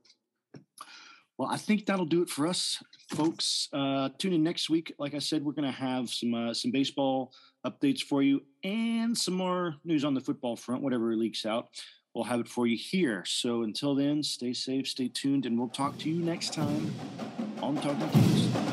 Well, 1.37 1.49
I 1.49 1.57
think 1.57 1.85
that'll 1.85 2.05
do 2.05 2.23
it 2.23 2.29
for 2.29 2.47
us, 2.47 2.81
folks. 3.11 3.69
Uh, 3.71 4.09
tune 4.17 4.33
in 4.33 4.43
next 4.43 4.69
week. 4.69 4.93
Like 4.97 5.13
I 5.13 5.19
said, 5.19 5.43
we're 5.43 5.53
going 5.53 5.71
to 5.71 5.77
have 5.77 6.09
some 6.09 6.33
uh, 6.33 6.53
some 6.53 6.71
baseball 6.71 7.31
updates 7.63 8.01
for 8.01 8.23
you 8.23 8.41
and 8.63 9.15
some 9.15 9.35
more 9.35 9.75
news 9.85 10.03
on 10.03 10.15
the 10.15 10.21
football 10.21 10.55
front, 10.55 10.81
whatever 10.81 11.15
leaks 11.15 11.45
out. 11.45 11.67
We'll 12.13 12.25
have 12.25 12.41
it 12.41 12.47
for 12.47 12.67
you 12.67 12.77
here. 12.77 13.23
So 13.25 13.63
until 13.63 13.95
then, 13.95 14.21
stay 14.23 14.53
safe, 14.53 14.87
stay 14.87 15.07
tuned, 15.07 15.45
and 15.45 15.57
we'll 15.57 15.69
talk 15.69 15.97
to 15.99 16.09
you 16.09 16.23
next 16.23 16.53
time 16.53 16.93
on 17.61 17.75
Talking 17.75 18.09
Teams. 18.09 18.70